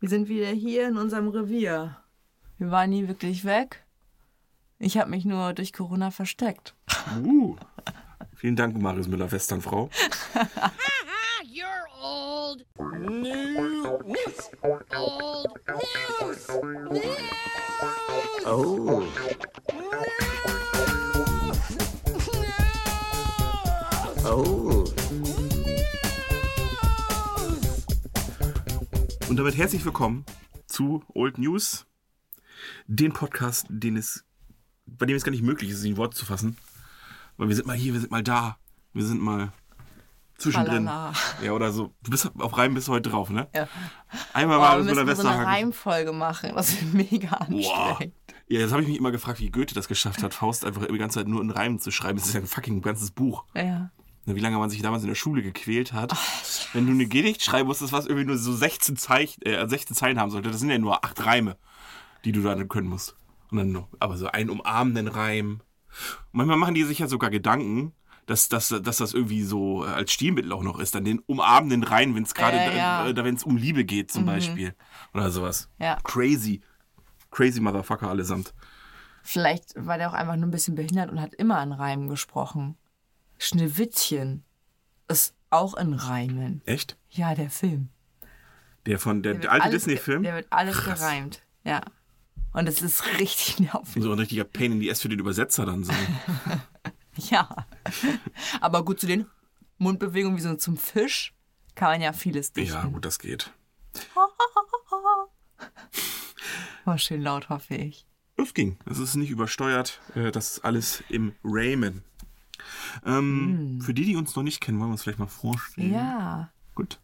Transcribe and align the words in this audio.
Wir 0.00 0.08
sind 0.08 0.30
wieder 0.30 0.46
hier 0.46 0.88
in 0.88 0.96
unserem 0.96 1.28
Revier. 1.28 1.94
Wir 2.56 2.70
waren 2.70 2.88
nie 2.88 3.06
wirklich 3.06 3.44
weg. 3.44 3.84
Ich 4.78 4.96
habe 4.96 5.10
mich 5.10 5.26
nur 5.26 5.52
durch 5.52 5.74
Corona 5.74 6.10
versteckt. 6.10 6.74
Uh. 7.22 7.54
Vielen 8.34 8.56
Dank, 8.56 8.80
Marius 8.80 9.08
Müller-Westernfrau. 9.08 9.90
You're 11.44 11.84
old. 12.02 12.64
News. 12.78 14.50
Old 14.62 14.88
news. 14.90 15.46
News. 16.88 17.30
Oh. 18.46 19.04
Oh. 24.24 24.59
Damit 29.40 29.56
herzlich 29.56 29.86
willkommen 29.86 30.26
zu 30.66 31.02
Old 31.14 31.38
News, 31.38 31.86
den 32.86 33.14
Podcast, 33.14 33.64
den 33.70 33.96
es, 33.96 34.26
bei 34.84 35.06
dem 35.06 35.16
es 35.16 35.24
gar 35.24 35.30
nicht 35.30 35.42
möglich 35.42 35.70
ist, 35.70 35.82
in 35.82 35.96
Worte 35.96 36.14
zu 36.14 36.26
fassen. 36.26 36.58
Weil 37.38 37.48
wir 37.48 37.56
sind 37.56 37.66
mal 37.66 37.74
hier, 37.74 37.94
wir 37.94 38.00
sind 38.00 38.10
mal 38.10 38.22
da, 38.22 38.58
wir 38.92 39.02
sind 39.02 39.22
mal 39.22 39.50
zwischendrin. 40.36 40.84
Tralala. 40.84 41.14
Ja, 41.42 41.52
oder 41.52 41.72
so. 41.72 41.94
Du 42.02 42.10
bist 42.10 42.30
auf 42.38 42.58
Reim 42.58 42.74
bis 42.74 42.86
heute 42.90 43.08
drauf, 43.08 43.30
ne? 43.30 43.48
Ja. 43.54 43.66
Einmal 44.34 44.58
Boah, 44.58 44.68
mal 44.76 44.84
mit 44.84 44.94
der 44.94 45.04
müssen 45.06 45.22
so 45.22 45.28
eine. 45.28 45.46
Reimfolge 45.46 46.12
machen. 46.12 46.52
Das 46.54 46.74
ist 46.74 46.92
mega 46.92 47.28
anstrengend. 47.28 48.14
Ja, 48.46 48.60
jetzt 48.60 48.72
habe 48.72 48.82
ich 48.82 48.88
mich 48.88 48.98
immer 48.98 49.10
gefragt, 49.10 49.40
wie 49.40 49.50
Goethe 49.50 49.74
das 49.74 49.88
geschafft 49.88 50.22
hat, 50.22 50.34
Faust 50.34 50.66
einfach 50.66 50.84
die 50.84 50.98
ganze 50.98 51.20
Zeit 51.20 51.28
nur 51.28 51.40
in 51.40 51.48
Reimen 51.48 51.78
zu 51.78 51.90
schreiben. 51.90 52.18
Das 52.18 52.28
ist 52.28 52.34
ja 52.34 52.40
ein 52.40 52.46
fucking 52.46 52.82
ganzes 52.82 53.10
Buch. 53.10 53.46
Ja. 53.54 53.90
Wie 54.36 54.40
lange 54.40 54.58
man 54.58 54.70
sich 54.70 54.82
damals 54.82 55.02
in 55.02 55.08
der 55.08 55.14
Schule 55.14 55.42
gequält 55.42 55.92
hat. 55.92 56.14
Wenn 56.72 56.86
du 56.86 56.92
eine 56.92 57.06
Gedicht 57.06 57.42
schreiben 57.42 57.68
musstest, 57.68 57.92
was 57.92 58.06
irgendwie 58.06 58.26
nur 58.26 58.38
so 58.38 58.52
16, 58.52 58.96
Zeich, 58.96 59.38
äh, 59.44 59.66
16 59.66 59.96
Zeilen 59.96 60.18
haben 60.20 60.30
sollte, 60.30 60.50
das 60.50 60.60
sind 60.60 60.70
ja 60.70 60.78
nur 60.78 61.04
acht 61.04 61.24
Reime, 61.24 61.56
die 62.24 62.32
du 62.32 62.42
dann 62.42 62.68
können 62.68 62.88
musst. 62.88 63.16
Und 63.50 63.58
dann 63.58 63.72
noch, 63.72 63.88
aber 63.98 64.16
so 64.16 64.28
einen 64.28 64.50
umarmenden 64.50 65.08
Reim. 65.08 65.60
Und 66.32 66.32
manchmal 66.32 66.56
machen 66.56 66.74
die 66.74 66.84
sich 66.84 67.00
ja 67.00 67.08
sogar 67.08 67.30
Gedanken, 67.30 67.92
dass, 68.26 68.48
dass, 68.48 68.68
dass 68.68 68.98
das 68.98 69.12
irgendwie 69.12 69.42
so 69.42 69.84
äh, 69.84 69.88
als 69.88 70.12
Stilmittel 70.12 70.52
auch 70.52 70.62
noch 70.62 70.78
ist, 70.78 70.94
dann 70.94 71.04
den 71.04 71.18
umarmenden 71.20 71.82
Reim, 71.82 72.14
wenn 72.14 72.22
es 72.22 72.34
gerade, 72.34 72.56
Ja, 72.58 72.72
ja. 72.72 73.06
äh, 73.08 73.14
da 73.14 73.24
wenn 73.24 73.34
es 73.34 73.42
um 73.42 73.56
Liebe 73.56 73.84
geht 73.84 74.12
zum 74.12 74.24
Beispiel. 74.24 74.74
Oder 75.12 75.30
sowas. 75.32 75.68
Ja. 75.78 75.98
Crazy. 76.04 76.60
Crazy 77.32 77.60
Motherfucker 77.60 78.08
allesamt. 78.08 78.54
Vielleicht 79.22 79.74
war 79.76 79.98
der 79.98 80.10
auch 80.10 80.14
einfach 80.14 80.36
nur 80.36 80.46
ein 80.46 80.50
bisschen 80.52 80.74
behindert 80.76 81.10
und 81.10 81.20
hat 81.20 81.34
immer 81.34 81.62
in 81.62 81.72
Reimen 81.72 82.08
gesprochen. 82.08 82.76
Schneewittchen 83.40 84.44
ist 85.08 85.34
auch 85.50 85.74
in 85.74 85.94
Reimen. 85.94 86.62
Echt? 86.66 86.96
Ja, 87.10 87.34
der 87.34 87.50
Film. 87.50 87.88
Der 88.86 88.98
von 88.98 89.22
der, 89.22 89.32
Der 89.32 89.40
der 89.42 89.52
alte 89.52 89.70
Disney-Film? 89.70 90.22
Der 90.22 90.34
wird 90.36 90.46
alles 90.50 90.76
Krass. 90.76 91.00
gereimt. 91.00 91.42
Ja. 91.64 91.80
Und 92.52 92.68
es 92.68 92.82
ist 92.82 93.04
richtig 93.18 93.58
nervig. 93.60 94.02
So 94.02 94.12
ein 94.12 94.18
richtiger 94.18 94.44
Pain 94.44 94.72
in 94.72 94.80
the 94.80 94.90
Ass 94.90 95.00
für 95.02 95.08
den 95.08 95.18
Übersetzer 95.18 95.66
dann 95.66 95.82
so. 95.84 95.92
Ja. 97.28 97.66
Aber 98.60 98.84
gut, 98.84 99.00
zu 99.00 99.06
den 99.06 99.26
Mundbewegungen 99.78 100.38
wie 100.38 100.42
so 100.42 100.54
zum 100.54 100.76
Fisch 100.76 101.34
kann 101.74 101.90
man 101.90 102.00
ja 102.00 102.12
vieles 102.12 102.52
dichten. 102.52 102.72
ja, 102.74 102.84
gut, 102.84 103.04
das 103.04 103.18
geht. 103.18 103.52
War 106.84 106.98
schön 106.98 107.20
laut, 107.20 107.48
hoffe 107.48 107.74
ich. 107.74 108.06
Das 108.36 108.54
ging. 108.54 108.78
Es 108.86 108.98
ist 108.98 109.16
nicht 109.16 109.30
übersteuert. 109.30 110.00
äh, 110.14 110.30
Das 110.30 110.52
ist 110.52 110.64
alles 110.64 111.02
im 111.08 111.34
Rahmen. 111.44 112.04
Ähm, 113.04 113.80
Für 113.82 113.94
die, 113.94 114.04
die 114.04 114.16
uns 114.16 114.34
noch 114.36 114.42
nicht 114.42 114.60
kennen, 114.60 114.78
wollen 114.78 114.90
wir 114.90 114.92
uns 114.92 115.02
vielleicht 115.02 115.18
mal 115.18 115.26
vorstellen. 115.26 115.92
Ja. 115.92 116.50
Gut. 116.74 117.00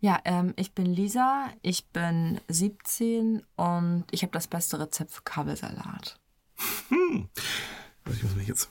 Ja, 0.00 0.18
ähm, 0.24 0.52
ich 0.56 0.74
bin 0.74 0.86
Lisa, 0.86 1.48
ich 1.62 1.86
bin 1.90 2.40
17 2.48 3.42
und 3.54 4.04
ich 4.10 4.22
habe 4.22 4.32
das 4.32 4.48
beste 4.48 4.80
Rezept 4.80 5.12
für 5.12 5.22
Kabelsalat. 5.22 6.18
Also 8.04 8.16
ich 8.16 8.22
muss 8.24 8.34
mich 8.34 8.48
jetzt. 8.48 8.68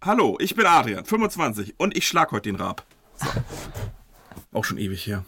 Hallo, 0.00 0.36
ich 0.40 0.56
bin 0.56 0.66
Adrian, 0.66 1.04
25 1.04 1.78
und 1.78 1.96
ich 1.96 2.06
schlag 2.06 2.32
heute 2.32 2.48
den 2.48 2.56
Rab. 2.56 2.84
So. 3.14 3.28
Auch 4.52 4.64
schon 4.64 4.78
ewig 4.78 5.06
her. 5.06 5.24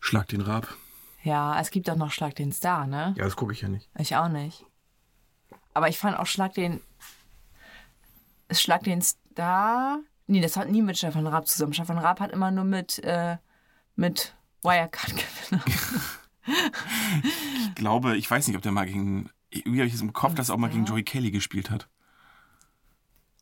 Schlag 0.00 0.28
den 0.28 0.40
Rab. 0.40 0.68
Ja, 1.22 1.60
es 1.60 1.70
gibt 1.70 1.88
auch 1.90 1.96
noch 1.96 2.10
Schlag 2.10 2.34
den 2.34 2.52
Star, 2.52 2.86
ne? 2.86 3.14
Ja, 3.16 3.24
das 3.24 3.36
gucke 3.36 3.52
ich 3.52 3.60
ja 3.60 3.68
nicht. 3.68 3.88
Ich 3.98 4.16
auch 4.16 4.28
nicht. 4.28 4.64
Aber 5.74 5.88
ich 5.88 5.98
fand 5.98 6.18
auch 6.18 6.26
Schlag 6.26 6.54
den. 6.54 6.80
Schlag 8.50 8.82
den 8.82 9.02
Star. 9.02 10.00
Nee, 10.26 10.40
das 10.40 10.56
hat 10.56 10.68
nie 10.68 10.82
mit 10.82 10.98
Stefan 10.98 11.26
Raab 11.26 11.46
zusammen. 11.46 11.72
Stefan 11.72 11.98
Raab 11.98 12.20
hat 12.20 12.32
immer 12.32 12.50
nur 12.50 12.64
mit, 12.64 12.98
äh, 13.00 13.36
mit 13.96 14.34
Wirecard-Gewinner. 14.62 15.64
Ich 17.66 17.74
glaube, 17.74 18.16
ich 18.16 18.30
weiß 18.30 18.46
nicht, 18.48 18.56
ob 18.56 18.62
der 18.62 18.72
mal 18.72 18.86
gegen. 18.86 19.30
Irgendwie 19.50 19.80
habe 19.80 19.88
ich 19.88 19.94
es 19.94 20.00
im 20.00 20.12
Kopf, 20.12 20.34
dass 20.34 20.48
er 20.48 20.54
auch 20.54 20.58
mal 20.58 20.70
gegen 20.70 20.84
Joey 20.84 21.02
Kelly 21.02 21.30
gespielt 21.30 21.70
hat. 21.70 21.88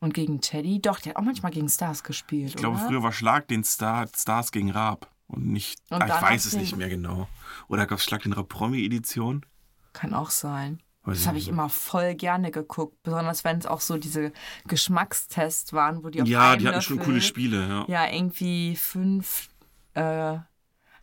Und 0.01 0.15
gegen 0.15 0.41
Teddy? 0.41 0.81
Doch, 0.81 1.01
der 1.01 1.11
hat 1.11 1.17
auch 1.17 1.25
manchmal 1.25 1.53
gegen 1.53 1.69
Stars 1.69 2.05
gespielt. 2.05 2.51
Ich 2.51 2.57
glaube, 2.57 2.77
oder? 2.77 2.87
früher 2.87 3.03
war 3.03 3.13
Schlag 3.13 3.49
den 3.49 3.65
Star, 3.65 4.07
Stars 4.15 4.53
gegen 4.53 4.71
Raab. 4.71 5.11
Und 5.27 5.47
nicht. 5.47 5.81
Und 5.91 6.03
ah, 6.03 6.07
ich 6.07 6.23
weiß 6.23 6.47
es 6.47 6.57
nicht 6.57 6.77
mehr 6.77 6.89
genau. 6.89 7.29
Oder 7.69 7.87
gab 7.87 7.99
es 7.99 8.05
Schlag 8.05 8.23
den 8.23 8.33
Raab 8.33 8.49
Promi-Edition? 8.49 9.45
Kann 9.93 10.15
auch 10.15 10.31
sein. 10.31 10.81
Das 11.15 11.27
habe 11.27 11.39
ich 11.39 11.49
immer 11.49 11.69
voll 11.69 12.15
gerne 12.15 12.51
geguckt. 12.51 13.03
Besonders 13.03 13.45
wenn 13.45 13.59
es 13.59 13.67
auch 13.67 13.81
so 13.81 13.97
diese 13.99 14.33
Geschmackstests 14.67 15.73
waren, 15.73 16.05
wo 16.05 16.11
die 16.11 16.23
auf 16.23 16.29
Ja, 16.29 16.57
die 16.57 16.67
hatten 16.69 16.81
schon 16.83 16.97
Löffel- 16.99 17.07
coole 17.07 17.21
Spiele, 17.21 17.69
ja. 17.69 17.85
Ja, 17.89 18.13
irgendwie 18.13 18.77
fünf. 18.77 19.49
Äh, 19.95 20.39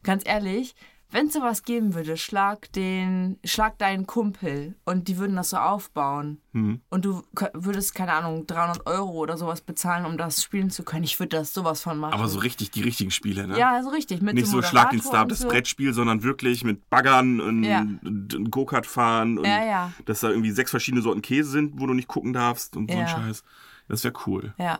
ganz 0.04 0.24
ehrlich, 0.26 0.76
wenn 1.16 1.28
es 1.28 1.34
sowas 1.34 1.64
geben 1.64 1.96
würde, 1.96 2.18
schlag 2.18 2.70
den, 2.74 3.40
schlag 3.46 3.78
deinen 3.78 4.06
Kumpel 4.06 4.76
und 4.84 5.08
die 5.08 5.18
würden 5.18 5.38
das 5.38 5.52
so 5.52 5.58
aufbauen. 5.58 6.40
Hm. 6.52 6.82
Und 6.90 7.06
du 7.06 7.24
würdest, 7.54 7.96
keine 7.96 8.12
Ahnung, 8.12 8.46
300 8.48 8.86
Euro 8.86 9.12
oder 9.14 9.38
sowas 9.38 9.62
bezahlen, 9.62 10.06
um 10.06 10.18
das 10.18 10.44
spielen 10.44 10.70
zu 10.70 10.84
können. 10.84 11.06
Ich 11.06 11.18
würde 11.18 11.38
das 11.38 11.54
sowas 11.54 11.82
von 11.82 11.98
machen. 11.98 12.14
Aber 12.14 12.28
so 12.28 12.40
richtig, 12.40 12.72
die 12.72 12.82
richtigen 12.82 13.12
Spiele, 13.12 13.48
ne? 13.48 13.58
Ja, 13.58 13.82
so 13.82 13.92
richtig. 13.92 14.22
Mit 14.22 14.36
Nicht 14.36 14.48
so 14.48 14.62
Schlag 14.62 14.90
den 14.90 15.02
Star, 15.02 15.26
das 15.26 15.40
so. 15.40 15.48
Brettspiel, 15.48 15.94
sondern 15.94 16.22
wirklich 16.22 16.66
mit 16.66 16.90
Baggern 16.90 17.40
und, 17.40 17.64
Ja. 17.64 17.86
Go-Kart 18.50 18.86
fahren 18.86 19.38
und 19.38 19.46
Ja, 19.46 19.66
ja. 19.66 19.92
dass 20.04 20.20
da 20.20 20.30
irgendwie 20.30 20.52
sechs 20.52 20.72
verschiedene 20.72 21.02
Sorten 21.02 21.22
Käse 21.22 21.50
sind, 21.50 21.80
wo 21.80 21.88
du 21.88 21.94
nicht 21.94 22.10
gucken 22.10 22.34
darfst 22.34 22.76
und 22.76 22.92
so 22.92 22.98
ein. 22.98 23.08
Scheiß. 23.08 23.44
Das 23.88 24.04
wäre 24.04 24.14
cool. 24.28 24.54
Ja. 24.58 24.80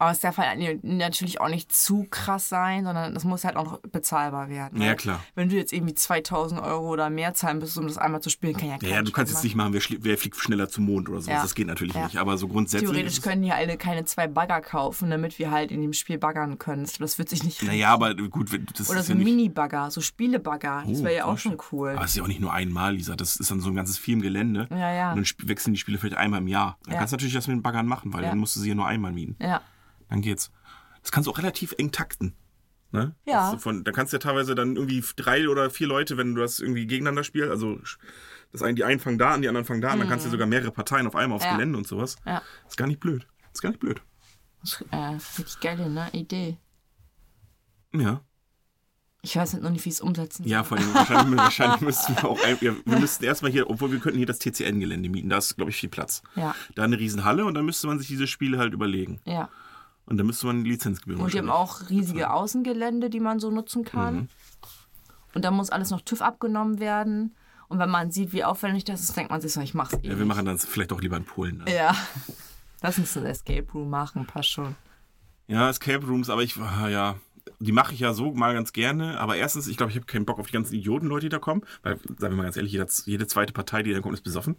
Aber 0.00 0.12
es 0.12 0.20
darf 0.20 0.36
halt 0.38 0.84
natürlich 0.84 1.40
auch 1.40 1.48
nicht 1.48 1.72
zu 1.74 2.06
krass 2.08 2.48
sein, 2.48 2.84
sondern 2.84 3.16
es 3.16 3.24
muss 3.24 3.42
halt 3.44 3.56
auch 3.56 3.64
noch 3.64 3.78
bezahlbar 3.80 4.48
werden. 4.48 4.78
ne? 4.78 4.86
Ja, 4.86 4.94
klar. 4.94 5.20
Wenn 5.34 5.48
du 5.48 5.56
jetzt 5.56 5.72
irgendwie 5.72 5.94
2000 5.94 6.60
Euro 6.62 6.88
oder 6.90 7.10
mehr 7.10 7.34
zahlen 7.34 7.58
müsstest, 7.58 7.78
um 7.78 7.88
das 7.88 7.98
einmal 7.98 8.20
zu 8.22 8.30
spielen, 8.30 8.52
kann 8.56 8.68
ja 8.68 8.74
Ja, 8.74 8.78
kein 8.78 8.90
ja, 8.90 9.02
du 9.02 9.10
kannst 9.10 9.32
jetzt 9.32 9.42
nicht 9.42 9.56
machen, 9.56 9.72
wer, 9.72 10.16
fliegt 10.18 10.36
schneller 10.36 10.68
zum 10.68 10.84
Mond 10.84 11.08
oder 11.08 11.20
sowas. 11.20 11.34
Ja. 11.34 11.42
Das 11.42 11.54
geht 11.56 11.66
natürlich 11.66 11.94
Ja. 11.96 12.04
nicht. 12.04 12.16
Aber 12.18 12.38
so 12.38 12.46
grundsätzlich. 12.46 12.88
Theoretisch 12.88 13.20
können 13.22 13.42
die 13.42 13.50
alle 13.50 13.76
keine 13.76 14.04
zwei 14.04 14.28
Bagger 14.28 14.60
kaufen, 14.60 15.10
damit 15.10 15.38
wir 15.40 15.50
halt 15.50 15.72
in 15.72 15.82
dem 15.82 15.92
Spiel 15.92 16.16
baggern 16.18 16.58
können. 16.58 16.86
Das 17.00 17.18
wird 17.18 17.28
sich 17.28 17.42
nicht 17.42 17.60
Naja, 17.64 17.92
aber 17.92 18.14
gut, 18.14 18.50
das 18.78 18.88
Oder 18.88 19.00
ist 19.00 19.06
so 19.06 19.12
ja 19.14 19.18
nicht. 19.18 19.24
Mini-Bagger, 19.24 19.90
so 19.90 20.00
Spiele-Bagger. 20.00 20.84
Das 20.86 21.00
Oh, 21.00 21.04
wäre 21.04 21.16
ja 21.16 21.24
auch 21.24 21.38
schon 21.38 21.58
cool. 21.72 21.90
Aber 21.96 22.04
es 22.04 22.10
ist 22.12 22.16
ja 22.18 22.22
auch 22.22 22.28
nicht 22.28 22.40
nur 22.40 22.52
einmal, 22.52 22.94
Lisa. 22.94 23.16
Das 23.16 23.34
ist 23.34 23.50
dann 23.50 23.60
so 23.60 23.68
ein 23.70 23.74
ganzes 23.74 23.98
Firmengelände. 23.98 24.68
Ja, 24.70 24.92
ja. 24.92 25.12
Und 25.12 25.16
dann 25.40 25.48
wechseln 25.48 25.72
die 25.74 25.78
Spiele 25.80 25.98
vielleicht 25.98 26.16
einmal 26.16 26.40
im 26.40 26.46
Jahr. 26.46 26.78
Dann 26.84 26.92
Ja. 26.94 26.98
kannst 27.00 27.12
du 27.12 27.16
natürlich 27.16 27.34
das 27.34 27.48
mit 27.48 27.56
den 27.56 27.62
Baggern 27.62 27.86
machen, 27.86 28.12
weil 28.12 28.22
dann 28.22 28.38
musst 28.38 28.54
du 28.54 28.60
sie 28.60 28.68
ja 28.68 28.74
nur 28.76 28.86
einmal 28.86 29.10
mieten. 29.12 29.34
Ja. 29.40 29.60
Dann 30.08 30.20
geht's. 30.20 30.50
Das 31.02 31.12
kannst 31.12 31.26
du 31.26 31.30
auch 31.32 31.38
relativ 31.38 31.74
eng 31.78 31.92
takten. 31.92 32.34
Ne? 32.90 33.14
Ja. 33.26 33.56
Von, 33.58 33.84
da 33.84 33.92
kannst 33.92 34.12
du 34.12 34.16
ja 34.16 34.18
teilweise 34.20 34.54
dann 34.54 34.76
irgendwie 34.76 35.04
drei 35.16 35.48
oder 35.48 35.68
vier 35.68 35.86
Leute, 35.86 36.16
wenn 36.16 36.34
du 36.34 36.40
das 36.40 36.58
irgendwie 36.58 36.86
gegeneinander 36.86 37.22
spielst, 37.22 37.50
also 37.50 37.78
das 38.50 38.62
einen, 38.62 38.76
die 38.76 38.84
einen 38.84 38.98
fangen 38.98 39.18
da 39.18 39.32
an, 39.32 39.42
die 39.42 39.48
anderen 39.48 39.66
fangen 39.66 39.82
da 39.82 39.90
an, 39.90 39.98
dann 39.98 40.08
kannst 40.08 40.24
du 40.24 40.30
sogar 40.30 40.46
mehrere 40.46 40.70
Parteien 40.72 41.06
auf 41.06 41.14
einmal 41.14 41.36
aufs 41.36 41.44
Mhm. 41.44 41.50
Ja. 41.50 41.56
Gelände 41.56 41.78
und 41.78 41.86
sowas. 41.86 42.16
Ja. 42.24 42.40
Ist 42.66 42.78
gar 42.78 42.86
nicht 42.86 42.98
blöd. 43.00 43.26
Ist 43.52 43.60
gar 43.60 43.68
nicht 43.70 43.80
blöd. 43.80 44.00
Das 44.62 44.72
ist, 44.80 44.84
äh, 44.90 44.96
richtig 44.96 45.60
geile 45.60 45.90
ne? 45.90 46.08
Idee. 46.12 46.56
Ja. 47.94 48.22
Ich 49.22 49.36
weiß 49.36 49.52
nicht 49.54 49.62
noch 49.62 49.70
nicht, 49.70 49.84
wie 49.84 49.88
ich 49.88 49.96
es 49.96 50.00
umsetzen 50.00 50.46
Ja, 50.46 50.62
vor 50.64 50.78
allem 50.78 50.94
wahrscheinlich, 50.94 51.36
wahrscheinlich 51.38 51.80
müssten 51.80 52.14
wir 52.16 52.24
auch, 52.24 52.42
ein- 52.42 52.56
ja, 52.60 52.72
wir 52.84 52.98
müssten 53.00 53.24
erstmal 53.24 53.50
hier, 53.50 53.68
obwohl 53.68 53.90
wir 53.90 53.98
könnten 53.98 54.16
hier 54.18 54.26
das 54.26 54.38
TCN-Gelände 54.38 55.08
mieten, 55.08 55.28
da 55.28 55.38
ist, 55.38 55.56
glaube 55.56 55.70
ich, 55.72 55.76
viel 55.76 55.88
Platz. 55.88 56.22
Ja. 56.36 56.54
Da 56.74 56.84
eine 56.84 56.98
Riesenhalle 56.98 57.44
und 57.44 57.54
dann 57.54 57.64
müsste 57.66 57.86
man 57.88 57.98
sich 57.98 58.06
diese 58.08 58.26
Spiele 58.26 58.58
halt 58.58 58.72
überlegen. 58.72 59.20
Ja. 59.24 59.50
Und 60.08 60.16
dann 60.16 60.26
müsste 60.26 60.46
man 60.46 60.64
Lizenzgebühren 60.64 61.22
Und 61.22 61.34
die 61.34 61.38
haben 61.38 61.50
auch 61.50 61.90
riesige 61.90 62.30
Außengelände, 62.30 63.10
die 63.10 63.20
man 63.20 63.40
so 63.40 63.50
nutzen 63.50 63.84
kann. 63.84 64.14
Mhm. 64.14 64.28
Und 65.34 65.44
da 65.44 65.50
muss 65.50 65.68
alles 65.68 65.90
noch 65.90 66.00
TÜV 66.00 66.22
abgenommen 66.22 66.80
werden. 66.80 67.34
Und 67.68 67.78
wenn 67.78 67.90
man 67.90 68.10
sieht, 68.10 68.32
wie 68.32 68.42
aufwendig 68.42 68.84
das 68.84 69.02
ist, 69.02 69.14
denkt 69.16 69.30
man 69.30 69.42
sich 69.42 69.52
so, 69.52 69.60
ich 69.60 69.74
mach's 69.74 69.92
eh. 69.92 69.98
Ja, 69.98 70.10
wir 70.10 70.16
nicht. 70.16 70.26
machen 70.26 70.46
das 70.46 70.64
vielleicht 70.64 70.92
auch 70.94 71.02
lieber 71.02 71.18
in 71.18 71.24
Polen. 71.24 71.58
Ne? 71.58 71.74
Ja. 71.74 71.94
Lass 72.80 72.98
uns 72.98 73.12
das 73.12 73.24
Escape 73.24 73.66
Room 73.74 73.90
machen, 73.90 74.26
passt 74.26 74.48
schon. 74.48 74.74
Ja, 75.46 75.68
Escape 75.68 76.06
Rooms, 76.06 76.30
aber 76.30 76.42
ich, 76.42 76.56
ah, 76.56 76.88
ja, 76.88 77.16
die 77.58 77.72
mache 77.72 77.92
ich 77.92 78.00
ja 78.00 78.14
so 78.14 78.32
mal 78.32 78.54
ganz 78.54 78.72
gerne. 78.72 79.20
Aber 79.20 79.36
erstens, 79.36 79.66
ich 79.66 79.76
glaube, 79.76 79.90
ich 79.90 79.96
habe 79.96 80.06
keinen 80.06 80.24
Bock 80.24 80.38
auf 80.38 80.46
die 80.46 80.52
ganzen 80.52 80.74
Idioten-Leute, 80.74 81.26
die 81.26 81.30
da 81.30 81.38
kommen. 81.38 81.62
Weil, 81.82 81.98
sagen 81.98 82.32
wir 82.32 82.36
mal 82.36 82.44
ganz 82.44 82.56
ehrlich, 82.56 82.72
jede 82.72 83.26
zweite 83.26 83.52
Partei, 83.52 83.82
die 83.82 83.92
da 83.92 84.00
kommt, 84.00 84.14
ist 84.14 84.22
besoffen. 84.22 84.56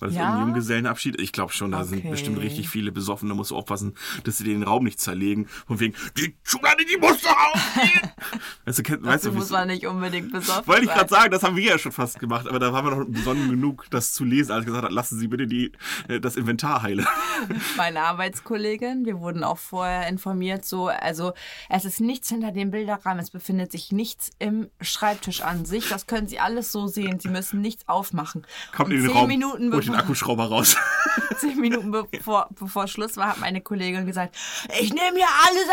Weil 0.00 0.08
das 0.08 0.16
Ja? 0.16 0.24
irgendwie 0.24 0.42
Junggesellenabschied, 0.42 1.20
ich 1.20 1.32
glaube 1.32 1.52
schon, 1.52 1.70
da 1.70 1.84
sind 1.84 1.98
Okay. 2.00 2.10
bestimmt 2.10 2.38
richtig 2.40 2.68
viele 2.68 2.92
besoffen, 2.92 3.28
da 3.28 3.34
musst 3.34 3.50
du 3.50 3.56
aufpassen, 3.56 3.94
dass 4.24 4.38
sie 4.38 4.44
den 4.44 4.62
Raum 4.62 4.84
nicht 4.84 5.00
zerlegen. 5.00 5.46
Von 5.66 5.80
wegen, 5.80 5.94
die 6.18 6.36
Schublade, 6.42 6.84
die 6.84 6.96
musst 6.98 7.24
du 7.24 7.28
aufziehen! 7.28 8.10
weißt 8.66 8.78
du, 8.78 8.82
kenn, 8.82 9.04
weißt 9.04 9.26
du, 9.26 9.32
muss 9.32 9.50
man 9.50 9.68
nicht 9.68 9.86
unbedingt 9.86 10.32
besoffen 10.32 10.66
wollte 10.66 10.84
ich 10.84 10.90
gerade 10.90 11.08
sagen, 11.08 11.30
das 11.30 11.42
haben 11.42 11.56
wir 11.56 11.64
ja 11.64 11.78
schon 11.78 11.92
fast 11.92 12.18
gemacht, 12.18 12.46
aber 12.48 12.58
da 12.58 12.72
waren 12.72 12.84
wir 12.84 12.96
noch 12.96 13.06
besonnen 13.08 13.48
genug, 13.50 13.86
das 13.90 14.12
zu 14.12 14.24
lesen, 14.24 14.52
als 14.52 14.64
gesagt 14.66 14.84
hat, 14.84 14.92
lassen 14.92 15.18
Sie 15.18 15.28
bitte 15.28 15.46
die, 15.46 15.72
äh, 16.08 16.20
das 16.20 16.36
Inventar 16.36 16.82
heilen. 16.82 17.06
Meine 17.76 18.00
Arbeitskollegin, 18.02 19.04
wir 19.06 19.20
wurden 19.20 19.44
auch 19.44 19.58
vorher 19.58 20.08
informiert, 20.08 20.64
so, 20.64 20.88
also 20.88 21.32
es 21.68 21.84
ist 21.84 22.00
nichts 22.00 22.28
hinter 22.28 22.52
dem 22.52 22.70
Bilderrahmen, 22.70 23.20
es 23.20 23.30
befindet 23.30 23.72
sich 23.72 23.92
nichts 23.92 24.30
im 24.38 24.68
Schreibtisch 24.80 25.40
an 25.42 25.64
sich, 25.64 25.88
das 25.88 26.06
können 26.06 26.26
Sie 26.26 26.38
alles 26.38 26.72
so 26.72 26.86
sehen, 26.86 27.20
Sie 27.20 27.28
müssen 27.28 27.60
nichts 27.60 27.88
aufmachen. 27.88 28.46
Kommt 28.74 28.90
in 28.92 28.98
den 28.98 29.06
zehn 29.06 29.16
Raum, 29.16 29.28
Minuten 29.28 29.70
den 29.86 29.94
Akkuschrauber 29.94 30.44
raus. 30.46 30.76
zehn 31.38 31.60
Minuten 31.60 31.90
bevor, 31.90 32.48
bevor 32.50 32.86
Schluss 32.88 33.16
war, 33.16 33.28
hat 33.28 33.40
meine 33.40 33.60
Kollegin 33.60 34.06
gesagt, 34.06 34.36
ich 34.80 34.92
nehme 34.92 35.16
hier 35.16 35.28
alles 35.46 35.68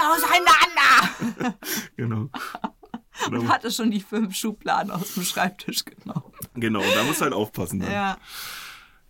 auseinander. 1.41 1.57
genau. 1.97 2.29
Und 3.27 3.31
Genau, 3.31 3.47
hatte 3.51 3.71
schon 3.71 3.91
die 3.91 4.01
fünf 4.01 4.35
Schubladen 4.35 4.91
aus 4.91 5.13
dem 5.13 5.23
Schreibtisch 5.23 5.85
genommen. 5.85 6.23
genau, 6.55 6.81
da 6.81 7.03
musst 7.03 7.19
du 7.21 7.25
halt 7.25 7.33
aufpassen. 7.33 7.79
Dann. 7.79 7.91
Ja. 7.91 8.17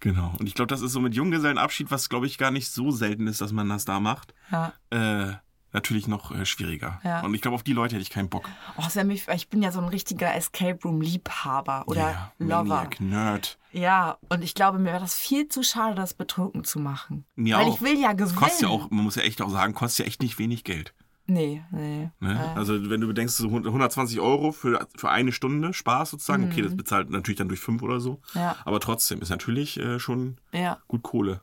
Genau. 0.01 0.35
Und 0.37 0.47
ich 0.47 0.53
glaube, 0.55 0.67
das 0.67 0.81
ist 0.81 0.91
so 0.91 0.99
mit 0.99 1.15
Junggesellenabschied, 1.15 1.89
was 1.89 2.09
glaube 2.09 2.25
ich 2.27 2.37
gar 2.37 2.51
nicht 2.51 2.69
so 2.69 2.91
selten 2.91 3.27
ist, 3.27 3.39
dass 3.39 3.53
man 3.53 3.69
das 3.69 3.85
da 3.85 4.01
macht. 4.01 4.33
Ja. 4.51 4.73
Äh, 4.89 5.35
natürlich 5.73 6.07
noch 6.07 6.31
äh, 6.31 6.45
schwieriger. 6.45 6.99
Ja. 7.03 7.21
Und 7.21 7.33
ich 7.33 7.41
glaube, 7.41 7.55
auf 7.55 7.63
die 7.63 7.73
Leute 7.73 7.95
hätte 7.95 8.03
ich 8.03 8.09
keinen 8.09 8.29
Bock. 8.29 8.49
Oh, 8.77 8.87
Sam, 8.89 9.09
ich, 9.09 9.49
bin 9.49 9.61
ja 9.61 9.71
so 9.71 9.79
ein 9.79 9.87
richtiger 9.87 10.33
Escape 10.33 10.79
Room 10.83 11.01
Liebhaber 11.01 11.83
oder 11.87 12.11
ja, 12.11 12.31
Lover. 12.37 12.63
Maniac, 12.63 13.01
Nerd. 13.01 13.57
Ja, 13.71 14.17
und 14.29 14.43
ich 14.43 14.53
glaube, 14.53 14.77
mir 14.77 14.91
wäre 14.91 14.99
das 14.99 15.15
viel 15.15 15.47
zu 15.47 15.63
schade, 15.63 15.95
das 15.95 16.13
betrunken 16.13 16.63
zu 16.63 16.79
machen. 16.79 17.25
Mir 17.35 17.57
Weil 17.57 17.65
auch. 17.65 17.75
ich 17.75 17.81
will 17.81 17.99
ja 17.99 18.13
gewinnen. 18.13 18.35
kostet 18.35 18.61
ja 18.61 18.67
auch, 18.69 18.91
man 18.91 19.03
muss 19.03 19.15
ja 19.15 19.23
echt 19.23 19.41
auch 19.41 19.49
sagen, 19.49 19.73
kostet 19.73 20.05
ja 20.05 20.09
echt 20.09 20.21
nicht 20.21 20.37
wenig 20.37 20.63
Geld. 20.63 20.93
Nee, 21.25 21.63
nee. 21.71 22.11
Ne? 22.19 22.53
Also 22.55 22.89
wenn 22.89 22.99
du 22.99 23.07
bedenkst, 23.07 23.37
so 23.37 23.47
120 23.47 24.19
Euro 24.19 24.51
für, 24.51 24.87
für 24.95 25.09
eine 25.09 25.31
Stunde 25.31 25.73
Spaß 25.73 26.11
sozusagen, 26.11 26.51
okay, 26.51 26.61
das 26.61 26.75
bezahlt 26.75 27.09
natürlich 27.09 27.37
dann 27.37 27.47
durch 27.47 27.61
fünf 27.61 27.81
oder 27.81 27.99
so. 28.01 28.21
Mhm. 28.33 28.41
Ja. 28.41 28.55
Aber 28.65 28.79
trotzdem 28.79 29.21
ist 29.21 29.29
natürlich 29.29 29.79
äh, 29.79 29.99
schon 29.99 30.37
Ja, 30.51 30.79
gut 30.87 31.01
Kohle. 31.01 31.41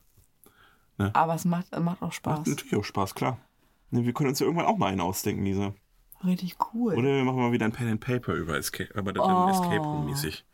aber 1.13 1.33
es 1.33 1.45
macht, 1.45 1.77
macht 1.79 2.01
auch 2.03 2.13
Spaß. 2.13 2.39
Macht 2.39 2.47
natürlich 2.47 2.75
auch 2.75 2.85
Spaß, 2.85 3.15
klar. 3.15 3.39
Ne, 3.91 4.05
wir 4.05 4.13
können 4.13 4.29
uns 4.29 4.39
ja 4.39 4.45
irgendwann 4.45 4.67
auch 4.67 4.77
mal 4.77 4.87
einen 4.87 5.01
ausdenken, 5.01 5.45
Lisa. 5.45 5.73
Richtig 6.23 6.55
cool. 6.73 6.95
Oder 6.95 7.15
wir 7.15 7.23
machen 7.23 7.39
mal 7.39 7.51
wieder 7.51 7.65
ein 7.65 7.71
Pen 7.71 7.89
and 7.89 8.01
Paper 8.01 8.33
über 8.33 8.57
Escape, 8.57 8.93
aber 8.95 9.11
dann 9.11 9.23
Oh. 9.23 9.49
Escape 9.49 9.79
Room 9.79 10.05
mäßig. 10.05 10.45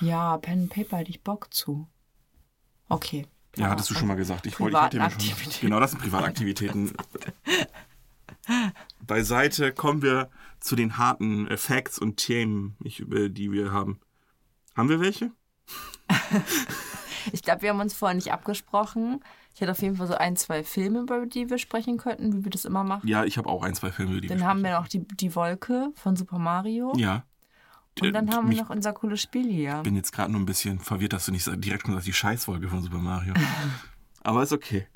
Ja, 0.00 0.36
Pen 0.38 0.62
and 0.62 0.70
Paper 0.70 0.98
hätte 0.98 1.10
ich 1.10 1.22
Bock 1.22 1.52
zu. 1.54 1.86
Okay. 2.88 3.26
Ja, 3.56 3.68
hattest 3.68 3.90
du 3.90 3.94
schon 3.94 4.08
mal 4.08 4.16
gesagt. 4.16 4.46
Ich 4.46 4.58
wollte, 4.58 4.76
ich 4.76 4.82
hatte 4.82 4.98
mir 4.98 5.10
schon. 5.10 5.52
Genau, 5.60 5.80
das 5.80 5.92
sind 5.92 6.00
Privataktivitäten. 6.00 6.92
Beiseite 9.06 9.72
kommen 9.72 10.02
wir 10.02 10.30
zu 10.58 10.74
den 10.74 10.98
harten 10.98 11.46
äh, 11.48 11.56
Facts 11.56 11.98
und 11.98 12.16
Themen, 12.16 12.76
die 12.80 13.52
wir 13.52 13.72
haben. 13.72 14.00
Haben 14.76 14.88
wir 14.88 15.00
welche? 15.00 15.30
Ich 17.30 17.42
glaube, 17.42 17.62
wir 17.62 17.70
haben 17.70 17.78
uns 17.78 17.94
vorher 17.94 18.16
nicht 18.16 18.32
abgesprochen. 18.32 19.22
Ich 19.54 19.60
hätte 19.60 19.72
auf 19.72 19.82
jeden 19.82 19.96
Fall 19.96 20.06
so 20.06 20.14
ein, 20.14 20.36
zwei 20.36 20.64
Filme, 20.64 21.00
über 21.00 21.26
die 21.26 21.50
wir 21.50 21.58
sprechen 21.58 21.98
könnten, 21.98 22.32
wie 22.32 22.44
wir 22.44 22.50
das 22.50 22.64
immer 22.64 22.84
machen. 22.84 23.06
Ja, 23.06 23.24
ich 23.24 23.36
habe 23.38 23.48
auch 23.48 23.62
ein, 23.62 23.74
zwei 23.74 23.92
Filme, 23.92 24.20
die 24.20 24.28
Dann 24.28 24.44
haben 24.44 24.62
wir 24.64 24.72
noch 24.72 24.88
die, 24.88 25.06
die 25.06 25.34
Wolke 25.34 25.90
von 25.94 26.16
Super 26.16 26.38
Mario. 26.38 26.92
Ja. 26.96 27.24
Und 28.00 28.12
dann 28.14 28.28
Äh, 28.28 28.32
haben 28.32 28.50
wir 28.50 28.62
noch 28.62 28.70
unser 28.70 28.94
cooles 28.94 29.20
Spiel 29.20 29.50
hier. 29.50 29.76
Ich 29.76 29.82
bin 29.82 29.96
jetzt 29.96 30.12
gerade 30.12 30.32
nur 30.32 30.40
ein 30.40 30.46
bisschen 30.46 30.78
verwirrt, 30.78 31.12
dass 31.12 31.26
du 31.26 31.32
nicht 31.32 31.46
direkt 31.62 31.82
schon 31.84 31.92
sagst, 31.92 32.06
die 32.06 32.12
Scheißfolge 32.14 32.68
von 32.68 32.82
Super 32.82 32.98
Mario. 32.98 33.34
Aber 34.22 34.42
ist 34.42 34.52
okay. 34.52 34.86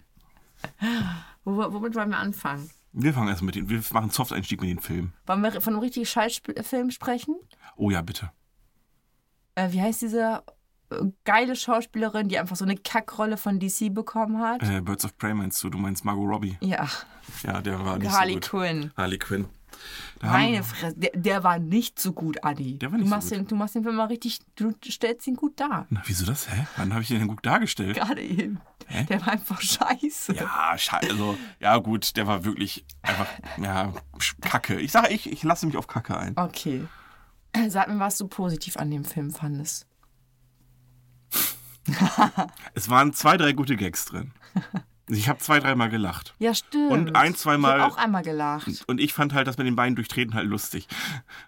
Wo, 1.44 1.56
womit 1.56 1.94
wollen 1.94 2.08
wir 2.11 2.17
anfangen? 2.19 2.70
Wir 2.93 3.12
fangen 3.12 3.29
erst 3.29 3.43
mit 3.43 3.55
den, 3.56 3.69
wir 3.69 3.79
machen 3.79 3.97
einen 4.05 4.11
Soft-Einstieg 4.11 4.61
mit 4.62 4.70
den 4.70 4.81
Filmen. 4.81 5.12
Wollen 5.26 5.43
wir 5.43 5.61
von 5.61 5.75
einem 5.75 5.81
richtigen 5.82 6.06
Scheißfilm 6.06 6.91
sprechen? 6.91 7.37
Oh 7.76 7.91
ja, 7.91 8.00
bitte. 8.00 8.31
Äh, 9.55 9.70
wie 9.73 9.82
heißt 9.82 10.00
diese 10.00 10.43
äh, 10.47 10.53
geile 11.24 11.56
Schauspielerin, 11.56 12.28
die 12.28 12.38
einfach 12.38 12.56
so 12.56 12.64
eine 12.64 12.76
Kackrolle 12.76 13.36
von 13.36 13.58
DC 13.58 13.92
bekommen 13.92 14.40
hat? 14.40 14.62
Äh, 14.62 14.80
Birds 14.80 15.04
of 15.04 15.16
Prey 15.18 15.34
meinst 15.34 15.62
du? 15.62 15.70
Du 15.70 15.78
meinst 15.78 16.04
Margot 16.04 16.28
Robbie? 16.28 16.56
Ja, 16.60 16.88
Ja, 17.42 17.60
der 17.60 17.84
war 17.84 17.98
nicht 17.98 18.10
Harley 18.10 18.34
so 18.34 18.40
gut. 18.40 18.48
Quinn. 18.50 18.92
Harley 18.96 19.18
Quinn. 19.18 19.46
Da 20.20 20.28
Meine 20.28 20.62
Fresse, 20.62 20.96
der, 20.96 21.10
der 21.14 21.44
war 21.44 21.58
nicht 21.58 22.00
so 22.00 22.12
gut, 22.12 22.42
Adi. 22.42 22.78
Der 22.78 22.90
war 22.90 22.98
nicht 22.98 23.06
du 23.06 23.10
so 23.10 23.14
machst 23.16 23.28
gut. 23.28 23.38
Den, 23.38 23.46
du 23.46 23.56
machst 23.56 23.74
den 23.74 23.82
Film 23.82 23.96
mal 23.96 24.06
richtig, 24.06 24.38
du 24.54 24.72
stellst 24.88 25.26
ihn 25.26 25.36
gut 25.36 25.60
dar. 25.60 25.86
na, 25.90 26.02
wieso 26.06 26.24
das? 26.24 26.50
Hä? 26.50 26.66
Wann 26.76 26.92
habe 26.92 27.02
ich 27.02 27.08
den 27.08 27.18
denn 27.18 27.28
gut 27.28 27.44
dargestellt? 27.44 27.96
Gerade 27.96 28.22
eben. 28.22 28.58
Hä? 28.86 29.04
Der 29.04 29.20
war 29.20 29.32
einfach 29.34 29.60
scheiße. 29.60 30.34
Ja, 30.34 30.72
scheiße. 30.78 31.10
Also, 31.10 31.36
ja, 31.60 31.76
gut, 31.76 32.16
der 32.16 32.26
war 32.26 32.44
wirklich 32.44 32.86
einfach, 33.02 33.26
ja, 33.60 33.92
Kacke. 34.40 34.80
Ich 34.80 34.92
sage, 34.92 35.12
ich, 35.12 35.30
ich 35.30 35.42
lasse 35.42 35.66
mich 35.66 35.76
auf 35.76 35.86
Kacke 35.88 36.16
ein. 36.16 36.32
Okay. 36.36 36.86
Sag 37.68 37.88
mir, 37.88 37.98
was 37.98 38.16
du 38.18 38.28
positiv 38.28 38.76
an 38.76 38.90
dem 38.90 39.04
Film 39.04 39.30
fandest. 39.30 39.86
Es 42.75 42.88
waren 42.90 43.12
zwei, 43.12 43.37
drei 43.37 43.52
gute 43.52 43.76
Gags 43.76 44.06
drin. 44.06 44.32
Ich 45.08 45.28
habe 45.28 45.38
zwei, 45.38 45.61
dreimal 45.61 45.88
gelacht. 45.88 46.34
Ja, 46.40 46.52
stimmt. 46.52 46.90
Und 46.90 47.14
ein, 47.17 47.37
zweimal- 47.37 47.78
Ich 47.78 47.84
hab 47.84 47.93
auch 47.93 47.96
einmal 47.96 48.23
gelacht. 48.23 48.84
Und 48.88 49.00
ich 49.00 49.12
fand 49.12 49.34
halt 49.34 49.46
das 49.46 49.56
mit 49.56 49.67
den 49.67 49.76
Beinen 49.76 49.94
durchtreten 49.94 50.34
halt 50.34 50.49
lustig. 50.49 50.88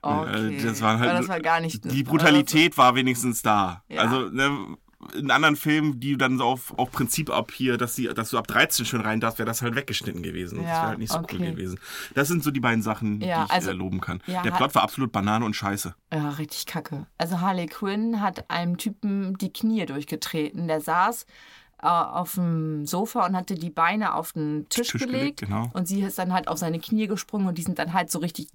Okay. 0.00 0.56
Äh, 0.58 0.62
Das 0.62 0.80
waren 0.80 1.00
halt, 1.00 1.10
Aber 1.10 1.18
das 1.18 1.28
war 1.28 1.40
gar 1.40 1.60
nicht. 1.60 1.84
Die 1.84 2.04
Brutalität 2.04 2.78
war 2.78 2.94
wenigstens 2.94 3.42
da. 3.42 3.82
Ja. 3.88 4.02
Also, 4.02 4.28
ne, 4.28 4.76
in 5.14 5.30
anderen 5.30 5.54
Filmen, 5.54 6.00
die 6.00 6.16
dann 6.18 6.38
so 6.38 6.44
auf, 6.44 6.76
auf 6.76 6.90
Prinzip 6.90 7.30
ab 7.30 7.52
hier, 7.52 7.76
dass, 7.76 7.94
die, 7.94 8.08
dass 8.08 8.30
du 8.30 8.38
ab 8.38 8.48
13 8.48 8.84
schon 8.84 9.00
rein 9.00 9.20
darfst, 9.20 9.38
wäre 9.38 9.46
das 9.46 9.62
halt 9.62 9.76
weggeschnitten 9.76 10.22
gewesen. 10.22 10.56
das 10.58 10.64
Ja, 10.66 10.72
wäre 10.72 10.86
halt 10.88 10.98
nicht 10.98 11.12
so 11.12 11.18
okay. 11.20 11.36
cool 11.38 11.50
gewesen. 11.52 11.78
Das 12.14 12.26
sind 12.28 12.42
so 12.42 12.50
die 12.50 12.58
beiden 12.60 12.82
Sachen, 12.82 13.20
Ja, 13.20 13.40
die 13.40 13.44
ich 13.46 13.52
also- 13.52 13.70
äh, 13.70 13.74
loben 13.74 14.00
kann. 14.00 14.20
ja, 14.26 14.42
Der 14.42 14.50
Plot 14.50 14.74
war 14.74 14.82
absolut 14.82 15.12
Banane 15.12 15.44
und 15.44 15.54
Scheiße. 15.54 15.94
Ja, 16.12 16.30
richtig 16.30 16.66
kacke. 16.66 17.06
Also 17.16 17.40
Harley 17.40 17.66
Quinn 17.66 18.20
hat 18.20 18.50
einem 18.50 18.76
Typen 18.76 19.38
die 19.38 19.52
Knie 19.52 19.86
durchgetreten. 19.86 20.66
Der 20.66 20.80
saß 20.80 21.26
äh, 21.80 21.86
auf 21.86 22.32
dem 22.34 22.84
Sofa 22.84 23.24
und 23.24 23.36
hatte 23.36 23.54
die 23.54 23.70
Beine 23.70 24.14
auf 24.14 24.32
den 24.32 24.68
Tisch, 24.68 24.88
Tisch 24.88 25.00
gelegt. 25.02 25.38
gelegt, 25.38 25.40
genau. 25.42 25.70
Und 25.74 25.86
sie 25.86 26.02
ist 26.02 26.18
dann 26.18 26.32
halt 26.32 26.48
auf 26.48 26.58
seine 26.58 26.80
Knie 26.80 27.06
gesprungen 27.06 27.46
und 27.46 27.56
die 27.56 27.62
sind 27.62 27.78
dann 27.78 27.92
halt 27.92 28.10
so 28.10 28.18
richtig 28.18 28.48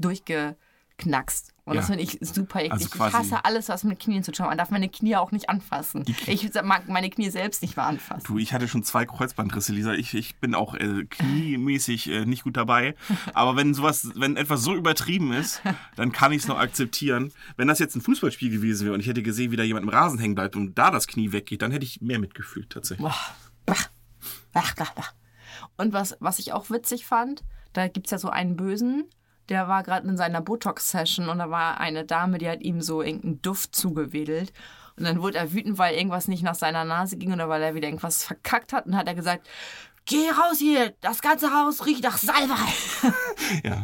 durchgeknackst. 0.98 1.54
Und 1.66 1.76
das 1.78 1.86
Ja. 1.88 1.94
finde 1.96 2.04
ich 2.04 2.18
super 2.20 2.60
eklig. 2.60 2.74
Also 2.74 3.06
ich 3.08 3.14
hasse 3.14 3.46
alles, 3.46 3.70
was 3.70 3.86
mit 3.86 3.98
Knien 4.00 4.22
zu 4.22 4.34
tun 4.34 4.44
hat. 4.44 4.50
Man 4.52 4.58
darf 4.58 4.70
meine 4.70 4.90
Knie 4.90 5.16
auch 5.16 5.32
nicht 5.32 5.50
anfassen. 5.50 6.04
Ich 6.28 6.54
mag 6.62 6.90
meine 6.90 7.10
Knie 7.10 7.30
selbst 7.30 7.62
nicht 7.62 7.78
mehr 7.78 7.86
anfassen. 7.86 8.26
Du, 8.28 8.38
ich 8.38 8.52
hatte 8.52 8.68
schon 8.68 8.84
zwei 8.84 9.06
Kreuzbandrisse, 9.06 9.72
Lisa. 9.72 9.94
Ich, 9.94 10.14
ich 10.14 10.36
bin 10.36 10.56
auch 10.56 10.76
äh, 10.76 11.06
kniemäßig 11.06 12.10
äh, 12.10 12.26
nicht 12.26 12.44
gut 12.44 12.58
dabei. 12.58 12.96
Aber 13.34 13.56
wenn 13.56 13.74
sowas, 13.74 14.12
wenn 14.16 14.36
etwas 14.36 14.62
so 14.62 14.76
übertrieben 14.76 15.32
ist, 15.32 15.62
dann 15.96 16.12
kann 16.12 16.34
ich 16.34 16.42
es 16.42 16.48
noch 16.50 16.60
akzeptieren. 16.60 17.32
Wenn 17.56 17.70
das 17.70 17.80
jetzt 17.80 17.96
ein 17.96 18.02
Fußballspiel 18.02 18.50
gewesen 18.50 18.84
wäre 18.86 18.94
und 18.94 19.00
ich 19.00 19.08
hätte 19.08 19.24
gesehen, 19.24 19.52
wie 19.52 19.56
da 19.56 19.64
jemand 19.64 19.84
im 19.84 19.90
Rasen 19.90 20.20
hängen 20.20 20.36
bleibt 20.36 20.58
und 20.58 20.76
da 20.78 20.92
das 20.92 21.08
Knie 21.08 21.32
weggeht, 21.32 21.62
dann 21.62 21.72
hätte 21.72 21.86
ich 21.86 22.02
mehr 22.02 22.20
mitgefühlt 22.20 22.70
tatsächlich. 22.72 23.08
Ach, 23.08 23.34
ach, 24.54 24.74
ach. 24.98 25.14
Und 25.78 25.94
was, 25.94 26.18
was 26.20 26.40
ich 26.40 26.52
auch 26.52 26.70
witzig 26.70 27.06
fand, 27.06 27.44
da 27.72 27.88
gibt 27.88 28.08
es 28.08 28.12
ja 28.12 28.18
so 28.18 28.30
einen 28.30 28.58
Bösen, 28.58 29.06
der 29.50 29.68
war 29.68 29.84
gerade 29.84 30.08
in 30.08 30.18
seiner 30.18 30.42
Botox-Session 30.42 31.30
und 31.30 31.40
da 31.40 31.50
war 31.50 31.80
eine 31.80 32.06
Dame, 32.06 32.38
die 32.38 32.50
hat 32.50 32.62
ihm 32.62 32.82
so 32.82 33.02
irgendeinen 33.02 33.42
Duft 33.42 33.76
zugewedelt. 33.76 34.54
Und 34.98 35.06
dann 35.06 35.22
wurde 35.22 35.40
er 35.40 35.54
wütend, 35.54 35.78
weil 35.78 35.96
irgendwas 35.96 36.28
nicht 36.28 36.44
nach 36.44 36.56
seiner 36.56 36.86
Nase 36.86 37.18
ging 37.18 37.34
oder 37.34 37.50
weil 37.50 37.64
er 37.64 37.74
wieder 37.76 37.88
irgendwas 37.88 38.24
verkackt 38.24 38.74
hat. 38.74 38.86
Und 38.86 38.96
hat 38.96 39.08
er 39.08 39.16
gesagt, 39.16 39.48
geh 40.06 40.30
raus 40.30 40.60
hier, 40.60 40.94
das 41.02 41.22
ganze 41.22 41.52
Haus 41.52 41.86
riecht 41.86 42.04
nach 42.04 42.18
Salbei. 42.18 42.56
Ja, 43.64 43.84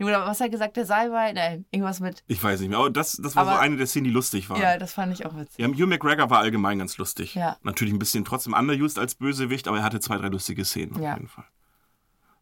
Oder 0.00 0.26
was 0.26 0.38
hat 0.40 0.48
er 0.48 0.50
gesagt, 0.50 0.76
der 0.76 0.84
Salbei? 0.86 1.32
Nein, 1.32 1.64
irgendwas 1.70 2.00
mit, 2.00 2.22
ich 2.26 2.42
weiß 2.42 2.60
nicht 2.60 2.68
mehr. 2.68 2.78
Aber 2.78 2.90
das, 2.90 3.12
das 3.22 3.34
war 3.36 3.44
so 3.44 3.50
Aber- 3.52 3.60
eine 3.60 3.76
der 3.76 3.86
Szenen, 3.86 4.04
die 4.04 4.10
lustig 4.10 4.48
waren. 4.50 4.60
ja, 4.60 4.76
das 4.78 4.92
fand 4.92 5.12
ich 5.12 5.24
auch 5.26 5.36
witzig. 5.36 5.58
Ja, 5.58 5.66
Hugh 5.68 5.86
McGregor 5.86 6.28
war 6.30 6.38
allgemein 6.40 6.78
ganz 6.78 6.98
lustig. 6.98 7.34
Ja. 7.34 7.56
Natürlich 7.62 7.92
ein 7.94 7.98
bisschen 7.98 8.24
trotzdem 8.24 8.52
underused 8.52 8.98
als 8.98 9.14
Bösewicht, 9.14 9.66
aber 9.68 9.78
er 9.78 9.82
hatte 9.84 10.00
zwei, 10.00 10.16
drei 10.18 10.28
lustige 10.28 10.64
Szenen 10.64 10.94
auf 10.96 11.00
Ja. 11.02 11.14
jeden 11.14 11.28
Fall. 11.28 11.44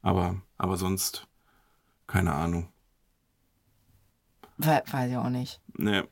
Aber, 0.02 0.36
aber 0.58 0.76
sonst, 0.76 1.26
keine 2.06 2.32
Ahnung. 2.32 2.68
We 4.58 4.82
weiß 4.90 5.10
ich 5.10 5.16
auch 5.16 5.28
nicht. 5.28 5.60
Nee. 5.76 6.02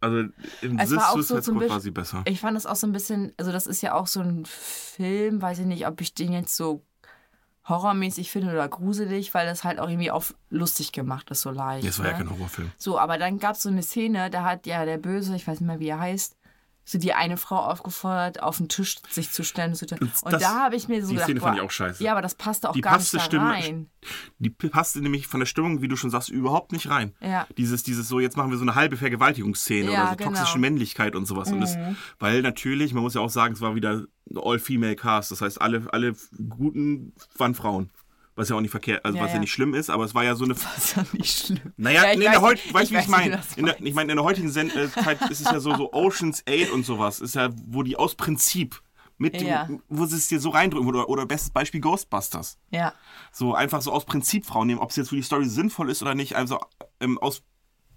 Also 0.00 0.16
im 0.62 0.78
Es 0.78 0.88
Sis 0.88 0.98
war 0.98 1.22
so 1.22 1.34
Beispiel- 1.34 1.68
war 1.68 1.80
sie 1.80 1.90
besser. 1.90 2.22
Ich 2.24 2.40
fand 2.40 2.56
es 2.56 2.64
auch 2.64 2.76
so 2.76 2.86
ein 2.86 2.92
bisschen, 2.92 3.34
also 3.36 3.52
das 3.52 3.66
ist 3.66 3.82
ja 3.82 3.94
auch 3.94 4.06
so 4.06 4.20
ein 4.20 4.46
Film, 4.46 5.42
weiß 5.42 5.58
ich 5.58 5.66
nicht, 5.66 5.86
ob 5.86 6.00
ich 6.00 6.14
den 6.14 6.32
jetzt 6.32 6.56
so 6.56 6.82
horrormäßig 7.68 8.30
finde 8.30 8.50
oder 8.50 8.66
gruselig, 8.68 9.34
weil 9.34 9.46
das 9.46 9.62
halt 9.64 9.78
auch 9.78 9.88
irgendwie 9.88 10.10
auf 10.10 10.34
lustig 10.48 10.92
gemacht 10.92 11.30
ist, 11.30 11.42
so 11.42 11.50
leicht. 11.50 11.86
Es 11.86 11.98
war 11.98 12.06
ja 12.06 12.12
ne? 12.12 12.18
kein 12.18 12.30
Horrorfilm. 12.30 12.72
So, 12.78 12.98
aber 12.98 13.18
dann 13.18 13.38
gab 13.38 13.56
es 13.56 13.62
so 13.62 13.68
eine 13.68 13.82
Szene, 13.82 14.30
da 14.30 14.44
hat 14.44 14.66
ja 14.66 14.86
der 14.86 14.96
Böse, 14.96 15.36
ich 15.36 15.46
weiß 15.46 15.60
nicht 15.60 15.66
mehr, 15.66 15.78
wie 15.80 15.88
er 15.88 16.00
heißt, 16.00 16.36
so 16.84 16.98
die 16.98 17.12
eine 17.12 17.36
Frau 17.36 17.56
aufgefordert, 17.56 18.42
auf 18.42 18.56
den 18.56 18.68
Tisch 18.68 18.96
sich 19.10 19.30
zu 19.30 19.44
stellen. 19.44 19.70
Und, 19.70 19.76
so. 19.78 19.86
und 20.24 20.32
das- 20.32 20.42
da 20.42 20.60
habe 20.64 20.74
ich 20.76 20.88
mir 20.88 21.02
so 21.02 21.08
die 21.08 21.14
gedacht, 21.14 21.26
Szene 21.26 21.40
fand 21.40 21.52
boah, 21.56 21.62
ich 21.62 21.66
auch 21.66 21.70
scheiße. 21.70 22.02
Ja, 22.02 22.12
aber 22.12 22.22
das 22.22 22.34
passte 22.34 22.68
auch 22.68 22.72
Die 22.72 22.80
gar 22.80 22.94
passte 22.94 23.16
nicht 23.16 23.26
da 23.26 23.26
Stimme- 23.26 23.50
rein. 23.50 23.90
Die 24.38 24.50
passte 24.50 25.00
nämlich 25.00 25.26
von 25.26 25.38
der 25.40 25.46
Stimmung, 25.46 25.82
wie 25.82 25.88
du 25.88 25.94
schon 25.96 26.10
sagst, 26.10 26.30
überhaupt 26.30 26.72
nicht 26.72 26.88
rein. 26.90 27.14
Ja. 27.20 27.46
Dieses, 27.56 27.82
dieses 27.84 28.08
so, 28.08 28.18
jetzt 28.18 28.36
machen 28.36 28.50
wir 28.50 28.56
so 28.56 28.62
eine 28.64 28.74
halbe 28.74 28.96
Vergewaltigungsszene 28.96 29.92
Ja, 29.92 30.02
oder 30.02 30.10
so 30.10 30.16
genau. 30.16 30.30
toxische 30.30 30.58
Männlichkeit 30.58 31.14
und 31.14 31.26
sowas. 31.26 31.52
Und 31.52 31.60
das, 31.60 31.76
weil 32.18 32.42
natürlich, 32.42 32.92
man 32.94 33.02
muss 33.02 33.14
ja 33.14 33.20
auch 33.20 33.30
sagen, 33.30 33.54
es 33.54 33.60
war 33.60 33.74
wieder 33.74 34.06
ein 34.30 34.36
All-Female-Cast. 34.36 35.30
Das 35.30 35.40
heißt, 35.42 35.60
alle, 35.60 35.86
alle 35.92 36.14
Guten 36.48 37.12
waren 37.36 37.54
Frauen. 37.54 37.90
Was 38.36 38.48
ja 38.48 38.56
auch 38.56 38.60
nicht 38.60 38.70
verkehrt, 38.70 39.04
also 39.04 39.18
Ja, 39.18 39.24
was 39.24 39.30
ja. 39.30 39.34
ja. 39.36 39.40
nicht 39.40 39.52
schlimm 39.52 39.74
ist, 39.74 39.90
aber 39.90 40.04
es 40.04 40.14
war 40.14 40.24
ja 40.24 40.34
so 40.34 40.44
eine. 40.44 40.54
Ist 40.76 40.96
ja 40.96 41.04
nicht 41.12 41.46
schlimm. 41.46 41.72
Naja, 41.76 42.04
Ja, 42.04 42.10
in 42.12 42.20
der 42.20 42.40
heut, 42.40 42.52
nicht- 42.56 42.72
weißt 42.72 42.90
du, 42.90 42.94
wie 42.94 42.98
ich 42.98 43.04
weiß 43.04 43.08
meine? 43.08 43.42
ich 43.80 43.94
meine, 43.94 44.12
in 44.12 44.16
der 44.16 44.24
heutigen 44.24 44.50
Sen 44.50 44.70
äh, 44.70 44.88
Zeit 44.90 45.20
ist 45.30 45.40
es 45.40 45.46
ja 45.50 45.60
so, 45.60 45.74
so 45.76 45.92
Oceans 45.92 46.42
8 46.48 46.70
und 46.70 46.86
sowas, 46.86 47.20
ist 47.20 47.34
ja, 47.34 47.50
wo 47.66 47.82
die 47.82 47.96
aus 47.96 48.14
Prinzip 48.14 48.80
mit, 49.18 49.42
Ja. 49.42 49.68
wo 49.88 50.06
sie 50.06 50.16
es 50.16 50.28
dir 50.28 50.40
so 50.40 50.48
reindrücken, 50.50 50.88
oder, 50.88 51.08
oder 51.10 51.26
bestes 51.26 51.50
Beispiel 51.50 51.80
Ghostbusters. 51.80 52.58
Ja, 52.70 52.94
So 53.32 53.54
einfach 53.54 53.82
so 53.82 53.92
aus 53.92 54.06
Prinzip 54.06 54.46
Frauen 54.46 54.68
nehmen, 54.68 54.80
ob 54.80 54.90
es 54.90 54.96
jetzt 54.96 55.10
für 55.10 55.16
die 55.16 55.22
Story 55.22 55.44
sinnvoll 55.46 55.90
ist 55.90 56.00
oder 56.00 56.14
nicht, 56.14 56.36
also 56.36 56.58
ähm, 57.00 57.18
aus 57.18 57.42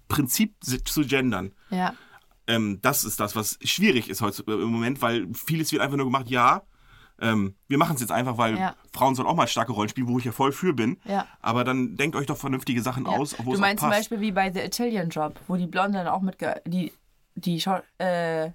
Prinzip 0.08 0.54
zu 0.62 1.00
gendern. 1.06 1.52
ja. 1.70 1.94
Ähm, 2.46 2.78
das 2.82 3.04
ist 3.04 3.20
das, 3.20 3.34
was 3.36 3.58
schwierig 3.64 4.10
ist 4.10 4.20
heute 4.20 4.42
äh, 4.46 4.52
im 4.52 4.68
Moment, 4.68 5.00
weil 5.00 5.26
vieles 5.32 5.72
wird 5.72 5.80
einfach 5.80 5.96
nur 5.96 6.04
gemacht, 6.04 6.28
ja, 6.28 6.62
ähm, 7.20 7.54
wir 7.68 7.78
machen 7.78 7.94
es 7.94 8.00
jetzt 8.00 8.10
einfach, 8.12 8.38
weil 8.38 8.58
Ja. 8.58 8.74
Frauen 8.92 9.14
sollen 9.14 9.28
auch 9.28 9.36
mal 9.36 9.46
starke 9.46 9.72
Rollen 9.72 9.88
spielen, 9.88 10.08
wo 10.08 10.18
ich 10.18 10.24
ja 10.24 10.32
voll 10.32 10.52
für 10.52 10.72
bin. 10.74 10.98
Ja. 11.04 11.26
Aber 11.40 11.64
dann 11.64 11.96
denkt 11.96 12.16
euch 12.16 12.26
doch 12.26 12.36
vernünftige 12.36 12.82
Sachen 12.82 13.04
ja. 13.06 13.12
aus, 13.12 13.36
wo 13.44 13.52
Du 13.54 13.58
meinst 13.60 13.80
zum. 13.80 13.90
Beispiel 13.90 14.20
wie 14.20 14.32
bei 14.32 14.52
The 14.52 14.60
Italian 14.60 15.08
Job, 15.10 15.38
wo 15.46 15.56
die 15.56 15.66
Blonde 15.66 15.98
dann 15.98 16.08
auch 16.08 16.22
mit 16.22 16.36
die 16.66 16.92
die 17.36 17.60
Schau 17.60 17.80
äh, 17.98 18.50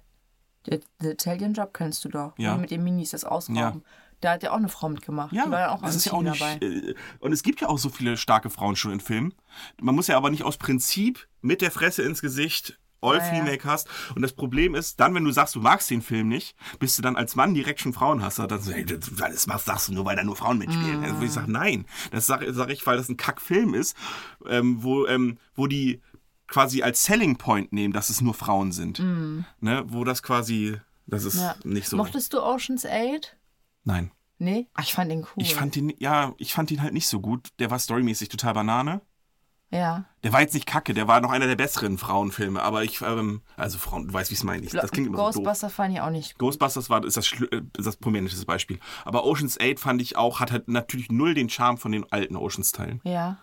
The, 0.66 0.80
The 1.00 1.08
Italian 1.10 1.54
Job 1.54 1.72
kennst 1.72 2.04
du 2.04 2.08
doch, 2.10 2.32
Ja. 2.38 2.56
mit 2.56 2.70
den 2.70 2.84
Minis 2.84 3.10
das 3.10 3.24
ausrauben. 3.24 3.56
Ja. 3.56 3.74
Da 4.20 4.32
hat 4.32 4.42
ja 4.42 4.50
auch 4.50 4.56
eine 4.56 4.68
Frau 4.68 4.90
mitgemacht. 4.90 5.32
Ja, 5.32 5.46
die 5.46 5.50
war 5.50 5.60
dann 5.60 5.70
auch 5.70 5.82
das 5.82 5.96
ist 5.96 6.04
ja 6.04 6.12
auch 6.12 6.20
nicht. 6.20 6.38
dabei. 6.38 6.56
Äh, 6.64 6.94
und 7.20 7.32
es 7.32 7.42
gibt 7.42 7.62
ja 7.62 7.68
auch 7.68 7.78
so 7.78 7.88
viele 7.88 8.18
starke 8.18 8.50
Frauen 8.50 8.76
schon 8.76 8.92
in 8.92 9.00
Filmen. 9.00 9.32
Man 9.80 9.94
muss 9.94 10.08
ja 10.08 10.16
aber 10.18 10.28
nicht 10.28 10.42
aus 10.44 10.58
Prinzip 10.58 11.26
mit 11.40 11.62
der 11.62 11.70
Fresse 11.70 12.02
ins 12.02 12.20
Gesicht 12.20 12.78
all 13.00 13.18
Ja, 13.18 13.44
ja. 13.44 13.76
Und 14.14 14.22
das 14.22 14.32
Problem 14.32 14.74
ist, 14.74 15.00
dann, 15.00 15.14
wenn 15.14 15.24
du 15.24 15.30
sagst, 15.30 15.54
du 15.54 15.60
magst 15.60 15.90
den 15.90 16.02
Film 16.02 16.28
nicht, 16.28 16.56
bist 16.78 16.98
du 16.98 17.02
dann 17.02 17.16
als 17.16 17.36
Mann 17.36 17.54
direkt 17.54 17.80
schon 17.80 17.92
Frauenhasser. 17.92 18.46
Dann 18.46 18.60
so, 18.60 18.72
hey, 18.72 18.84
das, 18.84 19.46
machst, 19.46 19.66
sagst 19.66 19.88
du 19.88 19.92
nur, 19.92 20.04
weil 20.04 20.16
da 20.16 20.24
nur 20.24 20.36
Frauen 20.36 20.58
mitspielen. 20.58 20.98
Mhm. 20.98 21.04
Also, 21.04 21.20
wo 21.20 21.24
ich 21.24 21.32
sage, 21.32 21.50
nein. 21.50 21.86
Das 22.10 22.26
sage 22.26 22.52
sag 22.52 22.70
ich, 22.70 22.86
weil 22.86 22.96
das 22.96 23.08
ein 23.08 23.16
Kackfilm 23.16 23.74
ist, 23.74 23.96
ähm, 24.46 24.82
wo, 24.82 25.06
ähm, 25.06 25.38
wo 25.54 25.66
die 25.66 26.00
quasi 26.46 26.82
als 26.82 27.04
Selling 27.04 27.36
Point 27.36 27.72
nehmen, 27.72 27.92
dass 27.92 28.10
es 28.10 28.20
nur 28.20 28.34
Frauen 28.34 28.72
sind. 28.72 28.98
Ne? 29.60 29.84
Wo 29.86 30.04
das 30.04 30.22
quasi, 30.22 30.76
das 31.06 31.24
ist. 31.24 31.36
Ja. 31.36 31.56
nicht 31.64 31.88
so. 31.88 31.96
Mochtest 31.96 32.32
du 32.32 32.42
Ocean's 32.42 32.84
8? 32.84 33.36
Nein. 33.84 34.10
Nee? 34.38 34.68
Ach, 34.74 34.82
ich 34.82 34.94
fand 34.94 35.10
den 35.10 35.20
cool. 35.20 35.28
Ich 35.36 35.54
fand 35.54 35.76
ihn, 35.76 35.92
ja, 35.98 36.34
ich 36.38 36.54
fand 36.54 36.70
ihn 36.70 36.82
halt 36.82 36.94
nicht 36.94 37.08
so 37.08 37.20
gut. 37.20 37.48
Der 37.58 37.70
war 37.70 37.78
storymäßig 37.78 38.30
total 38.30 38.54
Banane. 38.54 39.02
Ja. 39.70 40.04
Der 40.22 40.32
war 40.32 40.40
jetzt 40.42 40.52
nicht 40.54 40.66
kacke, 40.66 40.92
der 40.94 41.08
war 41.08 41.20
noch 41.20 41.30
einer 41.30 41.46
der 41.46 41.56
besseren 41.56 41.96
Frauenfilme, 41.96 42.62
aber 42.62 42.82
ich, 42.84 43.00
ähm, 43.02 43.40
also 43.56 43.78
Frauen, 43.78 44.08
du 44.08 44.12
weißt, 44.12 44.30
wie 44.30 44.34
ich 44.34 44.40
es 44.40 44.44
meine. 44.44 44.64
Ich- 44.64 44.72
Das 44.72 44.90
klingt 44.90 45.06
immer 45.06 45.32
so 45.32 45.42
doof. 45.42 45.72
Fand 45.72 45.94
ich 45.94 46.00
auch 46.00 46.10
nicht 46.10 46.32
gut. 46.34 46.40
Ghostbusters 46.48 46.90
war, 46.90 47.04
ist 47.04 47.16
das, 47.16 47.32
äh, 47.32 47.62
ist 47.78 47.86
das 47.86 47.96
prominenteste 47.96 48.44
Beispiel. 48.44 48.78
Aber 49.04 49.24
Oceans 49.24 49.58
8 49.60 49.78
fand 49.80 50.02
ich 50.02 50.16
auch, 50.16 50.40
hat 50.40 50.52
halt 50.52 50.68
natürlich 50.68 51.10
null 51.10 51.34
den 51.34 51.48
Charme 51.48 51.78
von 51.78 51.92
den 51.92 52.10
alten 52.12 52.36
Oceans-Teilen. 52.36 53.00
Ja. 53.04 53.38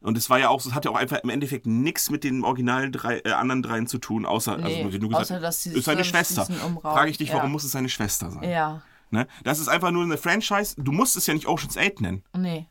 Und 0.00 0.16
es 0.16 0.30
war 0.30 0.38
ja 0.38 0.50
auch, 0.50 0.64
es 0.64 0.72
hat 0.74 0.84
ja 0.84 0.90
auch 0.90 0.96
einfach 0.96 1.18
im 1.22 1.30
Endeffekt 1.30 1.66
nichts 1.66 2.10
mit 2.10 2.22
den 2.22 2.44
originalen 2.44 2.92
drei, 2.92 3.18
äh, 3.24 3.32
anderen 3.32 3.62
dreien 3.62 3.86
zu 3.86 3.98
tun, 3.98 4.24
außer, 4.24 4.56
Nee, 4.58 4.64
also 4.82 4.92
wie 4.92 4.98
du 4.98 5.08
gesagt 5.08 5.30
außer, 5.30 5.40
dass 5.40 5.62
sie 5.62 5.70
ist 5.72 5.84
seine 5.86 6.04
Schwester. 6.04 6.46
Frage 6.82 7.10
ich 7.10 7.18
dich, 7.18 7.30
warum 7.30 7.44
ja. 7.46 7.48
muss 7.48 7.64
es 7.64 7.72
seine 7.72 7.88
Schwester 7.88 8.30
sein? 8.30 8.48
Ja. 8.48 8.82
Ne? 9.10 9.26
Das 9.44 9.58
ist 9.58 9.68
einfach 9.68 9.90
nur 9.90 10.04
eine 10.04 10.16
Franchise, 10.16 10.74
du 10.78 10.92
musst 10.92 11.16
es 11.16 11.26
ja 11.26 11.34
nicht 11.34 11.46
Oceans 11.48 11.76
8 11.76 12.00
nennen. 12.00 12.22
Nee. 12.36 12.66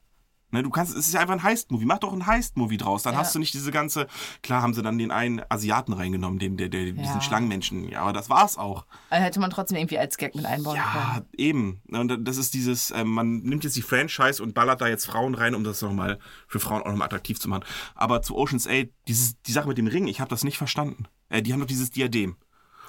Ne, 0.55 0.63
du 0.63 0.69
kannst, 0.69 0.95
es 0.95 1.07
ist 1.07 1.13
ja 1.13 1.19
einfach 1.19 1.33
ein 1.33 1.43
Heist-Movie. 1.43 1.85
Mach 1.85 1.99
doch 1.99 2.13
ein 2.13 2.25
Heist-Movie 2.25 2.77
draus. 2.77 3.03
Dann 3.03 3.13
Ja. 3.13 3.19
hast 3.19 3.35
du 3.35 3.39
nicht 3.39 3.53
diese 3.53 3.71
ganze. 3.71 4.07
Klar 4.41 4.61
haben 4.61 4.73
sie 4.73 4.81
dann 4.81 4.97
den 4.97 5.11
einen 5.11 5.41
Asiaten 5.49 5.91
reingenommen, 5.93 6.39
den, 6.39 6.55
der, 6.57 6.69
der, 6.69 6.85
diesen 6.85 7.03
Ja. 7.03 7.21
Schlangenmenschen. 7.21 7.89
Ja, 7.89 8.01
aber 8.01 8.13
das 8.13 8.29
war's 8.29 8.57
auch. 8.57 8.85
Also 9.09 9.23
hätte 9.25 9.39
man 9.41 9.49
trotzdem 9.51 9.77
irgendwie 9.77 9.99
als 9.99 10.17
Gag 10.17 10.33
mit 10.33 10.45
einbauen 10.45 10.77
Ja, 10.77 11.15
können. 11.15 11.25
eben. 11.37 11.81
Und 11.91 12.25
das 12.27 12.37
ist 12.37 12.53
dieses, 12.53 12.91
ähm, 12.91 13.09
man 13.09 13.39
nimmt 13.41 13.63
jetzt 13.65 13.75
die 13.75 13.81
Franchise 13.81 14.41
und 14.41 14.53
ballert 14.53 14.79
da 14.81 14.87
jetzt 14.87 15.05
Frauen 15.05 15.35
rein, 15.35 15.55
um 15.55 15.63
das 15.63 15.81
nochmal 15.81 16.19
für 16.47 16.59
Frauen 16.61 16.81
auch 16.83 16.89
nochmal 16.91 17.07
attraktiv 17.07 17.39
zu 17.39 17.49
machen. 17.49 17.63
Aber 17.93 18.21
zu 18.21 18.35
Ocean's 18.37 18.65
8, 18.67 18.89
dieses, 19.07 19.41
die 19.41 19.51
Sache 19.51 19.67
mit 19.67 19.77
dem 19.77 19.87
Ring, 19.87 20.07
ich 20.07 20.19
habe 20.21 20.29
das 20.29 20.43
nicht 20.45 20.57
verstanden. 20.57 21.05
Äh, 21.29 21.41
die 21.41 21.51
haben 21.51 21.59
doch 21.59 21.67
dieses 21.67 21.91
Diadem. 21.91 22.37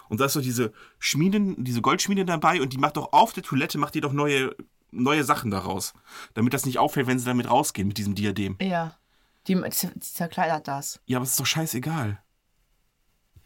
Und 0.09 0.21
da 0.21 0.27
ist 0.27 0.37
doch 0.37 0.41
diese 0.43 0.73
Schmieden, 1.01 1.65
diese 1.65 1.81
Goldschmiede 1.83 2.25
dabei 2.25 2.61
und 2.63 2.73
die 2.73 2.79
macht 2.79 2.97
doch 2.97 3.13
auf 3.13 3.33
der 3.33 3.43
Toilette, 3.43 3.77
macht 3.79 3.95
die 3.97 4.01
doch 4.01 4.13
neue, 4.13 4.55
neue 5.03 5.25
Sachen 5.25 5.51
daraus. 5.51 5.93
Damit 6.35 6.55
das 6.55 6.67
nicht 6.67 6.79
auffällt, 6.79 7.07
wenn 7.07 7.19
sie 7.19 7.25
damit 7.27 7.49
rausgehen 7.51 7.89
mit 7.89 7.99
diesem 7.99 8.15
Diadem. 8.15 8.57
Ja. 8.61 8.95
Die, 9.47 9.55
die 9.55 10.01
zerkleidert 10.01 10.67
das. 10.69 11.01
Ja, 11.07 11.19
aber 11.19 11.25
es 11.25 11.31
ist 11.31 11.41
doch 11.41 11.47
scheißegal. 11.47 12.19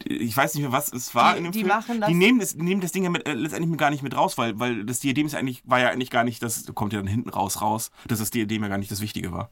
Ich 0.03 0.35
weiß 0.35 0.55
nicht 0.55 0.63
mehr, 0.63 0.73
was 0.73 0.91
es 0.93 1.15
war 1.15 1.33
Die- 1.33 1.39
in 1.39 1.45
dem 1.45 1.53
die 1.53 1.59
Film. 1.59 1.69
machen 1.69 2.01
das- 2.01 2.09
die 2.09 2.15
nehmen 2.15 2.39
das, 2.41 2.55
nehmen 2.55 2.81
das 2.81 2.93
Ding 2.93 3.05
ja 3.05 3.11
mit, 3.11 3.29
äh, 3.29 3.35
letztendlich 3.35 3.77
gar 3.79 3.91
nicht 3.91 4.03
mit 4.03 4.17
raus, 4.17 4.39
weil, 4.39 4.59
weil 4.59 4.87
das 4.87 5.01
Diadem 5.01 5.27
ist 5.27 5.35
eigentlich, 5.35 5.63
war 5.67 5.79
ja 5.79 5.91
eigentlich 5.91 6.09
gar 6.11 6.25
nicht, 6.25 6.43
das 6.43 6.65
kommt 6.75 6.95
ja 6.95 7.01
dann 7.01 7.07
hinten 7.07 7.29
raus 7.29 7.61
raus, 7.61 7.91
dass 8.07 8.19
das 8.19 8.31
Diadem 8.31 8.63
ja 8.63 8.69
gar 8.71 8.79
nicht 8.79 8.91
das 8.91 9.03
Wichtige 9.03 9.31
war. 9.31 9.51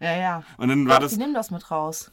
Ja, 0.00 0.16
ja. 0.16 0.42
Und 0.56 0.68
dann 0.68 0.88
war 0.88 0.96
Doch, 0.96 1.02
das, 1.02 1.12
die 1.12 1.18
nehmen 1.18 1.34
das 1.34 1.50
mit 1.50 1.70
raus. 1.70 2.10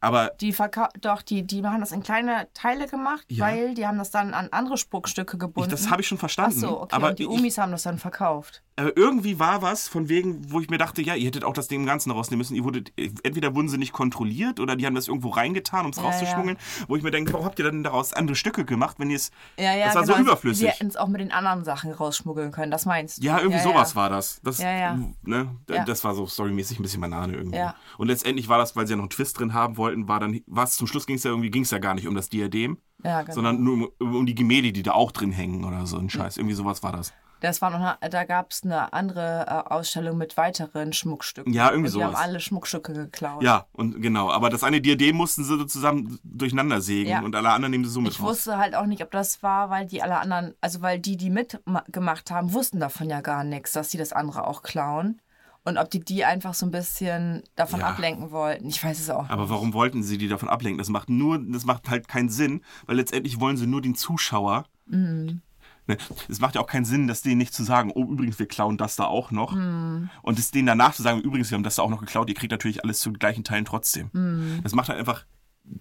Aber 0.00 0.30
Die 0.40 0.52
verkau 0.52 0.86
doch, 1.00 1.22
die, 1.22 1.46
die 1.46 1.64
haben 1.64 1.80
das 1.80 1.92
in 1.92 2.02
kleine 2.02 2.48
Teile 2.54 2.86
gemacht, 2.88 3.24
Ja. 3.28 3.46
weil 3.46 3.74
die 3.74 3.86
haben 3.86 3.98
das 3.98 4.10
dann 4.10 4.34
an 4.34 4.48
andere 4.50 4.76
Spuckstücke 4.78 5.36
ich, 5.36 5.40
gebunden. 5.40 5.70
das 5.70 5.90
habe 5.90 6.02
ich 6.02 6.08
schon 6.08 6.16
Ach 6.18 6.20
verstanden. 6.20 6.58
so, 6.60 6.80
okay. 6.82 6.94
aber 6.96 7.08
und 7.10 7.18
die 7.18 7.24
ich, 7.24 7.28
Umis 7.28 7.58
haben 7.58 7.72
das 7.72 7.82
dann 7.82 7.98
verkauft. 7.98 8.62
aber 8.76 8.96
irgendwie 8.96 9.38
war 9.38 9.60
was 9.62 9.88
von 9.88 10.08
wegen, 10.08 10.50
wo 10.50 10.60
ich 10.60 10.70
mir 10.70 10.78
dachte, 10.78 11.02
ja, 11.02 11.14
ihr 11.14 11.26
hättet 11.26 11.44
auch 11.44 11.52
das 11.52 11.68
Ding 11.68 11.80
im 11.80 11.86
Ganzen 11.86 12.10
rausnehmen 12.10 12.38
müssen. 12.38 12.54
Ihr 12.54 12.64
wurdet, 12.64 12.92
entweder 12.96 13.54
wurden 13.54 13.68
sie 13.68 13.76
nicht 13.78 13.92
kontrolliert 13.92 14.58
oder 14.58 14.74
die 14.76 14.86
haben 14.86 14.94
das 14.94 15.06
irgendwo 15.08 15.28
reingetan, 15.28 15.84
um 15.84 15.90
es 15.90 15.98
Ja, 15.98 16.04
rauszuschmuggeln. 16.04 16.56
Wo 16.88 16.96
ich 16.96 17.02
mir 17.02 17.10
denke, 17.10 17.32
warum 17.34 17.44
habt 17.46 17.58
ihr 17.58 17.64
dann 17.66 17.82
daraus 17.82 18.12
andere 18.14 18.36
Stücke 18.36 18.64
gemacht, 18.64 18.96
wenn 18.98 19.10
ihr 19.10 19.16
es. 19.16 19.30
Ja, 19.58 19.74
ja, 19.74 19.86
das 19.86 19.94
war 19.96 20.02
genau. 20.04 20.14
so 20.16 20.22
überflüssig. 20.22 20.60
Sie 20.60 20.68
hätten 20.68 20.86
es 20.86 20.96
auch 20.96 21.08
mit 21.08 21.20
den 21.20 21.30
anderen 21.32 21.64
Sachen 21.64 21.92
rausschmuggeln 21.92 22.52
können, 22.52 22.70
das 22.70 22.86
meinst 22.86 23.18
du? 23.18 23.22
Ja, 23.26 23.38
irgendwie 23.38 23.58
ja, 23.58 23.62
sowas 23.64 23.90
ja. 23.90 23.96
war 23.96 24.08
das. 24.10 24.40
das 24.42 24.58
Ja, 24.58 24.72
ja. 24.72 24.98
Ne, 25.22 25.48
Ja. 25.68 25.84
Das 25.84 26.02
war 26.04 26.14
so 26.14 26.26
storymäßig 26.26 26.78
ein 26.78 26.82
bisschen 26.82 27.00
Banane 27.00 27.34
irgendwie. 27.34 27.58
Ja. 27.58 27.74
Und 27.98 28.06
letztendlich 28.08 28.48
war 28.48 28.58
das, 28.58 28.76
weil 28.76 28.86
sie 28.86 28.92
ja 28.92 28.96
noch 28.96 29.02
einen 29.04 29.10
Twist 29.10 29.38
drin 29.38 29.52
haben 29.52 29.76
wollten, 29.76 29.89
war 29.96 30.20
dann, 30.20 30.40
was 30.46 30.76
zum 30.76 30.86
Schluss 30.86 31.06
ging 31.06 31.16
es 31.16 31.24
ja 31.24 31.30
irgendwie, 31.30 31.50
ging 31.50 31.62
es 31.62 31.70
ja 31.70 31.78
gar 31.78 31.94
nicht 31.94 32.06
um 32.08 32.14
das 32.14 32.28
Diadem, 32.28 32.78
Ja, 33.04 33.22
genau. 33.22 33.34
sondern 33.34 33.62
nur 33.62 33.92
um, 33.98 34.14
um 34.16 34.26
die 34.26 34.34
Gemälde, 34.34 34.72
die 34.72 34.82
da 34.82 34.92
auch 34.92 35.12
drin 35.12 35.32
hängen 35.32 35.64
oder 35.64 35.86
so 35.86 35.98
ein 35.98 36.10
Scheiß. 36.10 36.36
Irgendwie 36.36 36.54
sowas 36.54 36.82
war 36.82 36.92
das. 36.92 37.12
Das 37.42 37.62
war 37.62 37.70
noch 37.70 37.80
eine, 37.80 38.10
da 38.10 38.24
gab 38.24 38.50
es 38.50 38.64
eine 38.64 38.92
andere 38.92 39.46
äh, 39.48 39.72
Ausstellung 39.72 40.18
mit 40.18 40.36
weiteren 40.36 40.92
Schmuckstücken. 40.92 41.54
Ja, 41.54 41.70
irgendwie 41.70 41.88
und 41.88 41.96
die 41.96 42.04
haben 42.04 42.10
sowas. 42.12 42.22
alle 42.22 42.38
Schmuckstücke 42.38 42.92
geklaut. 42.92 43.42
Ja, 43.42 43.64
und 43.72 44.02
genau. 44.02 44.30
Aber 44.30 44.50
das 44.50 44.62
eine 44.62 44.82
Diadem 44.82 45.16
mussten 45.16 45.44
sie 45.44 45.56
so 45.56 45.64
zusammen 45.64 46.18
durcheinander 46.22 46.82
sägen 46.82 47.08
Ja. 47.08 47.22
und 47.22 47.34
alle 47.34 47.48
anderen 47.48 47.70
nehmen 47.70 47.84
sie 47.86 47.90
so 47.90 48.02
mit 48.02 48.12
Ich 48.12 48.20
raus. 48.20 48.28
wusste 48.28 48.58
halt 48.58 48.74
auch 48.74 48.84
nicht, 48.84 49.02
ob 49.02 49.10
das 49.10 49.42
war, 49.42 49.70
weil 49.70 49.86
die 49.86 50.02
alle 50.02 50.18
anderen, 50.18 50.52
also 50.60 50.82
weil 50.82 50.98
die, 50.98 51.16
die 51.16 51.30
mitgemacht 51.30 52.30
haben, 52.30 52.52
wussten 52.52 52.78
davon 52.78 53.08
ja 53.08 53.22
gar 53.22 53.42
nichts, 53.42 53.72
dass 53.72 53.90
sie 53.90 53.96
das 53.96 54.12
andere 54.12 54.46
auch 54.46 54.62
klauen. 54.62 55.22
Und 55.64 55.76
ob 55.76 55.90
die 55.90 56.00
die 56.00 56.24
einfach 56.24 56.54
so 56.54 56.64
ein 56.66 56.70
bisschen 56.70 57.42
davon 57.54 57.80
Ja. 57.80 57.88
ablenken 57.88 58.30
wollten. 58.30 58.68
Ich 58.68 58.82
weiß 58.82 58.98
es 58.98 59.10
auch 59.10 59.22
nicht. 59.22 59.30
Aber 59.30 59.50
warum 59.50 59.74
wollten 59.74 60.02
sie 60.02 60.16
die 60.16 60.28
davon 60.28 60.48
ablenken? 60.48 60.78
Das 60.78 60.88
macht 60.88 61.10
nur, 61.10 61.38
das 61.38 61.64
macht 61.66 61.90
halt 61.90 62.08
keinen 62.08 62.30
Sinn, 62.30 62.62
weil 62.86 62.96
letztendlich 62.96 63.40
wollen 63.40 63.56
sie 63.58 63.66
nur 63.66 63.82
den 63.82 63.94
Zuschauer. 63.94 64.64
Mhm. 64.86 65.42
Ne, 65.86 65.96
Es 66.28 66.40
macht 66.40 66.54
ja 66.54 66.60
auch 66.62 66.66
keinen 66.66 66.84
Sinn, 66.86 67.06
dass 67.08 67.20
denen 67.22 67.38
nicht 67.38 67.52
zu 67.52 67.62
sagen, 67.64 67.90
oh, 67.94 68.04
übrigens, 68.04 68.38
wir 68.38 68.46
klauen 68.46 68.78
das 68.78 68.96
da 68.96 69.04
auch 69.04 69.30
noch. 69.30 69.52
Mhm. 69.54 70.08
Und 70.22 70.38
es 70.38 70.50
denen 70.50 70.66
danach 70.66 70.94
zu 70.94 71.02
sagen, 71.02 71.20
übrigens, 71.20 71.50
wir 71.50 71.56
haben 71.56 71.62
das 71.62 71.76
da 71.76 71.82
auch 71.82 71.90
noch 71.90 72.00
geklaut, 72.00 72.28
ihr 72.30 72.34
kriegt 72.34 72.52
natürlich 72.52 72.82
alles 72.82 73.00
zu 73.00 73.12
gleichen 73.12 73.44
Teilen 73.44 73.64
trotzdem. 73.66 74.60
Das 74.62 74.72
macht 74.74 74.88
halt 74.88 74.98
einfach 74.98 75.26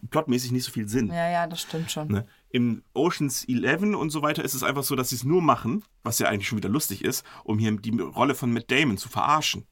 plotmäßig 0.09 0.51
nicht 0.51 0.65
so 0.65 0.71
viel 0.71 0.87
Sinn. 0.87 1.05
Mhm. 1.05 1.13
Ja, 1.13 1.29
ja, 1.29 1.47
das 1.47 1.61
stimmt 1.61 1.89
schon. 1.89 2.09
Ne? 2.09 2.25
Im 2.49 2.83
Oceans 2.93 3.45
11 3.47 3.95
und 3.95 4.09
so 4.09 4.21
weiter 4.21 4.43
ist 4.43 4.53
es 4.53 4.63
einfach 4.63 4.83
so, 4.83 4.95
dass 4.95 5.09
sie 5.09 5.15
es 5.15 5.23
nur 5.23 5.41
machen, 5.41 5.83
was 6.03 6.19
ja 6.19 6.27
eigentlich 6.27 6.47
schon 6.47 6.57
wieder 6.57 6.69
lustig 6.69 7.03
ist, 7.03 7.23
um 7.43 7.57
hier 7.59 7.75
die 7.77 7.97
Rolle 7.99 8.35
von 8.35 8.51
Matt 8.51 8.69
Damon 8.71 8.97
zu 8.97 9.07
verarschen. 9.09 9.65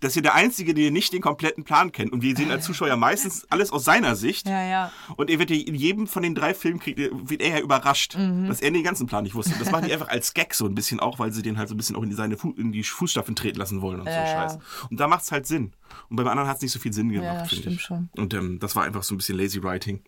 Das 0.00 0.10
ist 0.12 0.16
ja 0.16 0.22
der 0.22 0.34
Einzige, 0.34 0.72
der 0.74 0.90
nicht 0.90 1.12
den 1.12 1.20
kompletten 1.20 1.62
Plan 1.64 1.92
kennt. 1.92 2.12
Und 2.12 2.22
wir 2.22 2.34
sehen 2.34 2.50
als 2.50 2.64
Zuschauer 2.64 2.88
ja 2.88 2.96
meistens 2.96 3.46
alles 3.50 3.70
aus 3.70 3.84
seiner 3.84 4.16
Sicht. 4.16 4.48
Ja, 4.48 4.62
ja. 4.62 4.92
Und 5.16 5.30
er 5.30 5.38
wird 5.38 5.50
ja 5.50 5.56
in 5.56 5.74
jedem 5.74 6.06
von 6.06 6.22
den 6.22 6.34
drei 6.34 6.54
Filmen 6.54 6.80
kriegt, 6.80 6.98
wird 6.98 7.42
er 7.42 7.58
ja 7.58 7.60
überrascht, 7.60 8.16
Mhm. 8.16 8.48
dass 8.48 8.60
er 8.60 8.70
den 8.70 8.82
ganzen 8.82 9.06
Plan 9.06 9.24
nicht 9.24 9.34
wusste. 9.34 9.54
Das 9.58 9.70
machen 9.70 9.84
die 9.86 9.92
einfach 9.92 10.08
als 10.08 10.32
Gag 10.34 10.54
so 10.54 10.64
ein 10.66 10.74
bisschen 10.74 11.00
auch, 11.00 11.18
weil 11.18 11.32
sie 11.32 11.42
den 11.42 11.58
halt 11.58 11.68
so 11.68 11.74
ein 11.74 11.76
bisschen 11.76 11.96
auch 11.96 12.02
in, 12.02 12.12
seine 12.16 12.36
Fu 12.36 12.52
in 12.52 12.72
die 12.72 12.82
Fußstapfen 12.82 13.36
treten 13.36 13.58
lassen 13.58 13.82
wollen 13.82 14.00
und 14.00 14.06
so 14.06 14.10
Ja, 14.12 14.24
ja. 14.24 14.48
Scheiß. 14.48 14.58
Und 14.90 14.98
da 15.00 15.06
macht 15.06 15.22
es 15.24 15.30
halt 15.32 15.46
Sinn. 15.46 15.72
Und 16.08 16.16
beim 16.16 16.28
anderen 16.28 16.48
hat 16.48 16.56
es 16.56 16.62
nicht 16.62 16.72
so 16.72 16.78
viel 16.78 16.92
Sinn 16.92 17.10
gemacht, 17.10 17.26
Ja, 17.26 17.44
finde 17.44 17.56
stimmt 17.62 17.76
ich. 17.76 17.82
schon. 17.82 18.08
Und 18.16 18.32
ähm, 18.34 18.58
das 18.58 18.74
war 18.74 18.84
einfach 18.84 19.02
so 19.02 19.14
ein 19.14 19.18
bisschen 19.18 19.36
lazy 19.38 19.62
writing. 19.62 20.02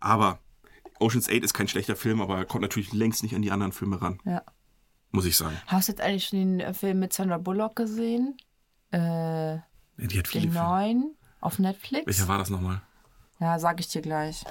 Aber 0.00 0.38
Ocean's 1.00 1.28
8 1.28 1.42
ist 1.42 1.54
kein 1.54 1.68
schlechter 1.68 1.96
Film, 1.96 2.20
aber 2.20 2.38
er 2.38 2.44
kommt 2.44 2.62
natürlich 2.62 2.92
längst 2.92 3.22
nicht 3.24 3.34
an 3.34 3.42
die 3.42 3.50
anderen 3.50 3.72
Filme 3.72 4.00
ran, 4.00 4.20
Ja. 4.24 4.42
muss 5.10 5.24
ich 5.24 5.36
sagen. 5.36 5.56
Hast 5.66 5.88
du 5.88 5.92
jetzt 5.92 6.00
eigentlich 6.00 6.26
schon 6.28 6.38
den 6.38 6.60
äh, 6.60 6.72
Film 6.74 7.00
mit 7.00 7.12
Sandra 7.12 7.38
Bullock 7.38 7.74
gesehen? 7.76 8.36
Äh, 8.92 9.54
Ja, 9.56 9.62
den 9.98 10.52
neuen 10.52 11.14
auf 11.40 11.58
Netflix? 11.58 12.06
Welcher 12.06 12.28
war 12.28 12.38
das 12.38 12.50
nochmal? 12.50 12.82
Ja, 13.40 13.58
sag 13.58 13.80
ich 13.80 13.88
dir 13.88 14.02
gleich. 14.02 14.44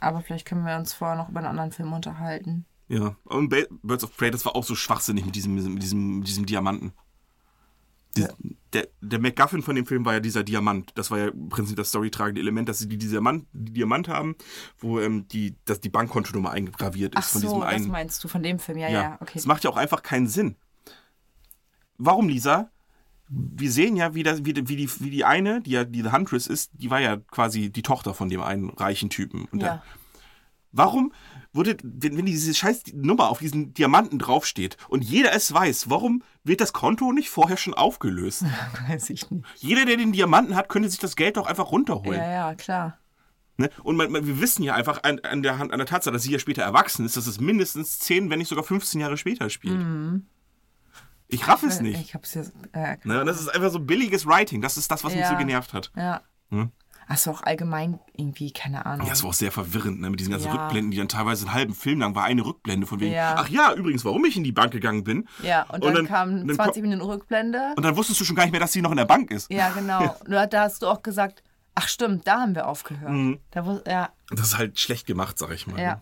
Aber 0.00 0.20
vielleicht 0.22 0.46
können 0.46 0.64
wir 0.64 0.76
uns 0.76 0.92
vorher 0.92 1.16
noch 1.16 1.28
über 1.28 1.38
einen 1.40 1.48
anderen 1.48 1.72
Film 1.72 1.92
unterhalten. 1.92 2.64
Ja. 2.88 3.16
Und 3.24 3.48
Birds 3.82 4.04
of 4.04 4.16
Prey, 4.16 4.30
das 4.30 4.44
war 4.46 4.56
auch 4.56 4.64
so 4.64 4.74
schwachsinnig 4.74 5.24
mit 5.26 5.34
diesem, 5.34 5.54
mit 5.54 5.82
diesem, 5.82 6.20
mit 6.20 6.28
diesem 6.28 6.46
Diamanten. 6.46 6.92
Die, 8.16 8.26
der, 8.72 8.88
der 9.02 9.18
MacGuffin 9.18 9.62
von 9.62 9.76
dem 9.76 9.84
Film 9.84 10.04
war 10.06 10.14
ja 10.14 10.20
dieser 10.20 10.42
Diamant. 10.42 10.92
Das 10.94 11.10
war 11.10 11.18
ja 11.18 11.26
im 11.28 11.50
Prinzip 11.50 11.76
das 11.76 11.90
storytragende 11.90 12.40
Element, 12.40 12.68
dass 12.68 12.78
sie 12.78 12.88
die 12.88 12.96
Diamant, 12.96 13.46
die 13.52 13.72
Diamant 13.72 14.08
haben, 14.08 14.34
wo 14.78 14.98
ähm, 14.98 15.28
die, 15.28 15.56
dass 15.66 15.80
die 15.80 15.90
Bankkontonummer 15.90 16.50
eingraviert 16.50 17.14
ist 17.14 17.24
Ach 17.26 17.28
von 17.28 17.40
so, 17.42 17.46
diesem 17.48 17.60
das 17.60 17.70
einen. 17.70 17.88
meinst 17.88 18.24
du 18.24 18.28
von 18.28 18.42
dem 18.42 18.58
Film. 18.58 18.78
Ja, 18.78 18.88
ja, 18.88 19.18
okay. 19.20 19.32
Das 19.34 19.44
macht 19.46 19.64
ja 19.64 19.70
auch 19.70 19.76
einfach 19.76 20.02
keinen 20.02 20.26
Sinn. 20.26 20.56
Warum, 21.98 22.28
Lisa? 22.28 22.70
Wir 23.28 23.70
sehen 23.70 23.96
ja, 23.96 24.14
wie, 24.14 24.22
das, 24.22 24.44
wie, 24.44 24.52
die- 24.54 24.68
wie, 24.68 24.76
die, 24.76 24.90
wie 25.00 25.10
die 25.10 25.24
eine, 25.24 25.60
die 25.60 25.72
ja 25.72 25.84
die 25.84 26.02
The 26.02 26.12
Huntress 26.12 26.46
ist, 26.46 26.70
die 26.74 26.90
war 26.90 27.00
ja 27.00 27.16
quasi 27.16 27.70
die 27.70 27.82
Tochter 27.82 28.14
von 28.14 28.28
dem 28.28 28.40
einen 28.42 28.70
reichen 28.70 29.10
Typen. 29.10 29.46
Und 29.52 29.60
Ja. 29.62 29.82
Warum 30.70 31.12
wurde, 31.54 31.78
wenn, 31.82 32.18
wenn 32.18 32.26
diese 32.26 32.52
scheiß 32.52 32.82
Nummer 32.92 33.30
auf 33.30 33.38
diesen 33.38 33.72
Diamanten 33.72 34.18
draufsteht 34.18 34.76
und 34.90 35.02
jeder 35.02 35.32
es 35.32 35.52
weiß, 35.52 35.88
warum 35.88 36.22
wird 36.44 36.60
das 36.60 36.74
Konto 36.74 37.10
nicht 37.12 37.30
vorher 37.30 37.56
schon 37.56 37.72
aufgelöst? 37.72 38.44
Weiß 38.88 39.08
ich 39.08 39.30
nicht. 39.30 39.44
Jeder, 39.56 39.86
der 39.86 39.96
den 39.96 40.12
Diamanten 40.12 40.54
hat, 40.56 40.68
könnte 40.68 40.90
sich 40.90 40.98
das 41.00 41.16
Geld 41.16 41.38
doch 41.38 41.46
einfach 41.46 41.72
runterholen. 41.72 42.20
Ja, 42.20 42.30
ja, 42.50 42.54
klar. 42.54 42.98
Ne? 43.56 43.70
Und 43.82 43.96
man, 43.96 44.12
man, 44.12 44.26
wir 44.26 44.40
wissen 44.42 44.62
ja 44.62 44.74
einfach 44.74 45.02
an, 45.04 45.18
an, 45.20 45.42
der, 45.42 45.58
Hand- 45.58 45.72
an 45.72 45.78
der 45.78 45.86
Tatsache, 45.86 46.12
dass 46.12 46.22
sie 46.22 46.32
ja 46.32 46.38
später 46.38 46.62
erwachsen 46.62 47.04
ist, 47.06 47.16
dass 47.16 47.26
es 47.26 47.40
mindestens 47.40 47.98
10, 48.00 48.28
wenn 48.28 48.38
nicht 48.38 48.48
sogar 48.48 48.62
15 48.62 49.00
Jahre 49.00 49.16
später 49.16 49.48
spielt. 49.50 49.80
Ich 51.28 51.46
raff 51.46 51.62
es 51.62 51.80
nicht. 51.80 52.00
Ich 52.00 52.14
hab's 52.14 52.34
jetzt. 52.34 52.52
Äh, 52.72 52.96
Ne? 53.04 53.24
Das 53.24 53.40
ist 53.40 53.48
einfach 53.48 53.70
so 53.70 53.80
billiges 53.80 54.26
Writing. 54.26 54.60
Das 54.62 54.76
ist 54.76 54.90
das, 54.90 55.04
was 55.04 55.12
mich 55.12 55.20
Ja. 55.22 55.28
so 55.30 55.36
genervt 55.36 55.72
hat. 55.72 55.90
ja. 55.96 56.22
Hm? 56.50 56.72
Achso, 57.10 57.30
auch 57.30 57.42
allgemein 57.42 57.98
irgendwie, 58.14 58.52
keine 58.52 58.84
Ahnung. 58.84 59.06
Ja, 59.06 59.14
es 59.14 59.22
war 59.22 59.30
auch 59.30 59.34
sehr 59.34 59.50
verwirrend, 59.50 59.98
ne? 60.02 60.10
mit 60.10 60.20
diesen 60.20 60.30
ganzen 60.30 60.48
Ja. 60.48 60.52
Rückblenden, 60.64 60.90
die 60.90 60.98
dann 60.98 61.08
teilweise 61.08 61.46
einen 61.46 61.54
halben 61.54 61.74
Film 61.74 62.00
lang 62.00 62.14
war 62.14 62.24
eine 62.24 62.44
Rückblende 62.44 62.86
von 62.86 63.00
wegen, 63.00 63.14
Ja. 63.14 63.34
ach 63.38 63.48
ja, 63.48 63.72
übrigens, 63.72 64.04
warum 64.04 64.26
ich 64.26 64.36
in 64.36 64.44
die 64.44 64.52
Bank 64.52 64.72
gegangen 64.72 65.04
bin. 65.04 65.26
Ja, 65.42 65.62
und 65.62 65.82
dann, 65.82 65.88
Und 65.90 65.94
dann- 65.96 66.06
kam 66.06 66.46
dann 66.46 66.54
20 66.56 66.82
Minuten 66.82 67.00
Rückblende. 67.00 67.72
Und 67.78 67.82
dann 67.82 67.96
wusstest 67.96 68.20
du 68.20 68.26
schon 68.26 68.36
gar 68.36 68.42
nicht 68.44 68.52
mehr, 68.52 68.60
dass 68.60 68.72
sie 68.72 68.82
noch 68.82 68.90
in 68.90 68.98
der 68.98 69.06
Bank 69.06 69.30
ist. 69.30 69.50
Ja, 69.50 69.70
genau. 69.70 70.16
Und 70.26 70.52
da 70.52 70.60
hast 70.62 70.82
du 70.82 70.86
auch 70.86 71.02
gesagt, 71.02 71.42
ach 71.74 71.88
stimmt, 71.88 72.26
da 72.26 72.40
haben 72.42 72.54
wir 72.54 72.66
aufgehört. 72.66 73.10
Mhm. 73.10 73.38
Da 73.52 73.80
ja, 73.86 74.10
Das 74.30 74.48
ist 74.48 74.58
halt 74.58 74.78
schlecht 74.78 75.06
gemacht, 75.06 75.38
sag 75.38 75.50
ich 75.52 75.66
mal. 75.66 75.80
ja. 75.80 76.00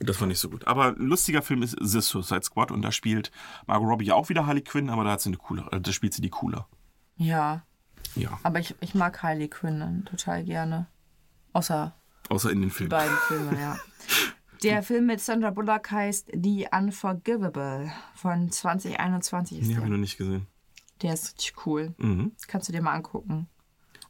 Das 0.00 0.20
war 0.20 0.28
nicht 0.28 0.38
so 0.38 0.48
gut. 0.48 0.66
Aber 0.66 0.86
ein 0.88 1.06
lustiger 1.06 1.42
Film 1.42 1.62
ist 1.62 1.76
The 1.80 2.00
Suicide 2.00 2.42
Squad 2.42 2.70
und 2.70 2.82
da 2.82 2.92
spielt 2.92 3.30
Margot 3.66 3.88
Robbie 3.88 4.06
ja 4.06 4.14
auch 4.14 4.28
wieder 4.28 4.46
Harley 4.46 4.62
Quinn, 4.62 4.90
aber 4.90 5.04
da 5.04 5.12
hat 5.12 5.20
sie 5.20 5.30
eine 5.30 5.36
coole, 5.38 5.66
äh, 5.72 5.80
da 5.80 5.92
spielt 5.92 6.14
sie 6.14 6.22
die 6.22 6.30
cooler. 6.30 6.68
Ja, 7.16 7.64
Ja. 8.14 8.38
aber 8.44 8.60
ich, 8.60 8.74
ich 8.80 8.94
mag 8.94 9.22
Harley 9.22 9.48
Quinn 9.48 10.04
total 10.08 10.44
gerne. 10.44 10.86
Außer 11.52 11.94
Außer 12.28 12.50
in 12.52 12.60
den 12.60 12.68
die 12.68 12.74
Filmen. 12.74 12.90
beiden 12.90 13.16
Filme, 13.26 13.58
ja. 13.60 13.76
Der 14.62 14.82
Film 14.82 15.06
mit 15.06 15.20
Sandra 15.20 15.50
Bullock 15.50 15.90
heißt 15.90 16.30
The 16.34 16.66
Unforgivable 16.72 17.92
von 18.14 18.50
2021 18.50 19.60
ist 19.60 19.68
Die 19.68 19.76
habe 19.76 19.86
ich 19.86 19.90
noch 19.92 19.98
nicht 19.98 20.16
gesehen. 20.18 20.46
Der 21.02 21.14
ist 21.14 21.28
richtig 21.28 21.64
cool. 21.66 21.94
Mhm. 21.98 22.32
Kannst 22.48 22.68
du 22.68 22.72
dir 22.72 22.82
mal 22.82 22.92
angucken. 22.94 23.48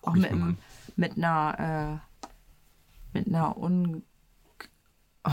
Auch 0.00 0.16
ich 0.16 0.23
mit, 0.23 0.33
mal 0.35 0.57
mit 0.97 1.16
einer 1.18 2.00
äh, 3.12 3.18
mit 3.18 3.28
einer 3.28 3.57
un 3.59 4.02
oh. 5.25 5.30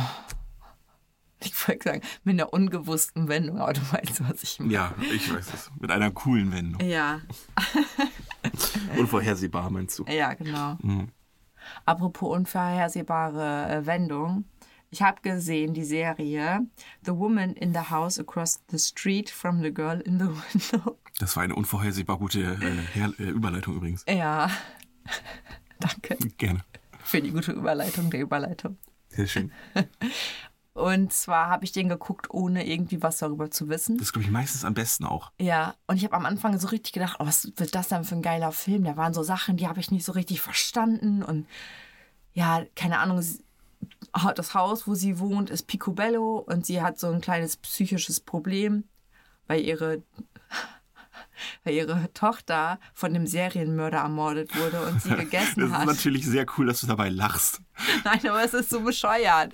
Ich 1.46 1.68
wollte 1.68 1.90
sagen, 1.90 2.02
mit 2.24 2.34
einer 2.34 2.52
ungewussten 2.54 3.28
Wendung, 3.28 3.60
aber 3.60 3.74
du 3.74 3.82
weißt, 3.92 4.28
was 4.30 4.44
ich 4.44 4.60
meine. 4.60 4.74
Ja, 4.74 4.94
ich 5.14 5.34
weiß 5.34 5.54
es. 5.54 5.72
Mit 5.80 5.92
einer 5.92 6.12
coolen 6.12 6.52
Wendung. 6.52 6.82
Ja, 6.88 7.22
Unvorhersehbar, 8.98 9.70
meinst 9.70 10.00
du? 10.00 10.06
ja, 10.06 10.34
genau. 10.34 10.78
Mhm. 10.82 11.10
Apropos 11.86 12.36
unvorhersehbare 12.36 13.70
äh, 13.70 13.86
Wendung. 13.86 14.46
Ich 14.92 15.02
habe 15.02 15.20
gesehen 15.22 15.74
die 15.74 15.84
Serie 15.84 16.62
The 17.04 17.12
Woman 17.12 17.54
in 17.54 17.74
the 17.74 17.90
House 17.90 18.20
Across 18.20 18.62
the 18.70 18.78
Street 18.78 19.30
from 19.32 19.62
the 19.62 19.74
Girl 19.74 20.00
in 20.00 20.20
the 20.20 20.26
Window. 20.76 20.98
Das 21.20 21.36
war 21.36 21.44
eine 21.44 21.56
unvorhersehbar 21.56 22.18
gute 22.20 22.58
äh, 22.96 23.00
äh, 23.24 23.30
Überleitung 23.30 23.76
übrigens. 23.78 24.06
Ja, 24.08 24.50
danke 25.80 26.18
Gerne. 26.38 26.62
für 27.04 27.22
die 27.22 27.32
gute 27.32 27.52
Überleitung 27.54 28.10
der 28.12 28.22
Überleitung. 28.22 28.78
Sehr 29.10 29.28
schön. 29.28 29.52
Und 30.76 31.14
zwar 31.14 31.48
habe 31.50 31.64
ich 31.64 31.72
den 31.72 31.88
geguckt, 31.88 32.30
ohne 32.32 32.68
irgendwie 32.68 33.02
was 33.02 33.20
darüber 33.20 33.50
zu 33.50 33.70
wissen. 33.70 33.98
Das 33.98 34.08
ist, 34.08 34.12
glaube 34.14 34.26
ich, 34.26 34.32
meistens 34.32 34.66
am 34.66 34.74
besten 34.74 35.06
auch. 35.06 35.32
Ja, 35.40 35.76
und 35.88 35.96
ich 35.96 36.04
habe 36.04 36.16
am 36.16 36.26
Anfang 36.26 36.60
so 36.60 36.68
richtig 36.68 36.92
gedacht, 36.92 37.16
oh, 37.20 37.26
was 37.26 37.50
wird 37.56 37.74
das 37.74 37.88
denn 37.88 38.04
für 38.04 38.16
ein 38.16 38.22
geiler 38.22 38.52
Film? 38.52 38.84
Da 38.84 38.98
waren 38.98 39.14
so 39.14 39.24
Sachen, 39.24 39.56
die 39.56 39.70
habe 39.70 39.80
ich 39.80 39.90
nicht 39.90 40.04
so 40.04 40.12
richtig 40.12 40.42
verstanden. 40.42 41.24
Und 41.24 41.48
ja, 42.34 42.66
keine 42.76 43.00
Ahnung, 43.00 43.24
das 44.36 44.54
Haus, 44.54 44.86
wo 44.86 44.96
sie 44.96 45.18
wohnt, 45.18 45.50
ist 45.50 45.66
Picobello 45.68 46.40
und 46.40 46.66
sie 46.66 46.82
hat 46.82 47.00
so 47.00 47.10
ein 47.10 47.22
kleines 47.22 47.56
psychisches 47.56 48.20
Problem, 48.20 48.84
weil 49.48 49.62
ihre, 49.62 50.04
weil 51.64 51.74
ihre 51.74 52.12
Tochter 52.14 52.82
von 52.94 53.14
dem 53.14 53.28
Serienmörder 53.28 54.00
ermordet 54.00 54.54
wurde 54.60 54.82
und 54.86 55.02
sie 55.02 55.10
Das 55.16 55.20
gegessen 55.20 55.68
ist 55.68 55.72
hat. 55.72 55.86
natürlich 55.86 56.26
sehr 56.26 56.46
cool, 56.58 56.66
dass 56.66 56.82
du 56.82 56.88
dabei 56.88 57.08
lachst. 57.08 57.62
Nein, 58.04 58.28
aber 58.28 58.44
es 58.44 58.54
ist 58.54 58.70
so 58.70 58.82
bescheuert. 58.82 59.54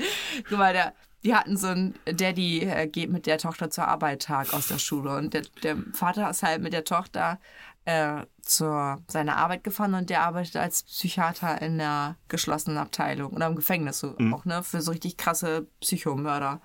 Guck 0.50 0.58
mal, 0.58 0.74
der, 0.74 0.96
die 1.24 1.36
hatten 1.36 1.58
so 1.58 1.68
ein 1.68 1.96
Daddy 2.06 2.62
äh, 2.62 2.88
geht 2.88 3.12
mit 3.12 3.26
der 3.26 3.38
Tochter 3.38 3.70
zur 3.70 3.88
Arbeit 3.88 4.24
Tag 4.24 4.54
aus 4.54 4.68
der 4.68 4.80
Schule 4.80 5.16
und 5.16 5.34
der, 5.34 5.44
der 5.64 5.78
Vater 5.94 6.30
ist 6.30 6.44
halt 6.44 6.62
mit 6.62 6.74
der 6.74 6.84
Tochter 6.84 7.40
äh, 7.86 8.26
zur 8.42 9.02
seiner 9.08 9.38
Arbeit 9.38 9.64
gefahren 9.64 9.94
und 9.94 10.10
der 10.10 10.24
arbeitet 10.24 10.58
als 10.58 10.84
Psychiater 10.84 11.62
in 11.62 11.78
der 11.78 12.16
geschlossenen 12.28 12.78
Abteilung 12.78 13.34
oder 13.34 13.48
im 13.48 13.56
Gefängnis 13.56 14.00
so 14.00 14.16
auch, 14.32 14.46
ne, 14.46 14.64
für 14.64 14.82
so 14.82 14.92
richtig 14.92 15.18
krasse 15.18 15.68
Psychomörder. 15.80 16.62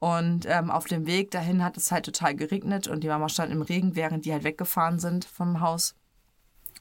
Und 0.00 0.46
ähm, 0.46 0.70
auf 0.70 0.84
dem 0.84 1.06
Weg 1.06 1.32
dahin 1.32 1.64
hat 1.64 1.76
es 1.76 1.90
halt 1.90 2.04
total 2.04 2.34
geregnet 2.34 2.86
und 2.86 3.02
die 3.02 3.08
Mama 3.08 3.28
stand 3.28 3.52
im 3.52 3.62
Regen, 3.62 3.96
während 3.96 4.24
die 4.24 4.32
halt 4.32 4.44
weggefahren 4.44 4.98
sind 5.00 5.24
vom 5.24 5.60
Haus. 5.60 5.96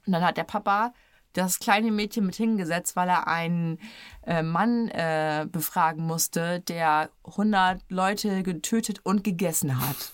Und 0.06 0.13
dann 0.13 0.23
hat 0.23 0.38
der 0.38 0.43
Papa 0.43 0.93
das 1.38 1.60
kleine 1.60 1.91
Mädchen 1.91 2.26
mit 2.26 2.36
hingesetzt, 2.36 2.95
weil 2.95 3.10
er 3.10 3.28
einen 3.28 3.80
äh, 4.26 4.41
Mann 4.41 4.89
äh, 4.89 5.45
befragen 5.52 6.06
musste, 6.06 6.62
der 6.62 7.10
100 7.26 7.82
Leute 7.89 8.43
getötet 8.43 9.00
und 9.04 9.23
gegessen 9.23 9.80
hat. 9.80 10.12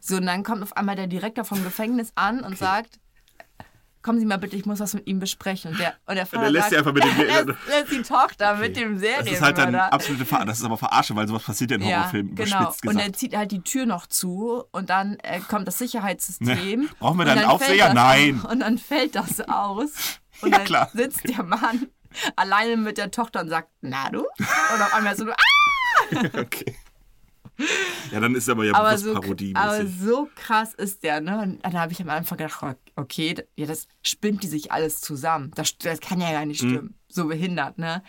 So, 0.00 0.16
und 0.16 0.26
dann 0.26 0.42
kommt 0.42 0.62
auf 0.62 0.76
einmal 0.76 0.96
der 0.96 1.06
Direktor 1.06 1.44
vom 1.44 1.62
Gefängnis 1.64 2.12
an 2.14 2.40
und 2.40 2.58
sagt, 2.58 2.98
kommen 4.02 4.18
Sie 4.20 4.26
mal 4.26 4.36
bitte, 4.38 4.54
ich 4.56 4.66
muss 4.66 4.80
was 4.80 4.92
mit 4.92 5.06
ihm 5.06 5.18
besprechen. 5.18 5.70
Und 5.72 5.80
der, 5.80 5.94
und 6.06 6.16
der 6.16 6.26
Vater 6.26 6.42
dann 6.44 6.52
lässt 6.52 6.70
sagt, 6.70 6.70
sie 6.72 6.76
einfach 6.78 6.92
mit 6.92 7.04
dem- 7.04 7.26
lässt, 7.26 7.46
lässt 7.68 7.90
die 7.92 8.02
Tochter 8.02 8.56
mit 8.56 8.76
dem 8.76 8.92
Das 8.94 9.00
Serienmörder. 9.00 9.30
ist 9.32 9.40
halt 9.42 9.56
dann 9.58 9.74
absolute 9.74 10.24
Ver 10.26 10.44
Das 10.44 10.58
ist 10.58 10.64
aber 10.64 10.76
Verarsche, 10.76 11.16
weil 11.16 11.26
sowas 11.26 11.42
passiert 11.44 11.70
ja 11.70 11.76
in 11.78 11.84
Ja, 11.84 11.96
Horrorfilmen, 12.00 12.34
genau. 12.34 12.58
überspitzt 12.60 12.82
Und 12.86 12.96
er 12.96 13.04
gesagt. 13.04 13.16
zieht 13.16 13.36
halt 13.36 13.52
die 13.52 13.62
Tür 13.62 13.86
noch 13.86 14.06
zu 14.06 14.64
und 14.72 14.90
dann 14.90 15.16
äh, 15.22 15.40
kommt 15.40 15.66
das 15.68 15.78
Sicherheitssystem. 15.78 16.80
Ne. 16.82 16.88
Brauchen 16.98 17.16
wir 17.18 17.22
Und 17.22 17.26
da 17.28 17.32
einen 17.32 17.40
dann 17.48 17.58
fällt 17.58 17.70
Aufseher? 17.80 17.84
das- 17.86 17.94
Nein. 17.94 18.40
Und 18.42 18.60
dann 18.60 18.76
fällt 18.78 19.14
das 19.14 19.40
aus. 19.48 19.90
Und 20.40 20.50
Ja, 20.50 20.58
dann 20.58 20.66
klar. 20.66 20.90
sitzt 20.92 21.28
der 21.28 21.42
Mann 21.42 21.88
alleine 22.36 22.76
mit 22.76 22.98
der 22.98 23.10
Tochter 23.10 23.40
und 23.40 23.48
sagt, 23.48 23.68
na 23.80 24.10
du? 24.10 24.20
Und 24.20 24.82
auf 24.82 24.94
einmal 24.94 25.16
so, 25.16 25.26
ah! 25.30 26.38
Okay. 26.38 26.76
Ja, 28.10 28.18
dann 28.18 28.34
ist 28.34 28.48
aber 28.48 28.64
ja 28.64 28.74
aber 28.74 28.98
so, 28.98 29.14
Parodie. 29.14 29.54
aber 29.54 29.86
so 29.86 30.28
krass 30.34 30.74
ist 30.74 31.04
der, 31.04 31.20
ne? 31.20 31.40
Und 31.40 31.64
dann 31.64 31.74
habe 31.78 31.92
ich 31.92 32.00
am 32.02 32.10
Anfang 32.10 32.36
gedacht, 32.38 32.76
okay, 32.96 33.36
ja, 33.54 33.66
das 33.66 33.86
spinnt 34.02 34.42
die 34.42 34.48
sich 34.48 34.72
alles 34.72 35.00
zusammen. 35.00 35.52
Das, 35.54 35.78
das 35.78 36.00
kann 36.00 36.20
ja 36.20 36.32
gar 36.32 36.46
nicht 36.46 36.62
Mhm. 36.64 36.70
stimmen. 36.70 36.94
So 37.08 37.26
behindert, 37.26 37.78
ne? 37.78 38.02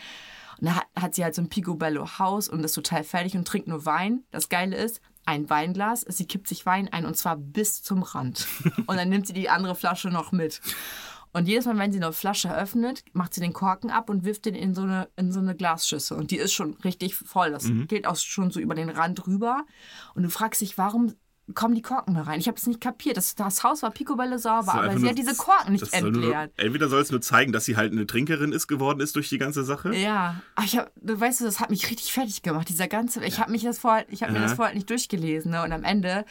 Und 0.60 0.68
dann 0.68 0.76
hat, 0.78 0.86
hat 1.00 1.14
sie 1.16 1.24
halt 1.24 1.36
so 1.36 1.44
ein 1.44 1.50
Picobello-Haus 1.50 2.50
und 2.50 2.64
ist 2.64 2.74
total 2.74 3.04
fertig 3.04 3.36
und 3.36 3.48
trinkt 3.48 3.68
nur 3.68 3.86
Wein. 3.86 4.24
Das 4.32 4.50
Geile 4.50 4.76
ist, 4.78 5.00
ein 5.28 5.48
Weinglas, 5.50 6.02
sie 6.08 6.26
kippt 6.26 6.48
sich 6.48 6.66
Wein 6.66 6.88
ein 6.92 7.06
und 7.06 7.16
zwar 7.16 7.36
bis 7.36 7.84
zum 7.84 8.02
Rand. 8.04 8.48
Und 8.88 8.96
dann 8.98 9.10
nimmt 9.10 9.26
sie 9.28 9.34
die 9.34 9.50
andere 9.50 9.74
Flasche 9.76 10.10
noch 10.10 10.32
mit. 10.32 10.62
Und 11.36 11.48
jedes 11.48 11.66
Mal, 11.66 11.78
wenn 11.78 11.92
sie 11.92 12.02
eine 12.02 12.14
Flasche 12.14 12.56
öffnet, 12.56 13.04
macht 13.14 13.34
sie 13.34 13.42
den 13.42 13.52
Korken 13.54 13.90
ab 13.92 14.10
und 14.10 14.24
wirft 14.24 14.46
den 14.46 14.56
in 14.56 14.74
so 14.74 14.84
eine, 14.84 15.10
in 15.18 15.32
so 15.34 15.40
eine 15.40 15.54
Glasschüssel. 15.56 16.18
Und 16.18 16.32
die 16.32 16.38
ist 16.38 16.54
schon 16.54 16.76
richtig 16.84 17.14
voll. 17.16 17.52
Das 17.52 17.66
Mhm. 17.66 17.88
geht 17.88 18.08
auch 18.08 18.16
schon 18.16 18.52
so 18.52 18.60
über 18.62 18.74
den 18.74 18.90
Rand 18.90 19.28
rüber. 19.28 19.66
Und 20.14 20.24
du 20.24 20.30
fragst 20.30 20.62
dich, 20.62 20.78
warum 20.78 21.14
kommen 21.54 21.76
die 21.76 21.82
Korken 21.82 22.16
da 22.16 22.22
rein? 22.24 22.40
Ich 22.40 22.48
habe 22.48 22.58
es 22.58 22.66
nicht 22.66 22.80
kapiert. 22.82 23.18
Das, 23.18 23.36
das 23.36 23.64
Haus 23.64 23.84
war 23.84 23.92
picobello 23.92 24.38
sauber, 24.38 24.74
aber 24.76 24.94
sie 24.94 25.00
nur- 25.02 25.10
hat 25.10 25.18
diese 25.18 25.36
Korken 25.36 25.74
nicht 25.74 25.86
soll 25.86 26.10
nur, 26.10 26.24
entleert. 26.24 26.52
entweder 26.58 26.88
soll 26.90 27.02
es 27.02 27.12
nur 27.12 27.22
zeigen, 27.22 27.52
dass 27.52 27.66
sie 27.66 27.76
halt 27.78 27.92
eine 27.92 28.08
Trinkerin 28.08 28.52
ist 28.52 28.68
geworden 28.68 29.00
ist 29.02 29.16
durch 29.16 29.30
die 29.30 29.38
ganze 29.38 29.64
Sache. 29.64 29.94
Ja, 29.96 30.42
aber 30.56 30.66
ich 30.66 30.78
hab, 30.78 30.92
du 30.96 31.20
weißt 31.20 31.42
du, 31.42 31.44
das 31.44 31.60
hat 31.60 31.70
mich 31.70 31.90
richtig 31.92 32.14
fertig 32.14 32.42
gemacht. 32.42 32.68
Dieser 32.70 32.88
ganze, 32.88 33.24
ich 33.26 33.40
habe 33.40 33.52
mich 33.52 33.62
das 33.64 33.78
vorher, 33.78 34.06
ich 34.10 34.24
habe 34.24 34.32
mir 34.32 34.40
Ja. 34.40 34.46
das 34.46 34.54
vorher 34.54 34.74
nicht 34.74 34.90
durchgelesen, 34.90 35.52
ne? 35.52 35.62
Und 35.64 35.72
am 35.74 35.84
Ende, 35.84 36.26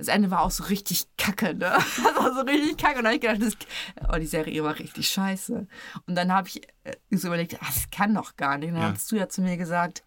das 0.00 0.08
Ende 0.08 0.30
war 0.30 0.42
auch 0.42 0.50
so 0.50 0.64
richtig 0.64 1.06
kacke, 1.16 1.54
ne? 1.54 1.72
Das 2.04 2.16
war 2.16 2.34
so 2.34 2.40
richtig 2.40 2.76
kacke. 2.78 2.98
Und 2.98 3.04
dann 3.04 3.12
habe 3.12 3.16
ich 3.16 3.20
gedacht, 3.20 3.42
das, 3.42 4.08
oh, 4.12 4.18
die 4.18 4.26
Serie 4.26 4.64
war 4.64 4.78
richtig 4.78 5.08
scheiße. 5.10 5.66
Und 6.06 6.14
dann 6.14 6.32
habe 6.32 6.48
ich 6.48 6.62
äh, 6.84 6.96
so 7.10 7.28
überlegt, 7.28 7.54
ah, 7.62 7.66
das 7.66 7.90
kann 7.90 8.14
doch 8.14 8.36
gar 8.36 8.58
nicht. 8.58 8.70
Und 8.70 8.74
dann 8.76 8.82
Ja. 8.82 8.92
hast 8.94 9.12
du 9.12 9.16
ja 9.16 9.28
zu 9.28 9.42
mir 9.42 9.56
gesagt, 9.56 10.02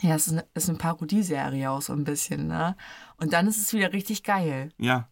ja, 0.00 0.14
es 0.16 0.26
ist 0.26 0.32
eine, 0.32 0.44
ist 0.54 0.68
eine 0.68 0.78
Parodieserie 0.78 1.70
auch 1.70 1.82
so 1.82 1.92
ein 1.92 2.04
bisschen, 2.04 2.48
ne? 2.48 2.76
Und 3.18 3.32
dann 3.32 3.46
ist 3.46 3.58
es 3.58 3.72
wieder 3.72 3.92
richtig 3.92 4.22
geil. 4.24 4.70
Ja. 4.78 5.08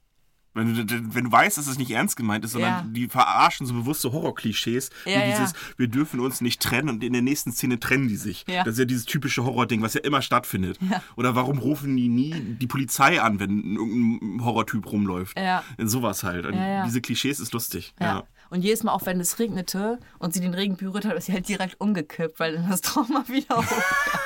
Wenn 0.52 0.74
du, 0.74 1.14
wenn 1.14 1.24
du 1.24 1.32
weißt, 1.32 1.58
dass 1.58 1.68
es 1.68 1.78
nicht 1.78 1.92
ernst 1.92 2.16
gemeint 2.16 2.44
ist, 2.44 2.52
sondern 2.52 2.70
Ja. 2.72 2.84
die 2.88 3.08
verarschen 3.08 3.66
so 3.66 3.74
bewusst 3.74 4.00
so 4.00 4.12
Horrorklischees, 4.12 4.90
Ja, 5.06 5.20
wie 5.20 5.30
dieses, 5.30 5.52
ja. 5.52 5.58
wir 5.76 5.86
dürfen 5.88 6.18
uns 6.18 6.40
nicht 6.40 6.60
trennen 6.60 6.88
und 6.88 7.04
in 7.04 7.12
der 7.12 7.22
nächsten 7.22 7.52
Szene 7.52 7.78
trennen 7.78 8.08
die 8.08 8.16
sich. 8.16 8.44
Ja. 8.48 8.64
Das 8.64 8.72
ist 8.74 8.78
ja 8.80 8.84
dieses 8.84 9.04
typische 9.04 9.44
Horrording, 9.44 9.80
was 9.82 9.94
ja 9.94 10.00
immer 10.00 10.22
stattfindet. 10.22 10.78
Oder 11.16 11.34
warum 11.36 11.58
rufen 11.58 11.96
die 11.96 12.08
nie 12.08 12.34
die 12.60 12.66
Polizei 12.66 13.20
an, 13.22 13.38
wenn 13.38 13.76
irgendein 13.76 14.44
Horrortyp 14.44 14.90
rumläuft? 14.90 15.38
Ja. 15.38 15.62
Sowas 15.78 16.24
halt. 16.24 16.44
Ja, 16.46 16.52
ja. 16.68 16.84
Diese 16.84 17.00
Klischees 17.00 17.38
ist 17.38 17.52
lustig. 17.52 17.94
Ja. 18.00 18.06
Ja. 18.06 18.24
Und 18.50 18.62
jedes 18.62 18.82
Mal, 18.82 18.90
auch 18.92 19.06
wenn 19.06 19.20
es 19.20 19.38
regnete 19.38 20.00
und 20.18 20.34
sie 20.34 20.40
den 20.40 20.54
Regen 20.54 20.76
berührt 20.76 21.04
hat, 21.04 21.14
ist 21.14 21.26
sie 21.26 21.32
halt 21.32 21.48
direkt 21.48 21.80
umgekippt, 21.80 22.40
weil 22.40 22.54
dann 22.54 22.68
das 22.68 22.80
Trauma 22.80 23.22
wieder 23.28 23.56
hoch. 23.58 23.82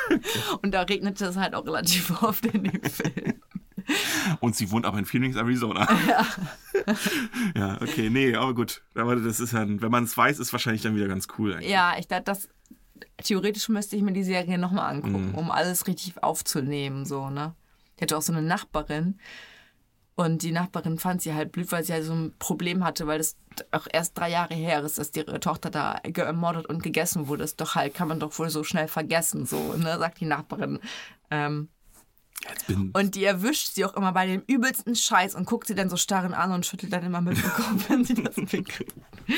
Und 0.62 0.72
da 0.72 0.80
regnete 0.82 1.26
es 1.26 1.36
halt 1.36 1.54
auch 1.54 1.66
relativ 1.66 2.22
oft 2.22 2.46
in 2.46 2.64
dem 2.64 2.82
Film. 2.82 3.34
Und 4.40 4.56
sie 4.56 4.70
wohnt 4.70 4.86
aber 4.86 4.98
in 4.98 5.04
Phoenix, 5.06 5.36
Arizona. 5.36 5.86
Ja. 6.08 6.26
ja, 7.56 7.74
okay, 7.82 8.10
nee, 8.10 8.34
aber 8.34 8.54
gut. 8.54 8.82
Aber 8.94 9.16
das 9.16 9.40
ist 9.40 9.52
ja, 9.52 9.64
wenn 9.66 9.90
man 9.90 10.04
es 10.04 10.16
weiß, 10.16 10.38
ist 10.38 10.52
wahrscheinlich 10.52 10.82
dann 10.82 10.96
wieder 10.96 11.08
ganz 11.08 11.26
cool 11.38 11.54
eigentlich. 11.54 11.70
Ja, 11.70 11.94
ich 11.98 12.08
dachte, 12.08 12.24
das 12.24 12.48
theoretisch 13.22 13.68
müsste 13.68 13.96
ich 13.96 14.02
mir 14.02 14.12
die 14.12 14.24
Serie 14.24 14.58
nochmal 14.58 14.94
angucken, 14.94 15.30
Mhm. 15.30 15.34
um 15.34 15.50
alles 15.50 15.86
richtig 15.86 16.22
aufzunehmen, 16.22 17.04
so, 17.04 17.30
ne? 17.30 17.54
Ich 17.96 18.02
hatte 18.02 18.16
auch 18.16 18.22
so 18.22 18.32
eine 18.32 18.42
Nachbarin 18.42 19.18
und 20.16 20.42
die 20.42 20.52
Nachbarin 20.52 20.98
fand 20.98 21.22
sie 21.22 21.34
halt 21.34 21.52
blöd, 21.52 21.70
weil 21.72 21.84
sie 21.84 21.92
halt 21.92 22.04
so 22.04 22.12
ein 22.12 22.32
Problem 22.38 22.84
hatte, 22.84 23.06
weil 23.06 23.18
das 23.18 23.36
auch 23.70 23.86
erst 23.92 24.18
drei 24.18 24.30
Jahre 24.30 24.54
her 24.54 24.82
ist, 24.82 24.98
dass 24.98 25.14
ihre 25.14 25.38
Tochter 25.40 25.70
da 25.70 26.00
gemordet 26.04 26.66
und 26.66 26.82
gegessen 26.82 27.28
wurde. 27.28 27.42
Das 27.42 27.52
ist 27.52 27.60
doch 27.60 27.74
halt, 27.76 27.94
kann 27.94 28.08
man 28.08 28.20
doch 28.20 28.36
wohl 28.38 28.50
so 28.50 28.64
schnell 28.64 28.88
vergessen, 28.88 29.46
so, 29.46 29.74
ne, 29.76 29.98
sagt 29.98 30.20
die 30.20 30.26
Nachbarin. 30.26 30.80
Ähm, 31.30 31.68
und 32.92 33.14
die 33.14 33.24
erwischt 33.24 33.74
sie 33.74 33.84
auch 33.84 33.94
immer 33.94 34.12
bei 34.12 34.26
dem 34.26 34.42
übelsten 34.46 34.94
Scheiß 34.94 35.34
und 35.34 35.46
guckt 35.46 35.66
sie 35.66 35.74
dann 35.74 35.88
so 35.90 35.96
starren 35.96 36.34
an 36.34 36.52
und 36.52 36.66
schüttelt 36.66 36.92
dann 36.92 37.04
immer 37.04 37.20
mit 37.20 37.36
dem 37.36 37.50
Kopf, 37.50 37.84
wenn 37.88 38.04
sie 38.04 38.14
das 38.14 38.36
mitkriegt. 38.36 38.94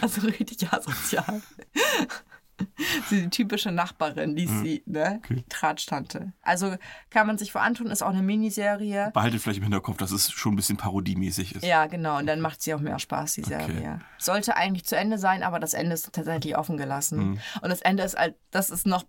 Also 0.00 0.20
richtig 0.20 0.72
asozial. 0.72 1.42
Sie 3.08 3.22
die 3.22 3.30
typische 3.30 3.72
Nachbarin, 3.72 4.36
die 4.36 4.46
sie, 4.46 4.82
ne? 4.86 5.20
Die 5.28 5.42
Tratschtante. 5.48 6.32
Also 6.42 6.76
kann 7.10 7.26
man 7.26 7.36
sich 7.36 7.50
vor 7.50 7.62
antun, 7.62 7.88
ist 7.88 8.02
auch 8.02 8.10
eine 8.10 8.22
Miniserie. 8.22 9.10
behaltet 9.12 9.42
vielleicht 9.42 9.58
im 9.58 9.64
Hinterkopf, 9.64 9.96
dass 9.96 10.12
es 10.12 10.30
schon 10.30 10.52
ein 10.52 10.56
bisschen 10.56 10.76
parodiemäßig 10.76 11.56
ist. 11.56 11.64
Ja, 11.64 11.86
genau. 11.86 12.18
Und 12.18 12.26
dann 12.26 12.40
macht 12.40 12.62
sie 12.62 12.72
auch 12.74 12.80
mehr 12.80 12.98
Spaß, 12.98 13.34
die 13.34 13.42
Serie. 13.42 14.00
Sollte 14.18 14.56
eigentlich 14.56 14.84
zu 14.84 14.96
Ende 14.96 15.18
sein, 15.18 15.42
aber 15.42 15.58
das 15.58 15.74
Ende 15.74 15.94
ist 15.94 16.12
tatsächlich 16.12 16.56
offen 16.56 16.76
gelassen. 16.76 17.40
Und 17.60 17.70
das 17.70 17.80
Ende 17.80 18.04
ist 18.04 18.16
halt, 18.16 18.36
das 18.50 18.70
ist 18.70 18.86
noch 18.86 19.04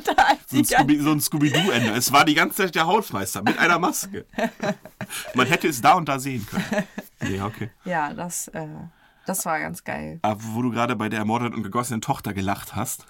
behinderter 0.00 0.28
als 0.28 0.40
So 0.50 0.56
ein, 0.58 0.64
Scooby, 0.64 1.20
Scooby-Doo-Ende. 1.20 1.90
Es 1.92 2.12
war 2.12 2.24
die 2.24 2.34
ganze 2.34 2.58
Zeit 2.58 2.74
der 2.74 2.86
Hausmeister 2.86 3.42
mit 3.42 3.58
einer 3.58 3.78
Maske. 3.78 4.26
Man 5.34 5.46
hätte 5.46 5.68
es 5.68 5.80
da 5.80 5.94
und 5.94 6.08
da 6.08 6.18
sehen 6.18 6.46
können. 6.46 7.34
Ja, 7.34 7.46
okay. 7.46 7.70
Ja, 7.84 8.14
das, 8.14 8.48
äh, 8.48 8.66
das 9.26 9.44
war 9.46 9.60
ganz 9.60 9.84
geil. 9.84 10.18
Aber 10.22 10.40
wo 10.42 10.62
du 10.62 10.70
gerade 10.70 10.96
bei 10.96 11.08
der 11.08 11.20
ermordeten 11.20 11.54
und 11.54 11.62
gegossenen 11.62 12.00
Tochter 12.00 12.32
gelacht 12.32 12.74
hast, 12.74 13.06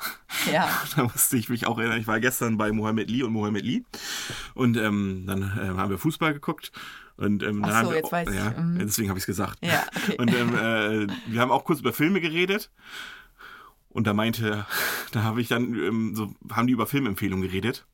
Ja. 0.53 0.68
da 0.96 1.05
musste 1.05 1.37
ich 1.37 1.48
mich 1.48 1.66
auch 1.66 1.79
erinnern. 1.79 2.00
Ich 2.00 2.07
war 2.07 2.20
gestern 2.20 2.57
bei 2.57 2.72
Mohammed 2.72 3.11
Lee 3.11 3.22
und 3.22 3.33
Mohammed 3.33 3.64
Lee. 3.64 3.83
Und 4.55 4.76
ähm, 4.76 5.24
dann 5.26 5.59
ähm, 5.62 5.76
haben 5.79 5.90
wir 5.90 5.98
Fußball 5.98 6.33
geguckt. 6.33 6.72
Und, 7.16 7.42
ähm, 7.42 7.62
Ach 7.64 7.85
so, 7.85 7.90
wir, 7.90 7.98
jetzt 7.98 8.12
weiß 8.12 8.29
ich, 8.31 8.35
ja, 8.35 8.50
mhm. 8.50 8.79
Deswegen 8.79 9.11
habe 9.11 9.18
ich 9.18 9.22
es 9.22 9.26
gesagt. 9.26 9.59
Ja, 9.61 9.85
okay. 9.94 10.16
Und 10.18 10.35
ähm, 10.35 10.55
äh, 10.55 11.07
wir 11.26 11.40
haben 11.40 11.50
auch 11.50 11.64
kurz 11.64 11.81
über 11.81 11.92
Filme 11.92 12.20
geredet. 12.20 12.70
Und 13.90 14.07
da 14.07 14.14
meinte, 14.14 14.66
da 15.12 15.22
habe 15.22 15.40
ich 15.40 15.48
dann, 15.48 15.74
ähm, 15.74 16.14
so 16.14 16.33
haben 16.50 16.66
die 16.66 16.72
über 16.72 16.87
Filmempfehlungen 16.87 17.46
geredet. 17.46 17.87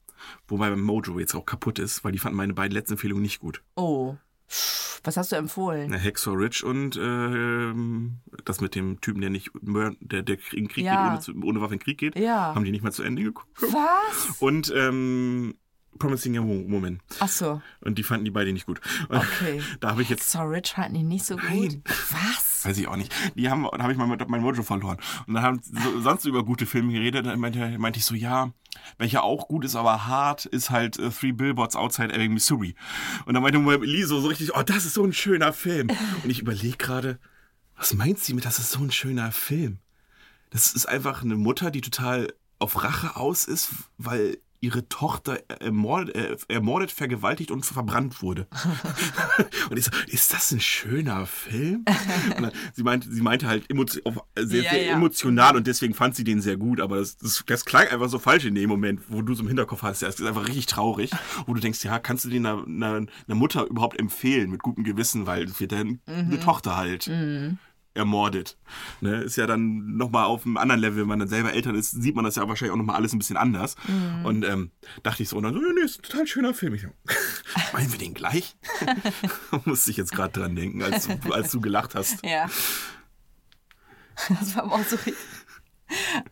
Wobei 0.49 0.71
mein 0.71 0.81
Mojo 0.81 1.19
jetzt 1.19 1.35
auch 1.35 1.45
kaputt 1.47 1.79
ist, 1.79 2.03
weil 2.05 2.13
die 2.13 2.19
fanden 2.19 2.37
meine 2.37 2.55
beiden 2.55 2.73
letzten 2.73 2.95
Empfehlungen 2.95 3.23
nicht 3.23 3.41
gut. 3.41 3.63
Oh. 3.77 4.17
Was 5.05 5.17
hast 5.17 5.31
du 5.33 5.37
empfohlen? 5.37 5.89
Na, 5.91 5.99
Hacksaw 5.99 6.35
Ridge 6.35 6.65
und 6.67 6.97
ähm, 6.97 8.19
das 8.45 8.61
mit 8.61 8.75
dem 8.75 9.01
Typen, 9.01 9.21
der 9.21 9.31
nicht 9.31 9.51
der, 9.63 10.23
der 10.23 10.39
in 10.53 10.69
Krieg 10.69 10.85
Ja. 10.85 11.17
geht, 11.17 11.29
ohne, 11.29 11.45
ohne 11.47 11.61
Waffe 11.61 11.75
in 11.75 11.79
den 11.79 11.85
Krieg 11.85 11.99
geht. 11.99 12.19
Ja. 12.19 12.55
Haben 12.55 12.65
die 12.65 12.71
nicht 12.73 12.83
mal 12.83 12.93
zu 12.93 13.03
Ende 13.03 13.23
geguckt. 13.23 13.49
Was? 13.61 14.37
Und 14.41 14.73
ähm, 14.75 15.55
Promising 15.99 16.37
Young 16.39 16.71
Woman. 16.71 17.01
Ach 17.21 17.29
so. 17.29 17.63
Und 17.81 17.99
die 17.99 18.03
fanden 18.03 18.25
die 18.25 18.31
beide 18.31 18.53
nicht 18.53 18.67
gut. 18.67 18.81
Okay. 19.09 19.61
Da 19.81 19.91
habe 19.91 20.03
ich 20.03 20.09
jetzt, 20.09 20.31
So 20.31 20.41
Rich 20.41 20.73
fanden 20.75 20.95
die 20.95 21.03
nicht 21.05 21.25
so 21.25 21.37
gut. 21.37 21.45
Nein. 21.49 21.83
Was? 22.11 22.46
Weiß 22.67 22.79
ich 22.79 22.89
auch 22.89 22.97
nicht, 22.97 23.15
die 23.35 23.49
haben, 23.51 23.65
da 23.65 23.83
habe 23.83 23.93
ich 23.93 23.99
mein, 23.99 24.17
mein 24.29 24.41
Mojo 24.41 24.63
verloren. 24.63 24.99
Und 25.27 25.35
dann 25.35 25.43
haben 25.43 25.61
so, 25.63 26.01
sonst 26.01 26.25
über 26.25 26.45
gute 26.45 26.67
Filme 26.67 26.93
geredet. 26.93 27.27
Dann 27.27 27.39
meinte, 27.39 27.79
meinte 27.79 27.99
ich 27.99 28.05
so, 28.05 28.15
ja, 28.15 28.53
welcher 28.99 29.25
auch 29.25 29.49
gut 29.49 29.65
ist, 29.65 29.77
aber 29.77 30.07
hart, 30.07 30.47
ist 30.47 30.71
halt 30.71 30.99
äh, 30.99 31.11
Three 31.11 31.33
Billboards 31.33 31.77
Outside 31.77 32.13
Ebbing, 32.13 32.35
Missouri. 32.35 32.75
Und 33.25 33.35
dann 33.35 33.43
meinte 33.43 33.59
Lee 33.85 34.05
so, 34.05 34.21
so 34.21 34.29
richtig, 34.29 34.57
oh, 34.57 34.63
das 34.63 34.85
ist 34.85 34.95
so 34.95 35.05
ein 35.05 35.13
schöner 35.13 35.53
Film. 35.53 35.89
Und 36.23 36.31
ich 36.31 36.41
überlege 36.41 36.77
gerade, 36.77 37.19
was 37.77 37.95
meint 37.95 38.19
sie 38.19 38.35
mit, 38.35 38.45
das 38.45 38.59
ist 38.59 38.71
so 38.71 38.81
ein 38.81 38.91
schöner 38.91 39.33
Film? 39.33 39.79
Das 40.51 40.73
ist 40.73 40.87
einfach 40.87 41.23
eine 41.23 41.37
Mutter, 41.37 41.71
die 41.71 41.81
total 41.81 42.33
auf 42.59 42.83
Rache 42.83 43.17
aus 43.17 43.45
ist, 43.45 43.71
weil 43.99 44.39
ihre 44.67 44.89
Tochter 44.89 45.39
ermordet, 45.61 46.15
äh, 46.17 46.37
ermordet 46.49 46.91
vergewaltigt 46.91 47.53
und 47.53 47.65
verbrannt 47.65 48.21
wurde. 48.21 48.49
und 49.71 49.79
ich 49.79 49.85
so, 49.85 49.91
ist 50.09 50.33
das 50.33 50.51
ein 50.51 50.61
schöner 50.61 51.27
Film? 51.27 51.85
Dann, 52.31 52.51
sie, 52.75 52.83
meinte, 52.83 53.09
sie 53.09 53.23
meinte 53.23 53.47
halt 53.47 53.67
auf, 54.05 54.25
sehr, 54.37 54.63
Ja, 54.63 54.71
sehr 54.71 54.83
ja. 54.87 54.93
emotional 54.95 55.57
und 55.57 55.67
deswegen 55.67 55.95
fand 55.95 56.17
sie 56.17 56.25
den 56.25 56.41
sehr 56.41 56.57
gut, 56.57 56.81
aber 56.81 56.99
das, 56.99 57.17
das, 57.17 57.45
das 57.47 57.65
klang 57.65 57.87
einfach 57.87 58.09
so 58.09 58.19
falsch 58.19 58.45
in 58.45 58.57
dem 58.57 58.69
Moment, 58.69 59.03
wo 59.09 59.23
du 59.23 59.35
so 59.35 59.43
im 59.43 59.49
Hinterkopf 59.49 59.83
hast. 59.83 60.03
Ja, 60.03 60.09
es 60.09 60.19
ist 60.19 60.27
einfach 60.27 60.49
richtig 60.49 60.67
traurig, 60.67 61.11
wo 61.47 61.55
du 61.55 61.61
denkst, 61.61 61.85
ja, 61.85 61.99
kannst 62.01 62.25
du 62.25 62.29
den 62.29 62.45
einer, 62.45 62.65
einer, 62.67 63.07
einer 63.27 63.35
Mutter 63.37 63.67
überhaupt 63.67 63.99
empfehlen 64.01 64.51
mit 64.51 64.63
gutem 64.63 64.83
Gewissen, 64.83 65.27
weil 65.27 65.45
es 65.45 65.61
wird 65.61 65.73
dann 65.73 66.01
eine 66.07 66.41
Tochter 66.41 66.77
halt 66.77 67.09
ermordet. 67.97 68.57
Ne, 69.01 69.23
ist 69.23 69.37
ja 69.37 69.47
dann 69.47 69.97
nochmal 69.97 70.25
auf 70.25 70.47
einem 70.47 70.57
anderen 70.57 70.81
Level, 70.81 71.03
wenn 71.03 71.09
man 71.09 71.19
dann 71.19 71.29
selber 71.29 71.53
Eltern 71.53 71.75
ist, 71.75 71.91
sieht 71.91 72.15
man 72.15 72.25
das 72.25 72.37
ja 72.37 72.49
wahrscheinlich 72.49 72.73
auch 72.73 72.79
nochmal 72.79 72.97
alles 72.97 73.13
ein 73.13 73.19
bisschen 73.19 73.37
anders. 73.37 73.77
Und 74.25 74.45
ähm, 74.45 74.71
dachte 75.03 75.23
ich 75.23 75.29
so, 75.29 75.37
und 75.37 75.45
dann 75.45 75.55
so, 75.55 75.61
nee, 75.61 75.81
ist 75.81 76.01
ein 76.01 76.03
total 76.03 76.27
schöner 76.27 76.55
Film. 76.55 76.75
Ich 76.75 76.83
so, 76.83 76.89
meinen 77.73 77.91
wir 77.91 77.99
den 77.99 78.15
gleich? 78.15 78.57
Musste 79.65 79.91
ich 79.91 79.97
jetzt 79.97 80.13
gerade 80.13 80.41
dran 80.41 80.55
denken, 80.55 80.83
als 80.83 81.09
du, 81.09 81.33
als 81.33 81.51
du 81.51 81.61
gelacht 81.61 81.95
hast. 81.95 82.25
Ja. 82.25 82.49
Das 84.29 84.57
war 84.57 84.73
auch 84.73 84.85
so 84.85 84.97
richtig. 84.97 85.15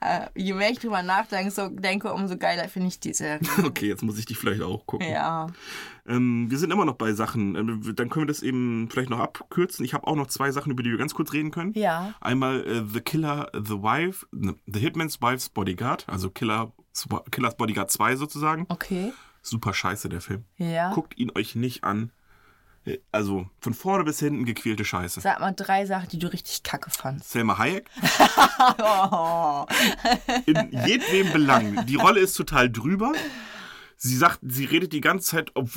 Äh, 0.01 0.27
je 0.35 0.53
mehr 0.53 0.71
ich 0.71 0.79
drüber 0.79 1.03
nachdenke, 1.03 1.51
so, 1.51 1.69
denke, 1.69 2.13
umso 2.13 2.37
geiler 2.37 2.69
finde 2.69 2.89
ich 2.89 3.01
die 3.01 3.15
Serie. 3.15 3.41
Okay, 3.65 3.89
jetzt 3.89 4.03
muss 4.03 4.19
ich 4.19 4.27
die 4.27 4.35
vielleicht 4.35 4.63
auch 4.63 4.87
gucken. 4.87 5.09
Ja. 5.09 5.47
Ähm, 6.07 6.51
wir 6.51 6.59
sind 6.59 6.71
immer 6.71 6.85
noch 6.85 6.97
bei 6.97 7.13
Sachen. 7.13 7.55
Ähm, 7.57 7.95
dann 7.95 8.11
können 8.11 8.27
wir 8.27 8.33
das 8.33 8.43
eben 8.43 8.89
vielleicht 8.91 9.11
noch 9.11 9.21
abkürzen. 9.21 9.85
Ich 9.85 9.95
habe 9.95 10.07
auch 10.07 10.17
noch 10.17 10.27
zwei 10.27 10.51
Sachen, 10.51 10.71
über 10.73 10.83
die 10.83 10.91
wir 10.91 10.99
ganz 10.99 11.15
kurz 11.15 11.33
reden 11.33 11.51
können. 11.51 11.73
Ja. 11.75 12.15
Einmal 12.21 12.65
äh, 12.67 12.85
The 12.93 13.01
Killer, 13.01 13.51
The 13.55 13.83
Wife, 13.83 14.27
ne, 14.33 14.55
The 14.67 14.81
Hitman's 14.81 15.21
Wife's 15.23 15.49
Bodyguard, 15.49 16.05
also 16.09 16.31
Killer, 16.31 16.73
Killers 17.31 17.57
Bodyguard 17.57 17.91
2 17.91 18.17
sozusagen. 18.17 18.67
Okay. 18.69 19.13
Super 19.43 19.75
scheiße, 19.75 20.09
der 20.09 20.21
Film. 20.21 20.45
Ja. 20.57 20.93
Guckt 20.93 21.19
ihn 21.19 21.31
euch 21.35 21.55
nicht 21.55 21.85
an. 21.85 22.11
Also 23.13 23.47
von 23.61 23.73
vorne 23.73 24.05
bis 24.05 24.19
hinten 24.19 24.45
gequälte 24.45 24.85
Scheiße. 24.85 25.21
Sag 25.23 25.41
mal 25.41 25.53
drei 25.53 25.87
Sachen, 25.87 26.09
die 26.11 26.19
du 26.19 26.31
richtig 26.31 26.63
kacke 26.63 26.91
fandst. 26.91 27.31
Selma 27.31 27.57
Hayek, 27.57 27.89
Oh. 28.79 29.67
in 30.47 30.71
jedwem 30.87 31.33
Belang. 31.33 31.87
Die 31.87 31.97
Rolle 31.97 32.21
ist 32.21 32.35
total 32.35 32.71
drüber. 32.71 33.13
Sie 33.97 34.17
sagt, 34.17 34.41
sie 34.43 34.67
redet 34.67 34.93
die 34.93 35.01
ganze 35.01 35.31
Zeit 35.31 35.51
ob, 35.55 35.69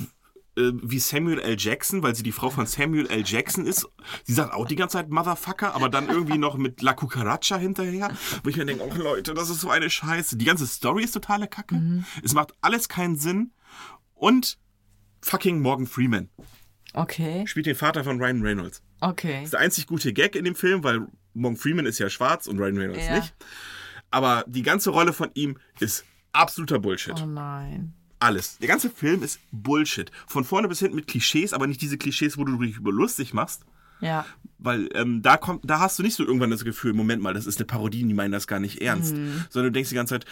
äh, 0.57 0.71
wie 0.83 0.99
Samuel 0.99 1.39
L. 1.39 1.55
Jackson, 1.57 2.03
weil 2.03 2.13
sie 2.13 2.23
die 2.23 2.33
Frau 2.33 2.49
von 2.49 2.65
Samuel 2.65 3.07
L. 3.07 3.23
Jackson 3.25 3.65
ist. 3.65 3.87
Sie 4.25 4.33
sagt 4.33 4.53
auch 4.53 4.65
die 4.65 4.75
ganze 4.75 4.97
Zeit 4.97 5.09
Motherfucker, 5.09 5.75
aber 5.75 5.87
dann 5.87 6.09
irgendwie 6.09 6.37
noch 6.37 6.57
mit 6.57 6.81
La 6.81 6.93
Cucaracha 6.93 7.55
hinterher. 7.57 8.09
Wo 8.43 8.49
ich 8.49 8.57
mir 8.57 8.65
denke, 8.65 8.83
oh 8.83 8.93
Leute, 9.01 9.33
das 9.33 9.49
ist 9.49 9.61
so 9.61 9.69
eine 9.69 9.89
Scheiße. 9.89 10.35
Die 10.35 10.45
ganze 10.45 10.67
Story 10.67 11.05
ist 11.05 11.13
totale 11.13 11.47
Kacke. 11.47 12.03
Es 12.21 12.33
macht 12.33 12.53
alles 12.59 12.89
keinen 12.89 13.15
Sinn. 13.15 13.53
Und 14.13 14.57
fucking 15.21 15.61
Morgan 15.61 15.87
Freeman 15.87 16.29
Okay. 16.97 17.45
spielt 17.47 17.65
den 17.65 17.75
Vater 17.75 18.03
von 18.03 18.21
Ryan 18.21 18.41
Reynolds. 18.41 18.81
Okay. 19.01 19.35
Das 19.35 19.43
ist 19.45 19.53
der 19.53 19.59
einzig 19.61 19.87
gute 19.87 20.13
Gag 20.13 20.35
in 20.35 20.45
dem 20.45 20.55
Film, 20.55 20.83
weil 20.83 21.07
Morgan 21.33 21.57
Freeman 21.57 21.85
ist 21.85 21.99
ja 21.99 22.09
schwarz 22.09 22.47
und 22.47 22.57
Ryan 22.59 22.77
Reynolds 22.77 23.05
Ja. 23.07 23.15
nicht. 23.19 23.33
Aber 24.09 24.43
die 24.47 24.63
ganze 24.63 24.89
Rolle 24.89 25.13
von 25.13 25.29
ihm 25.33 25.57
ist 25.79 26.05
absoluter 26.31 26.79
Bullshit. 26.79 27.15
Oh 27.21 27.25
nein. 27.25 27.93
Alles. 28.19 28.57
Der 28.57 28.67
ganze 28.67 28.89
Film 28.89 29.21
ist 29.21 29.39
Bullshit. 29.51 30.11
Von 30.25 30.43
vorne 30.43 30.67
bis 30.67 30.79
hinten 30.79 30.95
mit 30.95 31.07
Klischees, 31.07 31.53
aber 31.53 31.67
nicht 31.67 31.81
diese 31.81 31.97
Klischees, 31.97 32.37
wo 32.37 32.43
du 32.45 32.57
dich 32.57 32.77
über 32.77 32.91
lustig 32.91 33.33
machst. 33.33 33.63
Ja. 33.99 34.25
Weil 34.57 34.89
ähm, 34.95 35.21
da 35.21 35.37
kommt, 35.37 35.69
da 35.69 35.79
hast 35.79 35.99
du 35.99 36.03
nicht 36.03 36.15
so 36.15 36.23
irgendwann 36.25 36.49
das 36.49 36.63
Gefühl, 36.63 36.93
Moment 36.93 37.21
mal, 37.21 37.33
das 37.33 37.45
ist 37.45 37.59
eine 37.59 37.65
Parodie, 37.65 38.03
die 38.03 38.13
meinen 38.13 38.31
das 38.31 38.47
gar 38.47 38.59
nicht 38.59 38.81
ernst. 38.81 39.13
Mhm. 39.15 39.45
Sondern 39.49 39.71
du 39.71 39.77
denkst 39.77 39.89
die 39.89 39.95
ganze 39.95 40.15
Zeit, 40.15 40.25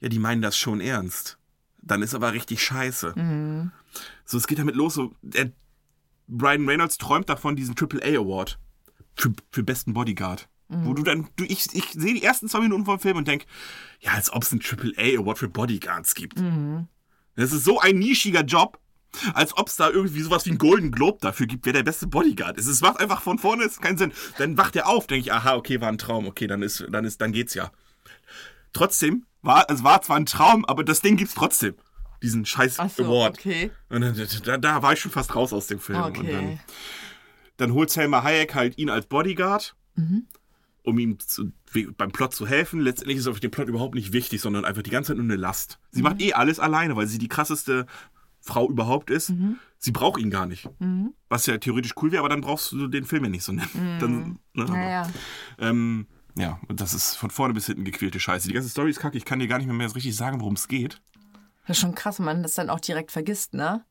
ja, 0.00 0.08
die 0.08 0.18
meinen 0.18 0.40
das 0.40 0.56
schon 0.56 0.80
ernst. 0.80 1.38
Dann 1.82 2.02
ist 2.02 2.14
aber 2.14 2.32
richtig 2.32 2.62
scheiße. 2.62 3.12
Mhm. 3.16 3.70
So, 4.24 4.38
es 4.38 4.46
geht 4.46 4.58
damit 4.58 4.76
los, 4.76 4.94
so, 4.94 5.14
der, 5.22 5.50
Brian 6.28 6.68
Reynolds 6.68 6.98
träumt 6.98 7.28
davon, 7.28 7.56
diesen 7.56 7.74
Triple 7.74 8.02
A 8.02 8.20
Award 8.20 8.58
für, 9.14 9.32
für 9.50 9.62
besten 9.62 9.92
Bodyguard. 9.94 10.48
Wo 10.68 10.94
du 10.94 11.02
dann, 11.04 11.28
du, 11.36 11.44
ich, 11.44 11.66
ich 11.74 11.92
sehe 11.92 12.14
die 12.14 12.24
ersten 12.24 12.48
zwei 12.48 12.58
Minuten 12.60 12.84
vom 12.84 12.98
Film 12.98 13.16
und 13.18 13.28
denk, 13.28 13.46
ja, 14.00 14.12
als 14.12 14.32
ob 14.32 14.42
es 14.42 14.50
einen 14.50 14.60
Triple 14.60 14.92
A 14.98 15.20
Award 15.20 15.38
für 15.38 15.48
Bodyguards 15.48 16.14
gibt. 16.16 16.40
Das 17.36 17.52
ist 17.52 17.64
so 17.64 17.78
ein 17.80 17.98
nischiger 17.98 18.42
Job. 18.42 18.80
Als 19.32 19.56
ob 19.56 19.68
es 19.68 19.76
da 19.76 19.88
irgendwie 19.88 20.20
sowas 20.20 20.44
wie 20.44 20.50
einen 20.50 20.58
Golden 20.58 20.90
Globe 20.90 21.18
dafür 21.22 21.46
gibt, 21.46 21.64
wer 21.64 21.72
der 21.72 21.84
beste 21.84 22.06
Bodyguard 22.06 22.58
ist. 22.58 22.66
Es 22.66 22.82
macht 22.82 23.00
einfach 23.00 23.22
von 23.22 23.38
vorne 23.38 23.64
ist 23.64 23.80
keinen 23.80 23.96
Sinn. 23.96 24.12
Dann 24.38 24.58
wacht 24.58 24.76
er 24.76 24.88
auf, 24.88 25.06
denke 25.06 25.20
ich, 25.20 25.32
aha, 25.32 25.54
okay, 25.54 25.80
war 25.80 25.88
ein 25.88 25.96
Traum, 25.96 26.26
okay, 26.26 26.46
dann 26.46 26.62
ist, 26.62 26.84
dann 26.90 27.04
ist, 27.04 27.20
dann 27.20 27.32
geht's 27.32 27.54
ja. 27.54 27.70
Trotzdem 28.72 29.24
war, 29.40 29.64
es 29.70 29.84
war 29.84 30.02
zwar 30.02 30.16
ein 30.16 30.26
Traum, 30.26 30.64
aber 30.66 30.84
das 30.84 31.00
Ding 31.00 31.16
gibt's 31.16 31.34
trotzdem. 31.34 31.76
Diesen 32.22 32.44
scheiß 32.46 32.78
Ach 32.78 32.90
so, 32.90 33.04
Award. 33.04 33.38
okay. 33.38 33.70
Und 33.88 34.00
dann, 34.02 34.14
da, 34.44 34.56
da 34.58 34.82
war 34.82 34.92
ich 34.92 35.00
schon 35.00 35.12
fast 35.12 35.34
raus 35.34 35.52
aus 35.52 35.66
dem 35.66 35.78
Film. 35.80 36.02
Und 36.02 36.16
dann, 36.18 36.26
Okay. 36.26 36.58
dann 37.56 37.72
holt 37.72 37.90
Selma 37.90 38.22
Hayek 38.22 38.54
halt 38.54 38.78
ihn 38.78 38.90
als 38.90 39.06
Bodyguard, 39.06 39.74
Mhm. 39.96 40.26
um 40.82 40.98
ihm 40.98 41.18
zu, 41.18 41.52
beim 41.96 42.10
Plot 42.12 42.34
zu 42.34 42.46
helfen. 42.46 42.80
Letztendlich 42.80 43.18
ist 43.18 43.26
auf 43.26 43.40
dem 43.40 43.50
Plot 43.50 43.68
überhaupt 43.68 43.94
nicht 43.94 44.12
wichtig, 44.12 44.40
sondern 44.40 44.64
einfach 44.64 44.82
die 44.82 44.90
ganze 44.90 45.08
Zeit 45.08 45.16
nur 45.18 45.24
eine 45.24 45.36
Last. 45.36 45.78
Sie 45.90 45.98
Mhm. 46.00 46.04
macht 46.04 46.20
eh 46.22 46.32
alles 46.32 46.58
alleine, 46.60 46.96
weil 46.96 47.06
sie 47.06 47.18
die 47.18 47.28
krasseste 47.28 47.86
Frau 48.40 48.68
überhaupt 48.68 49.10
ist. 49.10 49.30
Mhm. 49.30 49.56
Sie 49.78 49.90
braucht 49.92 50.20
ihn 50.20 50.30
gar 50.30 50.46
nicht. 50.46 50.68
Was 51.28 51.46
ja 51.46 51.58
theoretisch 51.58 51.92
cool 52.00 52.12
wäre, 52.12 52.20
aber 52.20 52.28
dann 52.28 52.40
brauchst 52.40 52.72
du 52.72 52.86
den 52.88 53.04
Film 53.04 53.24
ja 53.24 53.30
nicht 53.30 53.42
so 53.44 53.52
nennen. 53.52 53.98
Dann, 54.00 54.38
ne, 54.54 54.62
aber, 54.64 54.72
Naja. 54.76 55.10
ähm, 55.58 56.06
ja, 56.38 56.60
und 56.68 56.80
das 56.80 56.92
ist 56.94 57.16
von 57.16 57.30
vorne 57.30 57.54
bis 57.54 57.66
hinten 57.66 57.84
gequälte 57.84 58.20
Scheiße. 58.20 58.48
Die 58.48 58.54
ganze 58.54 58.68
Story 58.68 58.90
ist 58.90 59.00
kacke. 59.00 59.16
Ich 59.16 59.24
kann 59.24 59.38
dir 59.38 59.48
gar 59.48 59.58
nicht 59.58 59.66
mehr, 59.66 59.74
mehr 59.76 59.88
so 59.88 59.94
richtig 59.94 60.14
sagen, 60.16 60.40
worum 60.40 60.54
es 60.54 60.68
geht. 60.68 61.00
Das 61.66 61.76
ist 61.76 61.80
schon 61.80 61.94
krass, 61.94 62.18
wenn 62.18 62.26
man 62.26 62.42
das 62.42 62.54
dann 62.54 62.70
auch 62.70 62.80
direkt 62.80 63.12
vergisst, 63.12 63.54
ne? 63.54 63.84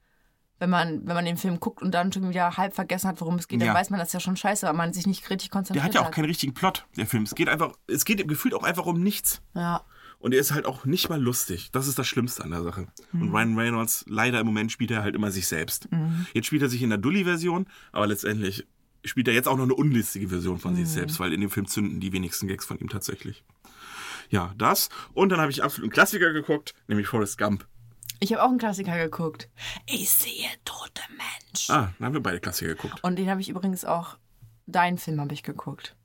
Wenn 0.58 0.70
man, 0.70 1.06
wenn 1.06 1.16
man 1.16 1.26
den 1.26 1.36
Film 1.36 1.60
guckt 1.60 1.82
und 1.82 1.92
dann 1.92 2.14
schon 2.14 2.30
wieder 2.30 2.56
halb 2.56 2.74
vergessen 2.74 3.10
hat, 3.10 3.20
worum 3.20 3.36
es 3.36 3.50
geht, 3.50 3.60
dann 3.60 3.68
Ja. 3.68 3.74
weiß 3.74 3.90
man 3.90 4.00
das 4.00 4.14
ja 4.14 4.22
schon 4.22 4.38
scheiße, 4.38 4.66
weil 4.66 4.74
man 4.74 4.94
sich 4.94 5.06
nicht 5.06 5.30
richtig 5.30 5.50
konzentriert 5.52 5.84
Der 5.84 5.88
hat 5.90 5.94
ja 5.96 6.08
auch 6.08 6.12
keinen 6.16 6.26
richtigen 6.26 6.54
Plot, 6.54 6.86
der 6.96 7.06
Film. 7.06 7.24
Es 7.24 7.36
geht 7.36 7.50
einfach, 7.50 7.74
es 7.88 8.06
geht 8.06 8.26
gefühlt 8.26 8.54
auch 8.54 8.64
einfach 8.64 8.86
um 8.86 9.02
nichts. 9.04 9.42
Ja. 9.54 9.84
Und 10.18 10.34
er 10.34 10.40
ist 10.40 10.54
halt 10.54 10.66
auch 10.66 10.86
nicht 10.86 11.10
mal 11.10 11.22
lustig. 11.22 11.72
Das 11.74 11.88
ist 11.88 12.00
das 12.00 12.08
Schlimmste 12.08 12.42
an 12.46 12.52
der 12.52 12.64
Sache. 12.64 12.88
Mhm. 13.12 13.22
Und 13.24 13.32
Ryan 13.34 13.60
Reynolds, 13.60 14.06
leider 14.08 14.40
im 14.40 14.46
Moment 14.46 14.72
spielt 14.72 14.92
er 14.92 15.04
halt 15.04 15.14
immer 15.14 15.30
sich 15.30 15.46
selbst. 15.48 15.90
Jetzt 16.34 16.46
spielt 16.48 16.62
er 16.62 16.70
sich 16.70 16.82
in 16.82 16.90
der 16.90 17.00
Dully-Version, 17.00 17.68
aber 17.92 18.08
letztendlich 18.08 18.66
spielt 19.04 19.28
er 19.28 19.34
jetzt 19.34 19.48
auch 19.50 19.58
noch 19.58 19.66
eine 19.66 19.76
unlistige 19.76 20.30
Version 20.30 20.58
von 20.58 20.72
Mhm. 20.72 20.78
sich 20.78 20.88
selbst, 20.88 21.20
weil 21.20 21.34
in 21.34 21.42
dem 21.42 21.50
Film 21.50 21.68
zünden 21.68 22.00
die 22.00 22.14
wenigsten 22.14 22.48
Gags 22.48 22.66
von 22.66 22.80
ihm 22.80 22.88
tatsächlich. 22.88 23.44
Ja, 24.30 24.54
das. 24.58 24.90
Und 25.14 25.30
dann 25.30 25.40
habe 25.40 25.52
ich 25.52 25.64
absolut 25.64 25.86
einen 25.86 25.94
Klassiker 25.94 26.34
geguckt, 26.34 26.74
nämlich 26.88 27.08
Forrest 27.08 27.38
Gump. 27.38 27.68
Ich 28.20 28.32
habe 28.34 28.44
auch 28.44 28.50
einen 28.50 28.58
Klassiker 28.58 28.98
geguckt. 28.98 29.50
Ich 29.86 30.10
sehe 30.10 30.48
tote 30.64 31.02
Menschen. 31.10 31.76
Ah, 31.76 31.94
dann 32.00 32.06
haben 32.08 32.14
wir 32.14 32.24
beide 32.24 32.40
Klassiker 32.40 32.74
geguckt. 32.76 33.04
Und 33.04 33.18
den 33.18 33.30
habe 33.30 33.42
ich 33.42 33.50
übrigens 33.50 33.84
auch, 33.86 34.18
deinen 34.68 34.98
Film 34.98 35.20
habe 35.20 35.34
ich 35.34 35.44
geguckt. 35.44 35.96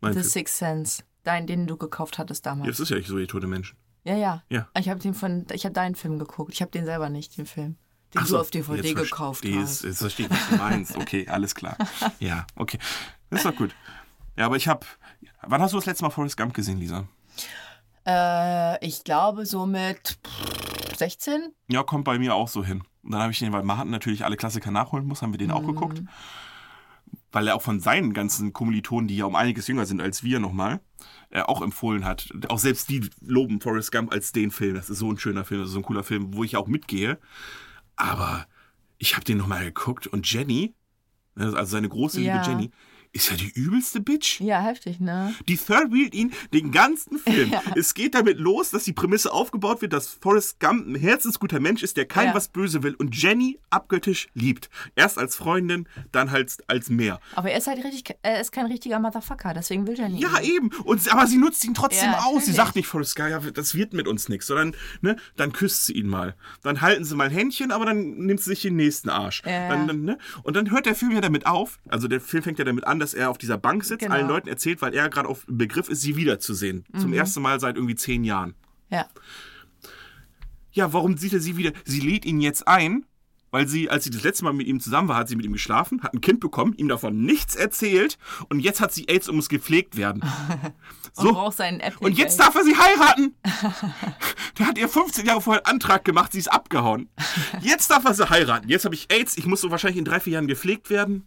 Mein 0.00 0.12
The 0.12 0.20
Film. 0.20 0.30
Sixth 0.30 0.56
Sense. 0.58 1.02
Dein, 1.22 1.46
den 1.46 1.66
du 1.66 1.76
gekauft 1.76 2.18
hattest 2.18 2.44
Ja, 2.44 2.52
damals. 2.52 2.68
das 2.70 2.80
ist 2.80 2.90
ja 2.90 2.96
nicht 2.96 3.08
so, 3.08 3.18
ihr 3.18 3.26
tote 3.26 3.46
Menschen. 3.46 3.76
Ja, 4.04 4.16
ja. 4.16 4.42
Ja. 4.48 4.68
Ich 4.78 4.88
habe 4.88 5.00
den 5.00 5.14
von, 5.14 5.46
ich 5.52 5.64
habe 5.64 5.72
deinen 5.72 5.96
Film 5.96 6.18
geguckt. 6.18 6.52
Ich 6.52 6.60
habe 6.62 6.70
den 6.70 6.84
selber 6.84 7.08
nicht, 7.08 7.36
den 7.36 7.46
Film. 7.46 7.76
Den 8.14 8.20
Ach 8.20 8.22
du 8.22 8.28
so, 8.30 8.38
auf 8.40 8.50
DVD 8.52 8.88
jetzt 8.88 8.96
gekauft 8.96 9.44
hast. 9.44 9.50
Jetzt, 9.52 9.84
jetzt 9.84 9.98
verstehe 9.98 10.26
ich, 10.26 10.30
was 10.32 10.48
du 10.48 10.56
meinst. 10.56 10.96
Okay, 10.96 11.26
alles 11.28 11.54
klar. 11.54 11.76
Ja, 12.20 12.46
okay. 12.54 12.78
Das 13.30 13.40
ist 13.40 13.46
doch 13.46 13.56
gut. 13.56 13.74
Ja, 14.36 14.46
aber 14.46 14.56
ich 14.56 14.68
habe. 14.68 14.86
Wann 15.42 15.60
hast 15.62 15.72
du 15.72 15.76
das 15.78 15.86
letzte 15.86 16.04
Mal 16.04 16.10
Forrest 16.10 16.36
Gump 16.36 16.54
gesehen, 16.54 16.78
Lisa? 16.78 17.06
Äh, 18.06 18.84
ich 18.86 19.04
glaube 19.04 19.46
so 19.46 19.66
mit 19.66 20.18
16. 20.96 21.52
Ja, 21.68 21.82
kommt 21.82 22.04
bei 22.04 22.18
mir 22.18 22.34
auch 22.34 22.48
so 22.48 22.64
hin. 22.64 22.82
Und 23.02 23.12
dann 23.12 23.20
habe 23.20 23.32
ich 23.32 23.38
den, 23.38 23.52
weil 23.52 23.62
Martin 23.62 23.90
natürlich 23.90 24.24
alle 24.24 24.36
Klassiker 24.36 24.70
nachholen 24.70 25.06
muss, 25.06 25.22
haben 25.22 25.32
wir 25.32 25.38
den 25.38 25.50
auch 25.50 25.64
geguckt. 25.66 26.02
Weil 27.32 27.48
er 27.48 27.56
auch 27.56 27.62
von 27.62 27.80
seinen 27.80 28.14
ganzen 28.14 28.52
Kommilitonen, 28.52 29.08
die 29.08 29.16
ja 29.16 29.26
um 29.26 29.36
einiges 29.36 29.66
jünger 29.68 29.86
sind 29.86 30.00
als 30.00 30.22
wir 30.22 30.40
nochmal, 30.40 30.80
äh, 31.30 31.42
auch 31.42 31.62
empfohlen 31.62 32.04
hat. 32.04 32.28
Auch 32.48 32.58
selbst 32.58 32.88
die 32.88 33.08
loben 33.20 33.60
Forrest 33.60 33.92
Gump 33.92 34.12
als 34.12 34.32
den 34.32 34.50
Film. 34.50 34.74
Das 34.74 34.90
ist 34.90 34.98
so 34.98 35.10
ein 35.10 35.18
schöner 35.18 35.44
Film, 35.44 35.60
das 35.60 35.68
ist 35.68 35.74
so 35.74 35.80
ein 35.80 35.84
cooler 35.84 36.02
Film, 36.02 36.34
wo 36.34 36.44
ich 36.44 36.56
auch 36.56 36.66
mitgehe. 36.66 37.18
Aber 37.96 38.46
ich 38.98 39.14
habe 39.14 39.24
den 39.24 39.38
nochmal 39.38 39.64
geguckt 39.64 40.06
und 40.06 40.30
Jenny, 40.30 40.74
also 41.34 41.62
seine 41.64 41.88
große 41.88 42.20
Ja. 42.20 42.34
Liebe 42.34 42.46
Jenny, 42.46 42.70
ist 43.16 43.30
ja 43.30 43.36
die 43.36 43.50
übelste 43.54 44.00
Bitch. 44.00 44.40
Ja, 44.40 44.60
heftig, 44.62 45.00
ne? 45.00 45.34
Die 45.48 45.56
Third 45.56 45.92
wheelt 45.92 46.14
ihn 46.14 46.32
den 46.52 46.70
ganzen 46.70 47.18
Film. 47.18 47.52
Es 47.76 47.94
geht 47.94 48.14
damit 48.14 48.38
los, 48.38 48.70
dass 48.70 48.84
die 48.84 48.92
Prämisse 48.92 49.32
aufgebaut 49.32 49.82
wird, 49.82 49.92
dass 49.92 50.08
Forrest 50.08 50.60
Gump 50.60 50.86
ein 50.86 50.94
herzensguter 50.94 51.60
Mensch 51.60 51.82
ist, 51.82 51.96
der 51.96 52.06
kein 52.06 52.28
Ja. 52.28 52.34
was 52.34 52.48
böse 52.48 52.82
will 52.82 52.94
und 52.94 53.14
Jenny 53.20 53.58
abgöttisch 53.70 54.28
liebt. 54.34 54.70
Erst 54.94 55.18
als 55.18 55.36
Freundin, 55.36 55.88
dann 56.12 56.30
halt 56.30 56.56
als 56.68 56.88
mehr. 56.90 57.20
Aber 57.34 57.50
er 57.50 57.58
ist 57.58 57.66
halt 57.66 57.82
richtig, 57.84 58.16
er 58.22 58.40
ist 58.40 58.52
kein 58.52 58.66
richtiger 58.66 58.98
Motherfucker, 58.98 59.52
deswegen 59.54 59.86
will 59.86 59.98
er 59.98 60.08
nicht. 60.08 60.22
Ja, 60.22 60.40
eben. 60.40 60.70
Und, 60.84 61.10
aber 61.12 61.26
sie 61.26 61.36
nutzt 61.38 61.64
ihn 61.64 61.74
trotzdem 61.74 62.10
Ja, 62.10 62.24
aus. 62.24 62.46
Sie 62.46 62.52
sagt 62.52 62.76
nicht, 62.76 62.86
Forrest 62.86 63.16
Gump, 63.16 63.30
ja, 63.30 63.38
das 63.38 63.74
wird 63.74 63.92
mit 63.92 64.06
uns 64.08 64.28
nichts, 64.28 64.46
sondern 64.46 64.74
ne, 65.00 65.16
dann 65.36 65.52
küsst 65.52 65.86
sie 65.86 65.92
ihn 65.94 66.08
mal. 66.08 66.34
Dann 66.62 66.80
halten 66.80 67.04
sie 67.04 67.14
mal 67.14 67.30
Händchen, 67.30 67.70
aber 67.72 67.84
dann 67.86 68.16
nimmt 68.18 68.40
sie 68.40 68.50
sich 68.50 68.62
den 68.62 68.76
nächsten 68.76 69.08
Arsch. 69.08 69.42
Ja. 69.44 69.68
Dann, 69.68 69.86
dann, 69.86 70.02
ne? 70.04 70.18
Und 70.42 70.56
dann 70.56 70.70
hört 70.70 70.86
der 70.86 70.94
Film 70.94 71.12
ja 71.12 71.20
damit 71.20 71.46
auf. 71.46 71.78
Also 71.88 72.08
der 72.08 72.20
Film 72.20 72.42
fängt 72.42 72.58
ja 72.58 72.64
damit 72.64 72.84
an, 72.86 72.98
dass 72.98 73.05
er 73.14 73.30
auf 73.30 73.38
dieser 73.38 73.58
Bank 73.58 73.84
sitzt, 73.84 74.00
Genau. 74.00 74.14
allen 74.14 74.28
Leuten 74.28 74.48
erzählt, 74.48 74.82
weil 74.82 74.94
er 74.94 75.08
gerade 75.08 75.28
auf 75.28 75.44
dem 75.46 75.58
Begriff 75.58 75.88
ist, 75.88 76.00
sie 76.00 76.16
wiederzusehen. 76.16 76.84
Mhm. 76.92 76.98
Zum 77.00 77.12
ersten 77.12 77.42
Mal 77.42 77.60
seit 77.60 77.76
irgendwie 77.76 77.94
zehn 77.96 78.24
Jahren. 78.24 78.54
Ja. 78.90 79.06
Ja, 80.72 80.92
warum 80.92 81.16
sieht 81.16 81.32
er 81.32 81.40
sie 81.40 81.56
wieder? 81.56 81.72
Sie 81.84 82.00
lädt 82.00 82.24
ihn 82.26 82.40
jetzt 82.40 82.68
ein, 82.68 83.06
weil 83.50 83.66
sie, 83.66 83.88
als 83.88 84.04
sie 84.04 84.10
das 84.10 84.22
letzte 84.24 84.44
Mal 84.44 84.52
mit 84.52 84.66
ihm 84.66 84.78
zusammen 84.80 85.08
war, 85.08 85.16
hat 85.16 85.28
sie 85.28 85.36
mit 85.36 85.46
ihm 85.46 85.54
geschlafen, 85.54 86.02
hat 86.02 86.12
ein 86.12 86.20
Kind 86.20 86.40
bekommen, 86.40 86.74
ihm 86.76 86.88
davon 86.88 87.22
nichts 87.22 87.56
erzählt 87.56 88.18
und 88.50 88.60
jetzt 88.60 88.80
hat 88.80 88.92
sie 88.92 89.08
AIDS 89.08 89.28
und 89.28 89.36
muss 89.36 89.48
gepflegt 89.48 89.96
werden. 89.96 90.22
Und 91.16 91.32
braucht 91.32 91.56
seinen 91.56 91.80
Apple. 91.80 92.06
Und 92.06 92.18
jetzt 92.18 92.38
darf 92.38 92.54
er 92.56 92.62
sie 92.62 92.76
heiraten. 92.76 93.34
Der 94.58 94.66
hat 94.66 94.76
ihr 94.76 94.86
15 94.86 95.24
Jahre 95.24 95.40
vorher 95.40 95.66
einen 95.66 95.76
Antrag 95.76 96.04
gemacht, 96.04 96.32
sie 96.32 96.38
ist 96.40 96.52
abgehauen. 96.52 97.08
Jetzt 97.62 97.90
darf 97.90 98.04
er 98.04 98.12
sie 98.12 98.28
heiraten. 98.28 98.68
Jetzt 98.68 98.84
habe 98.84 98.94
ich 98.94 99.10
AIDS, 99.10 99.38
ich 99.38 99.46
muss 99.46 99.62
so 99.62 99.70
wahrscheinlich 99.70 99.96
in 99.96 100.04
drei, 100.04 100.20
vier 100.20 100.34
Jahren 100.34 100.46
gepflegt 100.46 100.90
werden. 100.90 101.26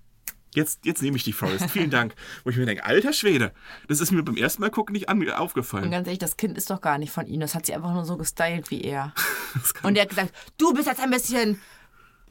Jetzt, 0.56 0.80
jetzt 0.84 1.02
nehme 1.02 1.16
ich 1.18 1.24
die 1.24 1.34
Forest. 1.34 1.70
Vielen 1.70 1.90
Dank. 1.92 2.16
Wo 2.44 2.50
ich 2.50 2.58
mir 2.58 2.66
denke, 2.66 2.84
alter 2.86 3.14
Schwede, 3.14 3.52
das 3.88 4.02
ist 4.02 4.12
mir 4.12 4.24
beim 4.24 4.36
ersten 4.36 4.62
Mal 4.62 4.70
gucken 4.72 4.94
nicht 4.94 5.08
an, 5.10 5.20
Und 5.22 5.30
aufgefallen. 5.32 5.92
ganz 5.92 6.08
ehrlich, 6.08 6.20
das 6.20 6.38
Kind 6.38 6.58
ist 6.58 6.70
doch 6.70 6.82
gar 6.82 6.98
nicht 6.98 7.12
von 7.12 7.28
ihm. 7.28 7.40
Das 7.40 7.54
hat 7.56 7.66
sie 7.68 7.74
einfach 7.76 7.94
nur 7.94 8.06
so 8.06 8.18
gestylt 8.18 8.72
wie 8.72 8.82
er. 8.82 9.14
Und 9.84 9.96
er 9.96 10.02
hat 10.04 10.10
gesagt, 10.10 10.34
du 10.58 10.74
bist 10.74 10.88
jetzt 10.88 11.02
ein 11.02 11.12
bisschen 11.12 11.60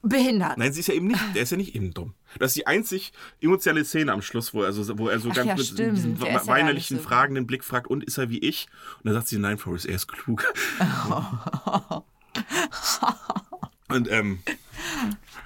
behindert. 0.03 0.59
Nein, 0.59 0.73
sie 0.73 0.81
ist 0.81 0.87
ja 0.89 0.95
eben 0.95 1.09
nicht, 1.09 1.21
der 1.35 1.43
ist 1.43 1.51
ja 1.51 1.57
nicht 1.57 1.75
eben 1.75 1.93
dumm. 1.93 2.15
Das 2.39 2.51
ist 2.53 2.57
die 2.57 2.67
einzig 2.67 3.13
emotionale 3.41 3.85
Szene 3.85 4.13
am 4.13 4.23
Schluss, 4.23 4.55
wo 4.55 4.63
er, 4.63 4.73
so, 4.73 4.97
wo 4.99 5.09
er 5.09 5.19
so 5.21 5.31
Ach 5.31 5.35
ganz 5.35 5.47
ja, 5.49 5.55
mit 5.57 5.67
stimmt. 5.67 5.97
diesem 5.97 6.15
ist 6.15 6.23
ja 6.25 6.47
weinerlichen, 6.47 6.99
so- 6.99 7.03
fragenden 7.03 7.47
Blick 7.47 7.65
fragt, 7.65 7.89
und 7.89 8.05
ist 8.05 8.17
er 8.19 8.31
wie 8.31 8.39
ich? 8.39 8.69
Und 8.99 9.07
dann 9.07 9.15
sagt 9.15 9.29
sie, 9.29 9.39
nein, 9.39 9.59
Forrest, 9.59 9.87
er 9.87 9.97
ist 9.97 10.07
klug. 10.09 10.45
und, 13.89 14.11
ähm, 14.11 14.39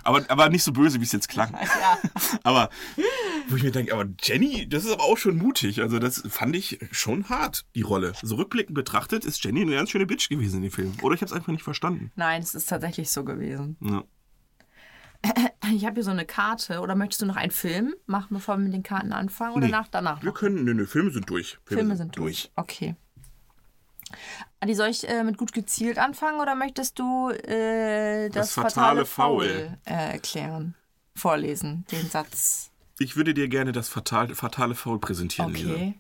aber, 0.05 0.25
aber 0.29 0.49
nicht 0.49 0.63
so 0.63 0.73
böse, 0.73 1.01
wie 1.01 1.05
es 1.05 1.13
jetzt 1.13 1.29
klang. 1.29 1.55
Aber, 2.45 2.71
wo 3.49 3.57
ich 3.57 3.63
mir 3.63 3.71
denke, 3.71 3.93
aber 3.93 4.07
Jenny, 4.23 4.69
das 4.69 4.85
ist 4.85 4.93
aber 4.93 5.05
auch 5.05 5.17
schon 5.19 5.37
mutig. 5.37 5.81
Also, 5.83 5.99
das 5.99 6.23
fand 6.29 6.57
ich 6.57 6.79
schon 6.91 7.29
hart, 7.29 7.65
die 7.75 7.83
Rolle. 7.83 8.13
So 8.23 8.37
rückblickend 8.37 8.75
betrachtet 8.75 9.25
ist 9.25 9.43
Jenny 9.45 9.63
eine 9.63 9.75
ganz 9.77 9.91
schöne 9.91 10.07
Bitch 10.07 10.29
gewesen 10.29 10.57
in 10.57 10.63
dem 10.63 10.71
Film. 10.73 10.93
Oder 11.03 11.15
ich 11.15 11.21
habe 11.21 11.27
es 11.31 11.33
einfach 11.33 11.53
nicht 11.53 11.63
verstanden. 11.65 12.11
Nein, 12.17 12.43
es 12.43 12.55
ist 12.55 12.67
tatsächlich 12.69 13.11
so 13.11 13.25
gewesen. 13.25 13.77
Ja. 13.81 14.05
Ich 15.75 15.85
habe 15.87 15.95
hier 15.95 16.03
so 16.05 16.11
eine 16.11 16.27
Karte. 16.27 16.81
Oder 16.81 16.97
möchtest 16.97 17.23
du 17.23 17.27
noch 17.27 17.37
einen 17.37 17.53
Film 17.53 17.95
machen, 18.07 18.29
bevor 18.31 18.57
wir 18.57 18.65
mit 18.65 18.73
den 18.75 18.83
Karten 18.83 19.13
anfangen? 19.13 19.55
Oder 19.55 19.67
Nee. 19.67 19.73
nach, 19.73 19.87
danach 19.89 20.21
Wir 20.23 20.27
noch? 20.31 20.35
können, 20.35 20.65
nö, 20.65 20.75
nö, 20.75 20.87
Filme 20.87 21.11
sind 21.13 21.31
durch. 21.31 21.59
Filme 21.65 21.97
sind 21.97 22.17
durch. 22.19 22.51
Okay. 22.57 22.97
Adi, 24.61 24.75
soll 24.75 24.89
ich 24.89 25.09
äh, 25.09 25.25
mit 25.25 25.39
gut 25.39 25.53
gezielt 25.53 25.99
anfangen 25.99 26.41
oder 26.41 26.55
möchtest 26.55 26.99
du 26.99 27.31
äh, 27.31 28.29
das, 28.29 28.55
Das 28.55 28.55
fatale 28.55 29.05
Foul 29.05 29.47
Foul. 29.47 29.79
äh, 29.85 29.93
erklären? 30.13 30.75
Vorlesen, 31.15 31.85
den 31.93 32.09
Satz. 32.09 32.71
Ich 32.99 33.17
würde 33.17 33.35
dir 33.35 33.49
gerne 33.49 33.73
das 33.73 33.89
fatale, 33.89 34.35
fatale 34.35 34.75
Foul 34.75 34.99
präsentieren. 34.99 35.51
Okay. 35.55 35.95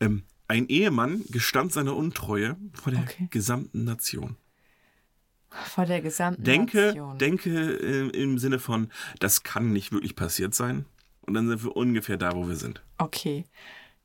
Ähm, 0.00 0.22
ein 0.46 0.68
Ehemann 0.68 1.24
gestand 1.28 1.72
seine 1.72 1.92
Untreue 1.94 2.56
vor 2.74 2.92
der 2.92 3.02
Okay. 3.02 3.28
gesamten 3.30 3.84
Nation. 3.84 4.36
Vor 5.50 5.86
der 5.86 6.00
gesamten 6.02 6.44
Denke, 6.44 6.88
Nation. 6.88 7.18
denke 7.18 7.50
äh, 7.50 8.08
im 8.10 8.38
Sinne 8.38 8.58
von, 8.58 8.90
das 9.18 9.42
kann 9.42 9.72
nicht 9.72 9.92
wirklich 9.92 10.14
passiert 10.14 10.54
sein. 10.54 10.84
Und 11.22 11.34
dann 11.34 11.48
sind 11.48 11.62
wir 11.64 11.76
ungefähr 11.76 12.16
da, 12.16 12.34
wo 12.34 12.48
wir 12.48 12.56
sind. 12.56 12.82
Okay. 12.98 13.44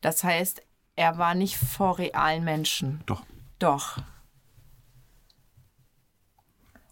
Das 0.01 0.23
heißt, 0.23 0.61
er 0.95 1.17
war 1.17 1.35
nicht 1.35 1.57
vor 1.57 1.97
realen 1.97 2.43
Menschen. 2.43 3.01
Doch. 3.05 3.23
Doch. 3.59 3.97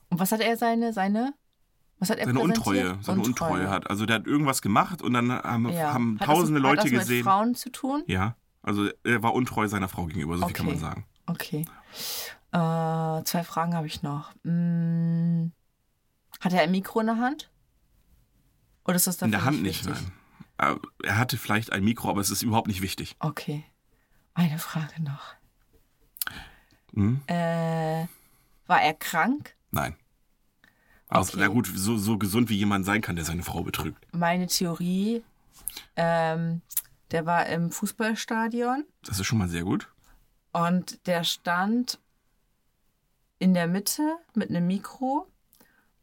Und 0.10 0.20
was 0.20 0.32
hat 0.32 0.42
er 0.42 0.58
seine, 0.58 0.94
seine, 0.94 1.34
was 2.00 2.10
hat 2.10 2.18
er 2.18 2.26
Seine? 2.26 2.40
Untreue, 2.40 2.98
seine 3.02 3.22
Untreue. 3.22 3.70
hat. 3.70 3.90
Also 3.90 4.06
der 4.06 4.18
hat 4.18 4.28
irgendwas 4.28 4.62
gemacht 4.62 5.02
und 5.02 5.14
dann 5.14 5.32
haben, 5.32 5.70
Ja. 5.70 5.94
haben 5.94 6.18
tausende 6.20 6.60
das, 6.62 6.70
Leute 6.70 6.82
hat 6.82 6.86
das 6.92 7.00
gesehen. 7.00 7.18
Mit 7.18 7.26
Frauen 7.26 7.56
zu 7.56 7.70
tun? 7.72 8.04
Ja. 8.08 8.36
Also 8.64 8.90
er 9.04 9.24
war 9.24 9.34
untreu 9.34 9.68
seiner 9.68 9.88
Frau 9.88 10.06
gegenüber, 10.06 10.38
so 10.38 10.46
viel 10.46 10.54
kann 10.56 10.68
Okay. 10.68 10.76
man 10.76 10.80
sagen. 10.82 11.06
Okay. 11.28 11.66
Äh, 12.52 13.24
zwei 13.24 13.44
Fragen 13.44 13.74
habe 13.76 13.88
ich 13.88 14.04
noch. 14.04 14.34
Hm, 14.44 15.52
hat 16.42 16.54
er 16.54 16.62
ein 16.62 16.72
Mikro 16.72 17.00
in 17.00 17.08
der 17.08 17.18
Hand? 17.18 17.50
Oder 18.86 18.96
ist 18.96 19.08
das 19.08 19.22
In 19.22 19.32
der 19.32 19.46
Hand 19.46 19.62
nicht, 19.62 19.86
wichtig? 19.86 20.04
nein. 20.04 20.12
Aber 20.58 20.80
Er 21.04 21.18
hatte 21.18 21.38
vielleicht 21.38 21.72
ein 21.72 21.84
Mikro, 21.84 22.10
aber 22.10 22.20
es 22.22 22.30
ist 22.30 22.42
überhaupt 22.44 22.68
nicht 22.68 22.82
wichtig. 22.82 23.16
Okay. 23.20 23.64
Eine 24.34 24.60
Frage 24.60 25.02
noch. 25.02 25.34
Hm? 26.94 27.22
Äh, 27.28 28.08
war 28.68 28.82
er 28.82 28.94
krank? 28.94 29.56
Nein. 29.72 29.96
Also, 31.08 31.34
Okay. 31.34 31.42
Na 31.42 31.48
gut, 31.48 31.70
so, 31.74 31.98
so 31.98 32.18
gesund 32.18 32.50
wie 32.50 32.58
jemand 32.58 32.86
sein 32.86 33.02
kann, 33.02 33.16
der 33.16 33.26
seine 33.26 33.44
Frau 33.44 33.64
betrügt. 33.64 34.06
Meine 34.14 34.48
Theorie, 34.48 35.24
ähm, 35.96 36.62
der 37.12 37.26
war 37.26 37.46
im 37.48 37.72
Fußballstadion 37.72 38.86
Das 39.04 39.20
ist 39.20 39.26
schon 39.26 39.38
mal 39.38 39.50
sehr 39.50 39.64
gut. 39.64 39.90
und 40.54 41.06
der 41.08 41.24
stand 41.26 42.00
in 43.40 43.54
der 43.54 43.68
Mitte 43.68 44.18
mit 44.36 44.50
einem 44.50 44.68
Mikro 44.68 45.28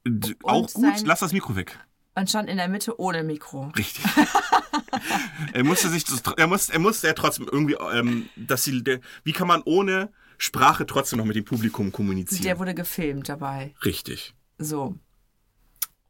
D 0.07 0.35
auch 0.43 0.73
gut, 0.73 1.03
lass 1.05 1.21
das 1.21 1.33
Mikro 1.33 1.55
weg. 1.57 1.79
und 2.15 2.29
stand 2.29 2.49
in 2.51 2.57
der 2.57 2.69
Mitte 2.69 2.99
ohne 3.01 3.23
Mikro. 3.23 3.69
Richtig. 3.77 4.05
er 5.53 5.65
musste 5.65 5.89
sich, 5.89 6.05
das, 6.05 6.23
er 6.37 6.47
muss, 6.47 6.69
er 6.69 6.79
musste 6.79 7.07
ja 7.07 7.13
trotzdem 7.13 7.49
irgendwie, 7.51 7.75
ähm, 7.75 8.29
dass 8.37 8.65
sie, 8.65 8.83
der, 8.83 9.01
wie 9.25 9.33
kann 9.33 9.49
man 9.49 9.63
ohne 9.65 10.11
Sprache 10.39 10.87
trotzdem 10.87 11.19
noch 11.19 11.27
mit 11.27 11.37
dem 11.37 11.45
Publikum 11.45 11.93
kommunizieren? 11.93 12.45
Der 12.45 12.59
wurde 12.59 12.75
gefilmt 12.75 13.29
dabei. 13.29 13.75
Richtig. 13.85 14.35
So. 14.59 14.97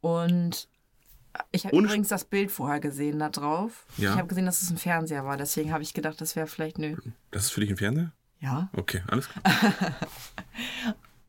Und 0.01 0.69
ich 1.53 1.65
habe 1.65 1.77
übrigens 1.77 2.09
das 2.09 2.25
Bild 2.25 2.51
vorher 2.51 2.81
gesehen 2.81 3.19
da 3.19 3.29
drauf. 3.29 3.87
Ja. 3.97 4.13
Ich 4.13 4.19
habe 4.19 4.29
gesehen, 4.29 4.47
dass 4.47 4.63
es 4.63 4.71
ein 4.71 4.77
Fernseher 4.79 5.25
war. 5.25 5.37
Deswegen 5.37 5.73
habe 5.73 5.83
ich 5.83 5.95
gedacht, 5.95 6.21
das 6.21 6.37
wäre 6.37 6.47
vielleicht 6.47 6.79
nö. 6.79 6.97
Das 7.31 7.45
ist 7.45 7.51
für 7.51 7.61
dich 7.61 7.71
ein 7.71 7.77
Fernseher? 7.77 8.13
Ja. 8.41 8.71
Okay, 8.73 9.03
alles 9.09 9.29
klar. 9.29 9.43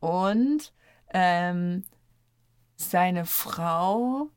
Und 0.00 0.72
ähm, 1.12 1.84
seine 2.76 3.26
Frau 3.26 4.30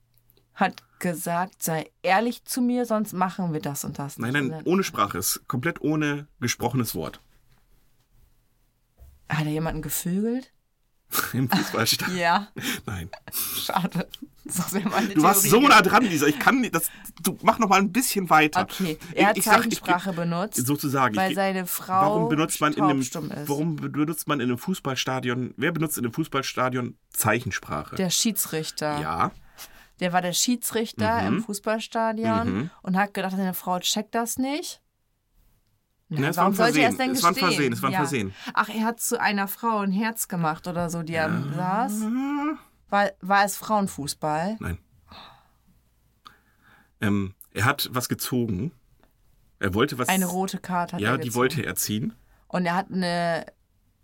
hat 0.53 0.84
gesagt, 1.03 1.61
sei 1.61 1.91
ehrlich 2.01 2.43
zu 2.45 2.61
mir, 2.61 2.85
sonst 2.85 3.13
machen 3.13 3.53
wir 3.53 3.59
das 3.61 3.83
und 3.85 3.99
das. 3.99 4.17
Nein, 4.17 4.33
nein, 4.33 4.51
Und 4.51 4.65
ohne 4.65 4.83
Sprache. 4.83 5.19
Ist 5.19 5.47
komplett 5.47 5.81
ohne 5.81 6.27
gesprochenes 6.39 6.95
Wort. 6.95 7.19
Hat 9.29 9.45
er 9.45 9.51
jemanden 9.51 9.81
gevögelt? 9.81 10.51
Im 11.33 11.47
Fußballstadion. 11.49 12.17
Ja. 12.19 12.47
Nein. 12.85 13.09
Schade. 13.31 14.07
Das 14.45 14.73
wäre 14.73 14.89
meine 14.89 15.09
Du 15.13 15.21
warst 15.21 15.43
so 15.43 15.51
Theorie 15.59 15.67
nah 15.67 15.81
dran, 15.81 16.03
Lisa. 16.03 16.25
Ich 16.27 16.37
kann 16.39 16.59
nicht, 16.61 16.75
das, 16.75 16.89
du 17.21 17.37
mach 17.43 17.59
noch 17.59 17.69
mal 17.69 17.79
ein 17.79 17.91
bisschen 17.93 18.29
weiter. 18.29 18.63
Okay, 18.63 18.97
er 19.13 19.27
hat 19.27 19.37
Ich- 19.37 19.39
ich 19.39 19.45
sag, 19.45 19.53
ich- 19.59 19.61
Zeichensprache 19.79 20.11
benutzt, 20.13 20.65
Sozusagen. 20.65 21.15
weil 21.15 21.33
seine 21.33 21.65
Frau 21.65 21.93
Warum 22.01 22.29
benutzt 22.29 22.59
man 22.59 22.73
in 22.73 22.83
einem, 22.83 22.99
ist. 22.99 23.15
warum 23.15 23.75
benutzt 23.77 24.27
man 24.27 24.39
in 24.41 24.49
einem 24.49 24.57
Fußballstadion, 24.57 25.53
wer 25.55 25.71
benutzt 25.71 25.97
in 25.97 26.03
einem 26.03 26.13
Fußballstadion 26.13 26.97
Zeichensprache? 27.11 27.95
Der 27.95 28.09
Schiedsrichter. 28.09 28.99
ja, 28.99 29.31
Der 30.03 30.11
war 30.13 30.21
der 30.21 30.33
Schiedsrichter 30.33 31.21
Mhm. 31.21 31.27
im 31.37 31.43
Fußballstadion 31.43 32.69
und 32.81 32.97
hat 32.97 33.13
gedacht, 33.13 33.31
seine 33.37 33.53
Frau 33.53 33.79
checkt 33.79 34.13
das 34.13 34.37
nicht. 34.37 34.81
Na, 36.09 36.19
Ne, 36.19 36.27
es 36.27 36.35
war 36.37 36.43
warum 36.43 36.53
ein 36.53 36.55
sollte 36.57 36.79
er 36.81 36.91
Versehen. 36.91 36.91
es 36.91 36.97
denn 36.97 37.11
Es 37.15 37.23
war 37.23 37.29
ein 37.29 37.33
gestehen? 37.33 37.49
Versehen, 37.53 37.73
es 37.73 37.81
war 37.81 37.89
ein 37.89 37.95
Versehen. 37.95 38.33
Ach, 38.53 38.69
er 38.69 38.83
hat 38.83 38.99
zu 38.99 39.19
einer 39.19 39.47
Frau 39.47 39.79
ein 39.79 39.91
Herz 39.93 40.27
gemacht 40.27 40.67
oder 40.67 40.89
so, 40.89 41.01
die 41.03 41.17
am 41.17 41.53
saß. 41.55 42.01
War, 42.89 43.11
war 43.21 43.45
es 43.45 43.55
Frauenfußball? 43.57 44.57
nein. 44.59 44.77
Ähm, 47.01 47.33
er 47.53 47.65
hat 47.65 47.89
was 47.91 48.09
gezogen. 48.09 48.71
Er 49.59 49.73
wollte 49.73 49.97
was. 49.97 50.09
Eine 50.09 50.25
rote 50.25 50.57
Karte 50.59 50.95
hat 50.95 51.01
Ja, 51.01 51.11
er 51.11 51.17
die 51.17 51.33
wollte 51.33 51.65
er 51.65 51.75
ziehen. 51.75 52.13
Und 52.47 52.65
er 52.65 52.75
hat 52.75 52.91
eine, 52.91 53.45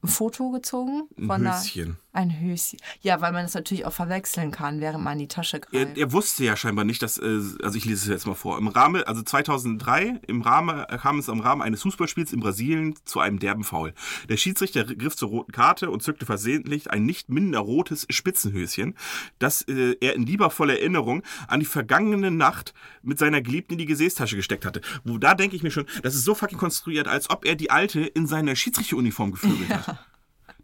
ein 0.01 0.07
Foto 0.07 0.51
gezogen 0.51 1.07
Ein 1.17 1.27
von 1.27 1.31
einer, 1.45 1.59
Höschen. 1.59 1.97
Ein 2.11 2.39
Höschen. 2.39 2.79
Ja, 3.01 3.21
weil 3.21 3.31
man 3.31 3.45
es 3.45 3.53
natürlich 3.53 3.85
auch 3.85 3.93
verwechseln 3.93 4.51
kann, 4.51 4.81
während 4.81 5.03
man 5.03 5.13
in 5.13 5.19
die 5.19 5.27
Tasche 5.27 5.57
Er, 5.71 5.85
greift. 5.85 5.97
er 5.97 6.11
wusste 6.11 6.43
ja 6.43 6.55
scheinbar 6.55 6.83
nicht, 6.85 7.01
dass, 7.03 7.17
äh, 7.17 7.39
also 7.61 7.77
ich 7.77 7.85
lese 7.85 8.03
es 8.03 8.07
jetzt 8.07 8.25
mal 8.25 8.33
vor, 8.33 8.57
im 8.57 8.67
Rahmen, 8.67 9.03
also 9.03 9.21
2003, 9.21 10.21
im 10.27 10.41
Rahmen, 10.41 10.79
äh, 10.85 10.97
kam 10.97 11.19
es 11.19 11.27
im 11.27 11.39
Rahmen 11.39 11.61
eines 11.61 11.83
Fußballspiels 11.83 12.33
in 12.33 12.39
Brasilien 12.39 12.95
zu 13.05 13.19
einem 13.19 13.39
derben 13.39 13.63
Foul. 13.63 13.93
Der 14.27 14.37
Schiedsrichter 14.37 14.83
griff 14.85 15.15
zur 15.15 15.29
roten 15.29 15.51
Karte 15.51 15.91
und 15.91 16.01
zückte 16.01 16.25
versehentlich 16.25 16.89
ein 16.89 17.05
nicht 17.05 17.29
minder 17.29 17.59
rotes 17.59 18.07
Spitzenhöschen, 18.09 18.95
das 19.37 19.61
äh, 19.63 19.95
er 20.01 20.15
in 20.15 20.25
liebervoller 20.25 20.79
Erinnerung 20.79 21.21
an 21.47 21.59
die 21.59 21.65
vergangene 21.67 22.31
Nacht 22.31 22.73
mit 23.03 23.19
seiner 23.19 23.41
Geliebten 23.41 23.73
in 23.73 23.79
die 23.79 23.85
Gesäßtasche 23.85 24.35
gesteckt 24.35 24.65
hatte. 24.65 24.81
Wo 25.03 25.17
da 25.19 25.35
denke 25.35 25.55
ich 25.55 25.63
mir 25.63 25.71
schon, 25.71 25.85
das 26.01 26.15
ist 26.15 26.23
so 26.25 26.33
fucking 26.33 26.57
konstruiert, 26.57 27.07
als 27.07 27.29
ob 27.29 27.45
er 27.45 27.55
die 27.55 27.69
Alte 27.69 28.01
in 28.01 28.25
seiner 28.25 28.55
Schiedsrichteruniform 28.55 29.31
gevögelt 29.31 29.69
hat. 29.87 29.99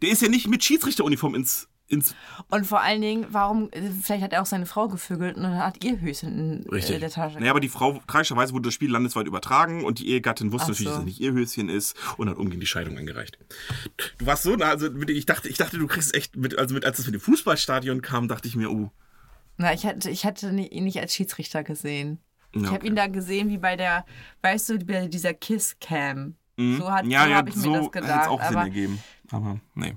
Der 0.02 0.10
ist 0.10 0.22
ja 0.22 0.28
nicht 0.28 0.48
mit 0.48 0.62
Schiedsrichteruniform 0.64 1.34
ins, 1.34 1.68
ins 1.88 2.14
Und 2.50 2.66
vor 2.66 2.80
allen 2.80 3.00
Dingen, 3.00 3.26
warum, 3.30 3.70
vielleicht 4.02 4.22
hat 4.22 4.32
er 4.32 4.42
auch 4.42 4.46
seine 4.46 4.66
Frau 4.66 4.88
gevögelt 4.88 5.36
und 5.36 5.46
hat 5.46 5.84
ihr 5.84 6.00
Höschen 6.00 6.38
in 6.64 6.70
Richtig. 6.70 6.96
äh, 6.96 6.98
der 7.00 7.10
Tasche. 7.10 7.38
Naja, 7.38 7.50
aber 7.50 7.60
die 7.60 7.68
Frau, 7.68 8.00
tragischerweise 8.06 8.52
wurde 8.52 8.64
das 8.64 8.74
Spiel 8.74 8.90
landesweit 8.90 9.26
übertragen 9.26 9.84
und 9.84 9.98
die 9.98 10.08
Ehegattin 10.08 10.52
wusste 10.52 10.66
Ach 10.66 10.68
natürlich, 10.70 10.88
so. 10.88 10.90
dass 10.90 10.98
es 11.00 11.04
nicht 11.04 11.20
ihr 11.20 11.32
Höschen 11.32 11.68
ist 11.68 11.96
und 12.16 12.28
hat 12.28 12.36
umgehend 12.36 12.62
die 12.62 12.66
Scheidung 12.66 12.98
eingereicht. 12.98 13.38
Du 14.18 14.26
warst 14.26 14.42
so 14.42 14.54
also 14.54 14.88
ich 15.08 15.26
dachte, 15.26 15.48
ich 15.48 15.58
dachte, 15.58 15.78
du 15.78 15.86
kriegst 15.86 16.14
echt 16.14 16.36
mit, 16.36 16.58
also 16.58 16.74
mit, 16.74 16.84
als 16.84 16.98
es 16.98 17.06
mit 17.06 17.14
dem 17.14 17.20
Fußballstadion 17.20 18.02
kam, 18.02 18.28
dachte 18.28 18.48
ich 18.48 18.56
mir, 18.56 18.70
oh, 18.70 18.90
Na, 19.56 19.72
ich 19.72 19.86
hatte, 19.86 20.10
ich 20.10 20.26
hatte 20.26 20.50
ihn 20.50 20.84
nicht 20.84 21.00
als 21.00 21.14
Schiedsrichter 21.14 21.62
gesehen. 21.64 22.18
Ja, 22.54 22.60
Ich 22.62 22.66
habe 22.68 22.76
okay. 22.78 22.86
ihn 22.88 22.96
da 22.96 23.06
gesehen, 23.06 23.48
wie 23.48 23.58
bei 23.58 23.76
der, 23.76 24.04
weißt 24.42 24.68
du, 24.70 24.78
bei 24.80 25.08
dieser 25.08 25.34
Kiss-Cam. 25.34 26.34
Mhm. 26.56 26.78
So, 26.78 26.90
hat, 26.90 27.06
ja, 27.06 27.24
so 27.24 27.28
ja, 27.30 27.36
habe 27.36 27.48
ich 27.50 27.54
so 27.54 27.70
mir 27.70 27.78
das 27.80 27.90
gedacht. 27.92 28.28
auch 28.28 28.42
Sinn 28.42 28.56
ergeben. 28.56 28.98
Aber 29.30 29.60
nee. 29.74 29.96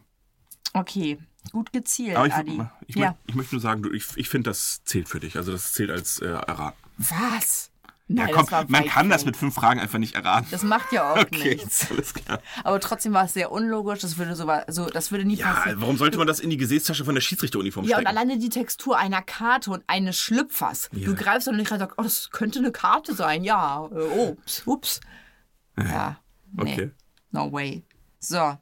okay, 0.74 1.18
gut 1.52 1.72
gezielt, 1.74 2.15
Aber 2.15 2.28
ich, 2.28 2.34
Adi. 2.34 2.62
ich, 2.88 2.96
ja. 2.96 3.15
ich 3.28 3.36
möchte 3.36 3.56
nur 3.56 3.62
sagen, 3.62 3.82
du, 3.84 3.92
ich, 3.92 4.06
ich 4.15 4.30
finde, 4.30 4.50
das 4.50 4.84
zählt 4.84 5.08
für 5.10 5.20
dich. 5.20 5.36
Also 5.38 5.52
das 5.52 5.74
zählt 5.74 5.92
als 5.92 6.20
äh, 6.20 6.28
erraten. 6.28 6.78
Was? 6.98 7.72
Ja, 8.12 8.24
Nein, 8.26 8.34
komm, 8.34 8.42
das 8.46 8.52
war 8.52 8.65
man 8.70 8.86
kann 8.88 9.08
das 9.10 9.24
mit 9.24 9.38
fünf 9.38 9.54
Fragen 9.54 9.80
einfach 9.80 10.00
nicht 10.00 10.15
erraten. 10.15 10.48
Das 10.50 10.63
macht 10.63 10.92
ja 10.92 11.13
auch 11.13 11.18
okay, 11.22 11.56
nichts. 11.56 11.92
alles 11.92 12.15
klar. 12.15 12.42
Aber 12.63 12.80
trotzdem 12.80 13.13
war 13.13 13.26
es 13.26 13.34
sehr 13.34 13.52
unlogisch. 13.52 14.00
Das 14.00 14.18
würde 14.18 14.36
so, 14.36 14.50
so 14.68 14.88
das 14.89 15.12
würde 15.12 15.26
nie 15.26 15.36
Ja, 15.36 15.54
passieren. 15.54 15.80
warum 15.80 15.96
sollte 15.96 16.18
man 16.18 16.26
das 16.26 16.39
in 16.39 16.50
die 16.50 16.58
Gesäßtasche 16.58 17.06
von 17.06 17.13
der 17.13 17.22
Schiedsrichteruniform 17.22 17.86
Ja, 17.86 17.98
und 17.98 18.02
stecken? 18.02 18.18
alleine 18.18 18.39
die 18.39 18.50
Textur 18.50 18.98
einer 18.98 19.22
Karte 19.22 19.70
und 19.70 19.84
eines 19.86 20.18
Schlüpfers. 20.20 20.89
Ja. 20.92 21.06
Du 21.06 21.13
greifst 21.15 21.48
und 21.50 21.58
nicht 21.58 21.72
und 21.72 21.78
sagst, 21.78 22.00
oh, 22.00 22.02
das 22.02 22.32
könnte 22.32 22.58
eine 22.58 22.72
Karte 22.72 23.13
sein. 23.13 23.44
Ja, 23.44 23.86
äh, 23.94 24.30
ups, 24.32 24.63
ups. 24.65 25.02
Ja, 25.78 26.20
nee. 26.54 26.74
Okay. 26.74 26.92
No 27.30 27.52
way. 27.52 27.86
So. 28.20 28.58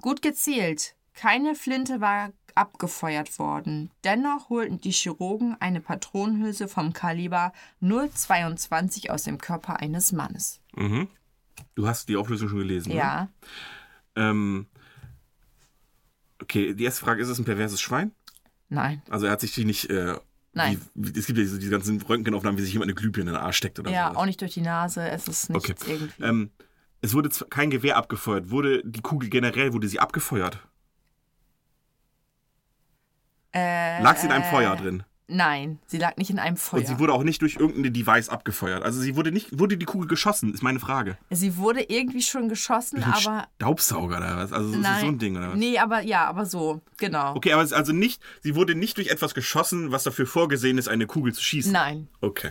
Gut 0.00 0.22
gezielt. 0.22 0.94
Keine 1.14 1.54
Flinte 1.54 2.00
war 2.00 2.32
abgefeuert 2.54 3.38
worden. 3.38 3.90
Dennoch 4.04 4.50
holten 4.50 4.80
die 4.80 4.90
Chirurgen 4.92 5.56
eine 5.60 5.80
Patronenhülse 5.80 6.68
vom 6.68 6.92
Kaliber 6.92 7.52
0,22 7.82 9.10
aus 9.10 9.22
dem 9.24 9.38
Körper 9.38 9.80
eines 9.80 10.12
Mannes. 10.12 10.60
Mhm. 10.74 11.08
Du 11.74 11.86
hast 11.86 12.08
die 12.08 12.16
Auflösung 12.16 12.48
schon 12.48 12.58
gelesen. 12.58 12.90
Ne? 12.90 12.96
Ja. 12.96 13.28
Ähm, 14.16 14.66
okay, 16.42 16.74
die 16.74 16.84
erste 16.84 17.04
Frage, 17.04 17.22
ist 17.22 17.28
es 17.28 17.38
ein 17.38 17.44
perverses 17.44 17.80
Schwein? 17.80 18.12
Nein. 18.68 19.02
Also 19.08 19.26
er 19.26 19.32
hat 19.32 19.40
sich 19.40 19.54
die 19.54 19.64
nicht... 19.64 19.90
Äh, 19.90 20.18
Nein. 20.54 20.78
Wie, 20.94 21.18
es 21.18 21.26
gibt 21.26 21.38
ja 21.38 21.44
diese, 21.44 21.58
diese 21.58 21.70
ganzen 21.70 22.00
Röntgenaufnahmen, 22.02 22.58
wie 22.58 22.62
sich 22.62 22.74
jemand 22.74 22.90
eine 22.90 22.94
Glühbirne 22.94 23.30
in 23.30 23.36
den 23.36 23.42
Arsch 23.42 23.56
steckt 23.56 23.78
oder 23.78 23.90
Ja, 23.90 24.10
so. 24.12 24.18
auch 24.18 24.26
nicht 24.26 24.38
durch 24.42 24.52
die 24.52 24.60
Nase. 24.60 25.08
Es 25.08 25.26
ist 25.26 25.48
nichts 25.48 25.70
Okay. 25.70 25.92
irgendwie. 25.92 26.22
Ähm, 26.22 26.50
es 27.02 27.14
wurde 27.14 27.28
zwar 27.30 27.48
kein 27.48 27.70
Gewehr 27.70 27.96
abgefeuert. 27.96 28.50
Wurde 28.50 28.82
die 28.84 29.00
Kugel 29.00 29.28
generell, 29.28 29.72
wurde 29.72 29.88
sie 29.88 30.00
abgefeuert? 30.00 30.58
Äh, 33.52 34.00
Lag 34.02 34.16
sie 34.16 34.26
in 34.26 34.32
einem 34.32 34.44
Feuer 34.44 34.74
drin? 34.76 35.02
Nein, 35.28 35.78
sie 35.86 35.98
lag 35.98 36.16
nicht 36.16 36.30
in 36.30 36.38
einem 36.38 36.56
Feuer. 36.56 36.80
Und 36.80 36.86
sie 36.86 36.98
wurde 36.98 37.12
auch 37.12 37.22
nicht 37.22 37.40
durch 37.42 37.56
irgendein 37.56 37.92
Device 37.92 38.28
abgefeuert. 38.28 38.82
Also 38.82 39.00
sie 39.00 39.16
wurde 39.16 39.32
nicht, 39.32 39.58
wurde 39.58 39.76
die 39.78 39.86
Kugel 39.86 40.06
geschossen, 40.06 40.52
ist 40.52 40.62
meine 40.62 40.78
Frage. 40.78 41.16
Sie 41.30 41.56
wurde 41.56 41.82
irgendwie 41.82 42.22
schon 42.22 42.48
geschossen, 42.48 42.96
Durch 43.00 43.26
einen 43.26 43.38
aber. 43.38 43.48
Staubsauger 43.56 44.18
oder 44.18 44.36
was? 44.36 44.52
Also 44.52 44.76
Nein. 44.76 45.00
so 45.00 45.06
ein 45.06 45.18
Ding 45.18 45.36
oder 45.36 45.50
was? 45.50 45.56
Nee, 45.58 45.78
aber 45.78 46.02
ja, 46.02 46.26
aber 46.26 46.44
so, 46.44 46.82
genau. 46.98 47.34
Okay, 47.34 47.52
aber 47.52 47.62
es 47.62 47.70
ist 47.70 47.76
also 47.76 47.92
nicht, 47.92 48.22
sie 48.40 48.54
wurde 48.54 48.74
nicht 48.74 48.96
durch 48.98 49.08
etwas 49.08 49.34
geschossen, 49.34 49.90
was 49.90 50.02
dafür 50.02 50.26
vorgesehen 50.26 50.76
ist, 50.76 50.88
eine 50.88 51.06
Kugel 51.06 51.32
zu 51.32 51.42
schießen. 51.42 51.72
Nein, 51.72 52.08
Okay, 52.20 52.50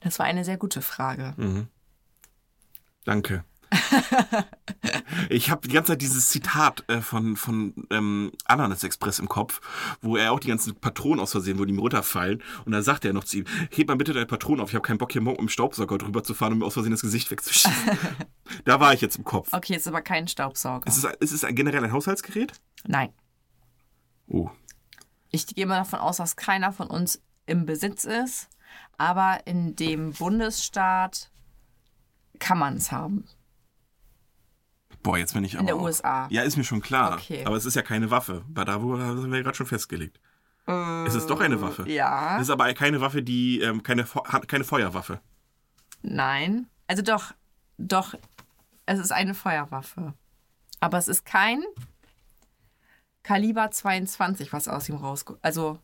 das 0.00 0.18
war 0.18 0.26
eine 0.26 0.44
sehr 0.44 0.56
gute 0.56 0.82
Frage. 0.82 1.34
Hm. 1.36 1.68
Danke. 3.04 3.44
ich 5.28 5.50
habe 5.50 5.66
die 5.66 5.72
ganze 5.72 5.92
Zeit 5.92 6.02
dieses 6.02 6.28
Zitat 6.28 6.84
äh, 6.88 7.00
von, 7.00 7.36
von 7.36 7.74
ähm, 7.90 8.32
Ananas 8.44 8.82
Express 8.82 9.18
im 9.18 9.28
Kopf, 9.28 9.60
wo 10.00 10.16
er 10.16 10.32
auch 10.32 10.40
die 10.40 10.48
ganzen 10.48 10.74
Patronen 10.74 11.20
aus 11.20 11.32
Versehen, 11.32 11.58
wo 11.58 11.64
die 11.64 11.72
ihm 11.72 11.78
runterfallen. 11.78 12.42
Und 12.64 12.72
dann 12.72 12.82
sagt 12.82 13.04
er 13.04 13.12
noch 13.12 13.24
zu 13.24 13.38
ihm, 13.38 13.44
heb 13.70 13.88
mal 13.88 13.96
bitte 13.96 14.12
deine 14.12 14.26
Patronen 14.26 14.60
auf, 14.60 14.70
ich 14.70 14.74
habe 14.74 14.86
keinen 14.86 14.98
Bock 14.98 15.12
hier 15.12 15.20
morgen 15.20 15.42
mit 15.42 15.48
dem 15.50 15.52
Staubsauger 15.52 15.98
drüber 15.98 16.24
zu 16.24 16.34
fahren 16.34 16.52
und 16.54 16.58
mir 16.58 16.66
aus 16.66 16.74
Versehen 16.74 16.92
das 16.92 17.02
Gesicht 17.02 17.30
wegzuschießen. 17.30 17.72
da 18.64 18.80
war 18.80 18.92
ich 18.92 19.00
jetzt 19.00 19.16
im 19.16 19.24
Kopf. 19.24 19.52
Okay, 19.52 19.76
ist 19.76 19.88
aber 19.88 20.02
kein 20.02 20.26
Staubsauger. 20.26 20.86
Ist 20.86 20.98
es, 20.98 21.04
ist 21.20 21.32
es 21.32 21.44
ein, 21.44 21.54
generell 21.54 21.84
ein 21.84 21.92
Haushaltsgerät? 21.92 22.52
Nein. 22.86 23.12
Oh. 24.26 24.50
Ich 25.30 25.46
gehe 25.46 25.66
mal 25.66 25.78
davon 25.78 26.00
aus, 26.00 26.16
dass 26.16 26.36
keiner 26.36 26.72
von 26.72 26.88
uns 26.88 27.22
im 27.46 27.66
Besitz 27.66 28.04
ist, 28.04 28.48
aber 28.98 29.46
in 29.46 29.76
dem 29.76 30.12
Bundesstaat 30.12 31.30
kann 32.40 32.58
man 32.58 32.76
es 32.76 32.90
haben. 32.90 33.24
Boah, 35.02 35.16
jetzt 35.16 35.32
bin 35.34 35.44
ich 35.44 35.56
aber. 35.56 35.66
der 35.66 35.76
auch- 35.76 35.82
USA. 35.82 36.26
Ja, 36.30 36.42
ist 36.42 36.56
mir 36.56 36.64
schon 36.64 36.80
klar. 36.82 37.14
Okay. 37.14 37.44
Aber 37.46 37.56
es 37.56 37.64
ist 37.64 37.74
ja 37.76 37.82
keine 37.82 38.10
Waffe. 38.10 38.44
Bei 38.48 38.64
da 38.64 38.82
wo 38.82 38.98
haben 38.98 39.30
wir 39.32 39.42
gerade 39.42 39.56
schon 39.56 39.66
festgelegt. 39.66 40.20
es 41.06 41.14
ist 41.14 41.26
doch 41.30 41.40
eine 41.40 41.60
Waffe. 41.62 41.84
Äh, 41.84 41.94
Ja. 41.94 42.36
Es 42.36 42.42
ist 42.42 42.50
aber 42.50 42.72
keine 42.74 43.00
Waffe, 43.00 43.22
die. 43.22 43.60
Ähm, 43.60 43.82
keine, 43.82 44.04
keine 44.46 44.64
Feuerwaffe. 44.64 45.20
Nein. 46.02 46.68
Also 46.86 47.02
doch, 47.02 47.32
doch, 47.78 48.14
es 48.86 48.98
ist 48.98 49.10
eine 49.12 49.34
Feuerwaffe. 49.34 50.14
Aber 50.80 50.98
es 50.98 51.08
ist 51.08 51.24
kein, 51.24 51.62
Kaliber 53.22 53.70
22, 53.70 54.52
was 54.52 54.66
aus 54.68 54.88
ihm 54.88 54.96
rausgeholt. 54.96 55.42
Also, 55.44 55.78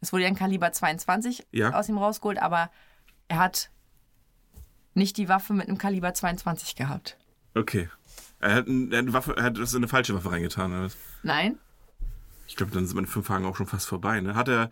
es 0.00 0.12
wurde 0.12 0.24
ja 0.24 0.28
ein 0.28 0.34
Kaliber 0.36 0.72
22 0.72 1.46
Ja. 1.52 1.72
aus 1.72 1.88
ihm 1.88 1.98
rausgeholt, 1.98 2.38
aber 2.40 2.70
er 3.28 3.38
hat 3.38 3.70
nicht 4.96 5.16
die 5.16 5.28
Waffe 5.28 5.52
mit 5.52 5.68
einem 5.68 5.78
Kaliber 5.78 6.12
22 6.14 6.74
gehabt. 6.76 7.16
Okay. 7.54 7.88
Er 8.40 8.54
hat, 8.54 8.66
ein- 8.66 8.92
er 8.92 8.98
hat 8.98 9.04
eine 9.04 9.12
Waffe, 9.12 9.34
er 9.36 9.42
hat 9.44 9.58
das 9.58 9.72
in 9.72 9.78
eine 9.78 9.88
falsche 9.88 10.14
Waffe 10.14 10.30
reingetan. 10.30 10.72
Oder? 10.72 10.84
was? 10.84 10.96
Nein? 11.22 11.58
Ich 12.46 12.56
glaube, 12.56 12.72
dann 12.72 12.86
sind 12.86 12.94
meine 12.94 13.06
fünf 13.06 13.26
Fragen 13.26 13.44
auch 13.46 13.56
schon 13.56 13.66
fast 13.66 13.86
vorbei. 13.88 14.20
Ne? 14.20 14.34
Hat 14.34 14.48
er. 14.48 14.70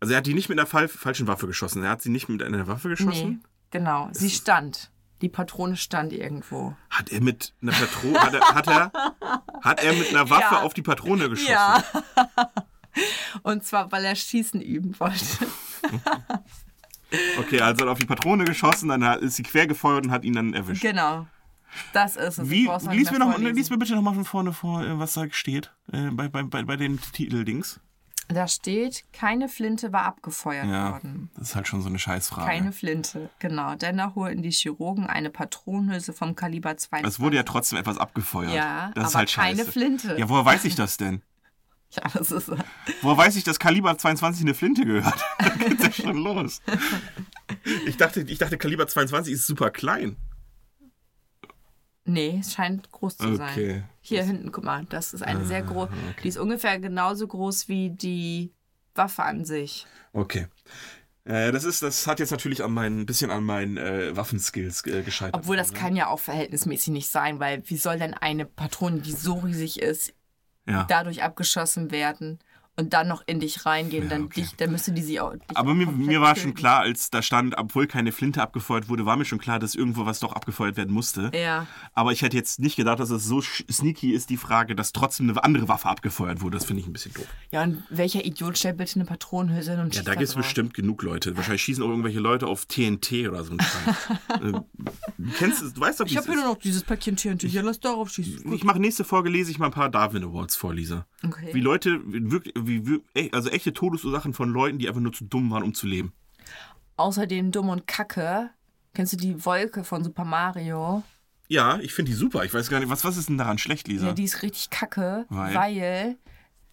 Also 0.00 0.12
er 0.14 0.18
hat 0.18 0.26
die 0.26 0.34
nicht 0.34 0.48
mit 0.48 0.58
einer 0.58 0.66
Fall, 0.66 0.88
falschen 0.88 1.26
Waffe 1.26 1.46
geschossen. 1.46 1.82
Er 1.82 1.90
hat 1.90 2.02
sie 2.02 2.08
nicht 2.10 2.28
mit 2.28 2.42
einer 2.42 2.66
Waffe 2.66 2.88
Nee, 2.88 2.94
geschossen. 2.94 3.44
genau. 3.70 4.08
Sie 4.12 4.30
stand. 4.30 4.90
Die 5.20 5.28
Patrone 5.28 5.76
stand 5.76 6.12
irgendwo. 6.12 6.76
Hat 6.90 7.10
er 7.10 7.20
mit 7.20 7.52
einer 7.60 7.72
Patrone. 7.72 8.20
hat, 8.20 8.34
er, 8.34 8.54
hat, 8.54 8.66
er, 8.68 8.92
hat 9.62 9.82
er 9.84 9.92
mit 9.92 10.08
einer 10.10 10.30
Waffe 10.30 10.54
Ja. 10.54 10.62
auf 10.62 10.74
die 10.74 10.82
Patrone 10.82 11.28
geschossen? 11.28 11.50
Ja. 11.52 11.82
Und 13.42 13.64
zwar, 13.64 13.90
weil 13.92 14.04
er 14.04 14.14
Schießen 14.16 14.60
üben 14.60 14.98
wollte. 14.98 15.24
Okay, 17.38 17.60
also 17.60 17.80
hat 17.82 17.88
er 17.88 17.92
auf 17.92 17.98
die 17.98 18.06
Patrone 18.06 18.44
geschossen, 18.44 18.88
dann 18.88 19.02
ist 19.20 19.36
sie 19.36 19.42
quer 19.42 19.66
gefeuert 19.66 20.06
und 20.06 20.12
hat 20.12 20.24
ihn 20.24 20.34
dann 20.34 20.54
erwischt. 20.54 20.82
Genau. 20.82 21.26
Das 21.92 22.16
ist 22.16 22.38
es. 22.38 22.50
Wie, 22.50 22.68
lies, 22.90 23.10
mir 23.10 23.18
noch, 23.18 23.32
vorlesen. 23.32 23.54
lies 23.56 23.70
mir 23.70 23.78
bitte 23.78 23.94
nochmal 23.94 24.14
von 24.14 24.24
vorne 24.24 24.52
vor, 24.52 24.82
äh, 24.82 24.98
was 24.98 25.14
da 25.14 25.26
steht. 25.30 25.72
Äh, 25.92 26.10
bei, 26.10 26.28
bei, 26.28 26.42
bei, 26.42 26.62
bei 26.62 26.76
den 26.76 26.98
Titeldings. 27.12 27.80
Da 28.30 28.46
steht, 28.46 29.04
keine 29.14 29.48
Flinte 29.48 29.90
war 29.90 30.04
abgefeuert 30.04 30.66
Ja, 30.66 30.92
worden. 30.92 31.30
das 31.34 31.48
ist 31.50 31.56
halt 31.56 31.66
schon 31.66 31.80
so 31.80 31.88
eine 31.88 31.98
Scheißfrage. 31.98 32.46
Keine 32.46 32.72
Flinte, 32.72 33.30
genau. 33.38 33.74
Dennoch 33.74 34.16
holten 34.16 34.42
die 34.42 34.50
Chirurgen 34.50 35.06
eine 35.06 35.30
Patronenhülse 35.30 36.12
vom 36.12 36.36
Kaliber 36.36 36.76
22. 36.76 37.06
Es 37.06 37.20
wurde 37.20 37.36
ja 37.36 37.42
trotzdem 37.42 37.78
etwas 37.78 37.96
abgefeuert. 37.96 38.52
Ja, 38.52 38.90
das 38.94 39.04
ist 39.08 39.10
aber 39.14 39.18
halt 39.20 39.30
scheiße. 39.30 39.56
keine 39.56 39.70
Flinte. 39.70 40.16
Ja, 40.18 40.28
woher 40.28 40.44
weiß 40.44 40.64
ich 40.66 40.74
das 40.74 40.98
denn? 40.98 41.22
Ja, 41.96 42.02
das 42.12 42.30
ist. 42.30 42.52
Woher 43.00 43.16
weiß 43.16 43.36
ich, 43.36 43.44
dass 43.44 43.58
Kaliber 43.58 43.96
22 43.96 44.42
eine 44.42 44.52
Flinte 44.52 44.84
gehört? 44.84 45.24
da 45.38 45.48
geht's 45.48 45.82
ja 45.82 45.92
schon 45.92 46.18
los. 46.18 46.60
Ich 47.86 47.96
dachte, 47.96 48.20
ich 48.20 48.38
dachte, 48.38 48.58
Kaliber 48.58 48.86
22 48.86 49.32
ist 49.32 49.46
super 49.46 49.70
klein. 49.70 50.16
Nee, 52.04 52.38
es 52.40 52.54
scheint 52.54 52.90
groß 52.90 53.16
zu 53.16 53.36
sein. 53.36 53.52
Okay. 53.52 53.82
Hier 54.00 54.22
hinten, 54.22 54.50
guck 54.52 54.64
mal, 54.64 54.86
das 54.88 55.12
ist 55.12 55.22
eine 55.22 55.44
sehr 55.44 55.62
große. 55.62 55.90
okay. 55.92 56.20
Die 56.22 56.28
ist 56.28 56.38
ungefähr 56.38 56.78
genauso 56.78 57.26
groß 57.26 57.68
wie 57.68 57.90
die 57.90 58.52
Waffe 58.94 59.22
an 59.22 59.44
sich. 59.44 59.86
Okay. 60.12 60.46
Äh, 61.24 61.52
das, 61.52 61.64
ist, 61.64 61.82
das 61.82 62.06
hat 62.06 62.20
jetzt 62.20 62.30
natürlich 62.30 62.64
an 62.64 62.72
meinen, 62.72 63.00
ein 63.00 63.06
bisschen 63.06 63.30
an 63.30 63.44
meinen 63.44 63.76
äh, 63.76 64.16
Waffenskills 64.16 64.86
äh, 64.86 65.02
gescheitert. 65.02 65.34
Obwohl 65.34 65.58
das 65.58 65.74
kann 65.74 65.94
ja 65.94 66.06
auch 66.06 66.20
verhältnismäßig 66.20 66.94
nicht 66.94 67.10
sein, 67.10 67.38
weil 67.38 67.62
wie 67.68 67.76
soll 67.76 67.98
denn 67.98 68.14
eine 68.14 68.46
Patrone, 68.46 69.00
die 69.00 69.12
so 69.12 69.34
riesig 69.34 69.80
ist, 69.80 70.14
ja. 70.68 70.84
dadurch 70.84 71.22
abgeschossen 71.22 71.90
werden 71.90 72.38
und 72.78 72.92
dann 72.92 73.08
noch 73.08 73.22
in 73.26 73.40
dich 73.40 73.66
reingehen? 73.66 74.04
Ja, 74.04 74.10
dann, 74.10 74.24
okay. 74.24 74.42
dich, 74.42 74.56
dann 74.56 74.70
müsste 74.70 74.92
die 74.92 75.02
sie 75.02 75.20
auch. 75.20 75.34
Aber 75.54 75.74
mir, 75.74 75.86
mir 75.86 76.20
war 76.20 76.34
töten. 76.34 76.40
schon 76.46 76.54
klar, 76.54 76.80
als 76.80 77.10
da 77.10 77.22
stand, 77.22 77.58
obwohl 77.58 77.86
keine 77.86 78.12
Flinte 78.12 78.40
abgefeuert 78.40 78.88
wurde, 78.88 79.04
war 79.04 79.16
mir 79.16 79.24
schon 79.24 79.38
klar, 79.38 79.58
dass 79.58 79.74
irgendwo 79.74 80.06
was 80.06 80.20
doch 80.20 80.32
abgefeuert 80.32 80.76
werden 80.76 80.94
musste. 80.94 81.30
Ja. 81.34 81.66
Aber 81.92 82.12
ich 82.12 82.22
hätte 82.22 82.36
jetzt 82.36 82.60
nicht 82.60 82.76
gedacht, 82.76 83.00
dass 83.00 83.10
es 83.10 83.24
so 83.24 83.40
sneaky 83.40 84.12
ist, 84.12 84.30
die 84.30 84.36
Frage, 84.36 84.76
dass 84.76 84.92
trotzdem 84.92 85.28
eine 85.28 85.42
andere 85.42 85.68
Waffe 85.68 85.88
abgefeuert 85.88 86.40
wurde. 86.40 86.56
Das 86.56 86.66
finde 86.66 86.80
ich 86.80 86.86
ein 86.86 86.92
bisschen 86.92 87.12
doof. 87.14 87.26
Ja, 87.50 87.64
und 87.64 87.82
welcher 87.90 88.24
Idiot 88.24 88.56
stellt 88.56 88.76
bitte 88.76 88.94
eine 88.94 89.04
Patronenhülse 89.04 89.72
hin 89.72 89.80
und 89.80 89.94
Ja, 89.94 90.02
da 90.02 90.14
gibt 90.14 90.28
es 90.28 90.34
bestimmt 90.34 90.72
genug 90.72 91.02
Leute. 91.02 91.36
Wahrscheinlich 91.36 91.62
schießen 91.62 91.82
auch 91.82 91.88
irgendwelche 91.88 92.20
Leute 92.20 92.46
auf 92.46 92.66
TNT 92.66 93.28
oder 93.28 93.42
so. 93.42 93.50
einen 93.50 93.60
Scheiß. 93.60 93.96
äh, 94.40 94.52
du 95.18 95.30
kennst 95.36 95.62
es, 95.62 95.74
du 95.74 95.80
weißt 95.80 95.98
doch, 95.98 96.06
wie 96.06 96.10
Ich 96.10 96.16
habe 96.16 96.26
hier 96.28 96.36
nur 96.36 96.44
noch 96.44 96.58
dieses 96.58 96.84
Päckchen 96.84 97.16
TNT. 97.16 97.42
Hier, 97.42 97.62
lass 97.62 97.80
darauf 97.80 98.10
schießen. 98.10 98.52
Ich 98.52 98.62
mache 98.62 98.78
nächste 98.78 99.02
Folge, 99.04 99.30
lese 99.30 99.50
ich 99.50 99.58
mal 99.58 99.66
ein 99.66 99.72
paar 99.72 99.88
Darwin 99.88 100.22
Awards 100.22 100.54
vor, 100.54 100.72
Lisa. 100.74 101.06
Okay. 101.24 101.50
Wie 101.52 101.60
Leute, 101.60 102.00
wirklich, 102.04 102.54
wie, 102.68 103.00
echt- 103.14 103.34
also 103.34 103.48
echte 103.50 103.72
Todesursachen 103.72 104.34
von 104.34 104.50
Leuten, 104.50 104.78
die 104.78 104.88
einfach 104.88 105.00
nur 105.00 105.12
zu 105.12 105.24
dumm 105.24 105.50
waren, 105.50 105.62
um 105.62 105.74
zu 105.74 105.86
leben. 105.86 106.12
Außerdem 106.96 107.52
dumm 107.52 107.68
und 107.68 107.86
kacke. 107.86 108.50
Kennst 108.94 109.12
du 109.12 109.16
die 109.16 109.44
Wolke 109.44 109.84
von 109.84 110.02
Super 110.02 110.24
Mario? 110.24 111.02
Ja, 111.48 111.78
ich 111.78 111.94
finde 111.94 112.10
die 112.10 112.16
super. 112.16 112.44
Ich 112.44 112.52
weiß 112.52 112.68
gar 112.68 112.80
nicht, 112.80 112.90
was, 112.90 113.04
was 113.04 113.16
ist 113.16 113.28
denn 113.28 113.38
daran 113.38 113.58
schlecht, 113.58 113.88
Lisa? 113.88 114.08
Ja, 114.08 114.12
die 114.12 114.24
ist 114.24 114.42
richtig 114.42 114.70
kacke, 114.70 115.24
Weil? 115.28 115.54
weil, 115.54 116.16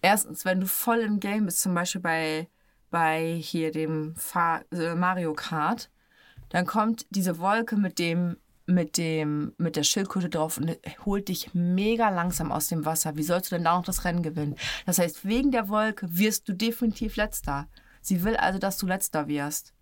erstens, 0.02 0.44
wenn 0.44 0.60
du 0.60 0.66
voll 0.66 0.98
im 0.98 1.20
Game 1.20 1.46
bist, 1.46 1.60
zum 1.60 1.74
Beispiel 1.74 2.00
bei, 2.00 2.48
bei 2.90 3.38
hier 3.40 3.70
dem 3.70 4.14
Fahr 4.16 4.62
äh, 4.72 4.94
Mario 4.94 5.32
Kart, 5.34 5.90
dann 6.50 6.66
kommt 6.66 7.06
diese 7.10 7.38
Wolke 7.38 7.76
mit 7.76 7.98
dem 7.98 8.36
mit 8.66 8.98
dem 8.98 9.52
mit 9.58 9.76
der 9.76 9.84
Schildkröte 9.84 10.28
drauf 10.28 10.58
und 10.58 10.76
holt 11.04 11.28
dich 11.28 11.54
mega 11.54 12.08
langsam 12.10 12.52
aus 12.52 12.66
dem 12.66 12.84
Wasser. 12.84 13.16
Wie 13.16 13.22
sollst 13.22 13.50
du 13.50 13.56
denn 13.56 13.64
da 13.64 13.76
noch 13.76 13.84
das 13.84 14.04
Rennen 14.04 14.22
gewinnen? 14.22 14.56
Das 14.84 14.98
heißt, 14.98 15.24
wegen 15.24 15.52
der 15.52 15.68
Wolke 15.68 16.06
wirst 16.10 16.48
du 16.48 16.52
definitiv 16.52 17.16
letzter. 17.16 17.68
Sie 18.02 18.24
will 18.24 18.36
also, 18.36 18.58
dass 18.58 18.78
du 18.78 18.86
letzter 18.86 19.28
wirst. 19.28 19.72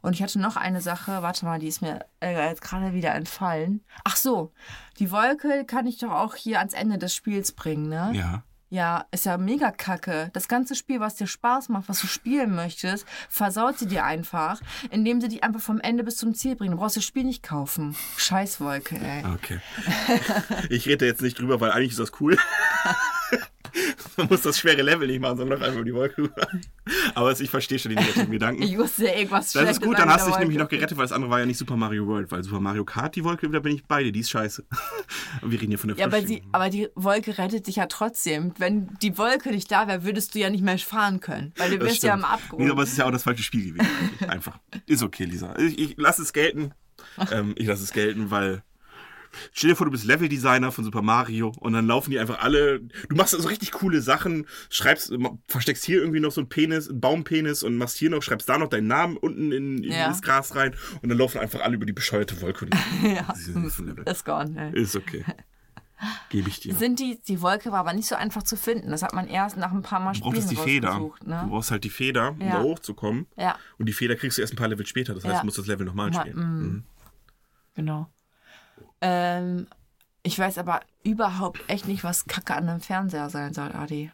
Und 0.00 0.14
ich 0.14 0.22
hatte 0.22 0.40
noch 0.40 0.56
eine 0.56 0.80
Sache, 0.80 1.22
warte 1.22 1.44
mal, 1.44 1.58
die 1.58 1.68
ist 1.68 1.82
mir 1.82 2.06
äh, 2.20 2.48
jetzt 2.48 2.62
gerade 2.62 2.94
wieder 2.94 3.14
entfallen. 3.14 3.84
Ach 4.04 4.16
so, 4.16 4.52
die 4.98 5.10
Wolke 5.10 5.64
kann 5.66 5.86
ich 5.86 5.98
doch 5.98 6.12
auch 6.12 6.34
hier 6.34 6.58
ans 6.58 6.72
Ende 6.72 6.98
des 6.98 7.14
Spiels 7.14 7.52
bringen, 7.52 7.88
ne? 7.88 8.12
ja. 8.14 8.42
Ja, 8.70 9.06
ist 9.10 9.24
ja 9.24 9.38
mega 9.38 9.70
kacke. 9.70 10.30
Das 10.34 10.46
ganze 10.46 10.74
Spiel, 10.74 11.00
was 11.00 11.14
dir 11.14 11.26
Spaß 11.26 11.70
macht, 11.70 11.88
was 11.88 12.00
du 12.00 12.06
spielen 12.06 12.54
möchtest, 12.54 13.06
versaut 13.30 13.78
sie 13.78 13.86
dir 13.86 14.04
einfach, 14.04 14.60
indem 14.90 15.20
sie 15.20 15.28
dich 15.28 15.42
einfach 15.42 15.60
vom 15.60 15.80
Ende 15.80 16.04
bis 16.04 16.16
zum 16.16 16.34
Ziel 16.34 16.54
bringen. 16.54 16.72
Du 16.72 16.78
brauchst 16.78 16.96
das 16.96 17.04
Spiel 17.04 17.24
nicht 17.24 17.42
kaufen. 17.42 17.96
Scheißwolke, 18.18 18.96
ey. 18.96 19.24
Okay. 19.34 19.60
Ich 20.68 20.86
rede 20.86 21.06
jetzt 21.06 21.22
nicht 21.22 21.38
drüber, 21.38 21.60
weil 21.60 21.70
eigentlich 21.70 21.92
ist 21.92 22.00
das 22.00 22.20
cool. 22.20 22.36
Man 24.16 24.28
muss 24.28 24.42
das 24.42 24.58
schwere 24.58 24.82
Level 24.82 25.06
nicht 25.06 25.20
machen, 25.20 25.38
sondern 25.38 25.62
einfach 25.62 25.76
über 25.76 25.84
die 25.84 25.94
Wolke 25.94 26.22
rüber. 26.22 26.48
Aber 27.14 27.38
ich 27.38 27.50
verstehe 27.50 27.78
schon 27.78 27.90
die 27.90 27.96
negativen 27.96 28.30
Gedanken. 28.30 28.62
Ich 28.62 28.76
wusste 28.76 29.06
ja 29.06 29.14
irgendwas 29.14 29.52
Das 29.52 29.70
ist 29.70 29.82
gut, 29.82 29.96
an 29.96 30.02
dann 30.02 30.14
hast 30.14 30.26
du 30.26 30.30
dich 30.30 30.40
nämlich 30.40 30.58
noch 30.58 30.68
gerettet, 30.68 30.96
weil 30.96 31.04
das 31.04 31.12
andere 31.12 31.30
war 31.30 31.40
ja 31.40 31.46
nicht 31.46 31.58
Super 31.58 31.76
Mario 31.76 32.06
World, 32.06 32.30
weil 32.30 32.42
Super 32.42 32.60
Mario 32.60 32.84
Kart, 32.84 33.16
die 33.16 33.24
Wolke, 33.24 33.48
da 33.50 33.60
bin 33.60 33.74
ich 33.74 33.84
beide, 33.84 34.12
die 34.12 34.20
ist 34.20 34.30
scheiße. 34.30 34.64
Und 35.42 35.50
wir 35.50 35.60
reden 35.60 35.70
hier 35.70 35.78
von 35.78 35.88
der 35.88 35.98
Ja, 35.98 36.06
aber, 36.06 36.22
sie, 36.22 36.42
aber 36.52 36.70
die 36.70 36.88
Wolke 36.94 37.36
rettet 37.38 37.66
dich 37.66 37.76
ja 37.76 37.86
trotzdem. 37.86 38.52
Wenn 38.58 38.88
die 39.02 39.18
Wolke 39.18 39.50
nicht 39.50 39.70
da 39.70 39.86
wäre, 39.88 40.04
würdest 40.04 40.34
du 40.34 40.38
ja 40.38 40.50
nicht 40.50 40.64
mehr 40.64 40.78
fahren 40.78 41.20
können. 41.20 41.52
Weil 41.56 41.70
du 41.70 41.78
bist 41.78 42.02
ja 42.02 42.14
am. 42.14 42.24
Abgrund. 42.24 42.62
Nee, 42.62 42.70
aber 42.70 42.82
es 42.82 42.90
ist 42.90 42.98
ja 42.98 43.06
auch 43.06 43.10
das 43.10 43.22
falsche 43.22 43.42
Spiel 43.42 43.72
gewesen. 43.72 43.88
Einfach. 44.28 44.58
Ist 44.86 45.02
okay, 45.02 45.24
Lisa. 45.24 45.56
Ich, 45.58 45.78
ich 45.78 45.96
lasse 45.96 46.22
es 46.22 46.32
gelten. 46.32 46.72
Ähm, 47.30 47.54
ich 47.56 47.66
lasse 47.66 47.82
es 47.82 47.92
gelten, 47.92 48.30
weil. 48.30 48.62
Stell 49.52 49.70
dir 49.70 49.76
vor, 49.76 49.86
du 49.86 49.90
bist 49.92 50.04
Leveldesigner 50.04 50.72
von 50.72 50.84
Super 50.84 51.02
Mario 51.02 51.52
und 51.60 51.72
dann 51.72 51.86
laufen 51.86 52.10
die 52.10 52.18
einfach 52.18 52.40
alle. 52.40 52.80
Du 52.80 53.16
machst 53.16 53.32
so 53.38 53.46
richtig 53.48 53.72
coole 53.72 54.00
Sachen, 54.02 54.46
schreibst, 54.70 55.12
versteckst 55.46 55.84
hier 55.84 56.00
irgendwie 56.00 56.20
noch 56.20 56.32
so 56.32 56.40
einen 56.40 56.48
Penis, 56.48 56.88
einen 56.88 57.00
Baumpenis 57.00 57.62
und 57.62 57.76
machst 57.76 57.96
hier 57.98 58.10
noch, 58.10 58.22
schreibst 58.22 58.48
da 58.48 58.58
noch 58.58 58.68
deinen 58.68 58.86
Namen 58.86 59.16
unten 59.16 59.52
in, 59.52 59.82
in 59.82 59.92
Ja. 59.92 60.08
das 60.08 60.22
Gras 60.22 60.54
rein 60.56 60.74
und 61.02 61.08
dann 61.08 61.18
laufen 61.18 61.38
einfach 61.40 61.60
alle 61.60 61.74
über 61.76 61.86
die 61.86 61.92
bescheuerte 61.92 62.40
Wolke. 62.40 62.64
Und 62.66 62.74
ja, 63.02 63.32
ist 64.06 64.24
gone. 64.24 64.72
ey. 64.74 64.80
Ist 64.80 64.96
okay. 64.96 65.24
Gebe 66.30 66.48
ich 66.48 66.60
dir. 66.60 66.74
Sind 66.76 67.00
die, 67.00 67.20
die 67.26 67.40
Wolke 67.40 67.72
war 67.72 67.80
aber 67.80 67.92
nicht 67.92 68.06
so 68.06 68.14
einfach 68.14 68.44
zu 68.44 68.56
finden. 68.56 68.90
Das 68.92 69.02
hat 69.02 69.14
man 69.14 69.26
erst 69.26 69.56
nach 69.56 69.72
ein 69.72 69.82
paar 69.82 69.98
Mal 69.98 70.12
Du 70.12 70.30
Spielen 70.30 70.48
die 70.48 70.54
Feder. 70.54 70.90
rausgesucht, 70.90 71.22
Du 71.24 71.30
Ne? 71.30 71.46
brauchst 71.48 71.70
halt 71.72 71.82
die 71.82 71.90
Feder, 71.90 72.30
um 72.30 72.40
Ja. 72.40 72.50
da 72.58 72.62
hochzukommen. 72.62 73.26
Ja, 73.36 73.56
Und 73.78 73.86
die 73.86 73.92
Feder 73.92 74.14
kriegst 74.14 74.38
du 74.38 74.42
erst 74.42 74.52
ein 74.52 74.56
paar 74.56 74.68
Level 74.68 74.86
später. 74.86 75.12
Das 75.14 75.24
heißt, 75.24 75.40
du 75.42 75.44
musst 75.44 75.58
das 75.58 75.66
Level 75.66 75.84
nochmal 75.84 76.10
Mal- 76.10 76.20
spielen. 76.20 76.36
mm. 76.36 76.62
Mhm. 76.68 76.84
genau. 77.74 78.08
Ähm, 79.00 79.66
ich 80.22 80.38
weiß 80.38 80.58
aber 80.58 80.80
überhaupt 81.04 81.60
echt 81.68 81.86
nicht, 81.86 82.04
was 82.04 82.26
Kacke 82.26 82.54
an 82.54 82.68
einem 82.68 82.80
Fernseher 82.80 83.30
sein 83.30 83.54
soll, 83.54 83.72
Adi. 83.72 84.10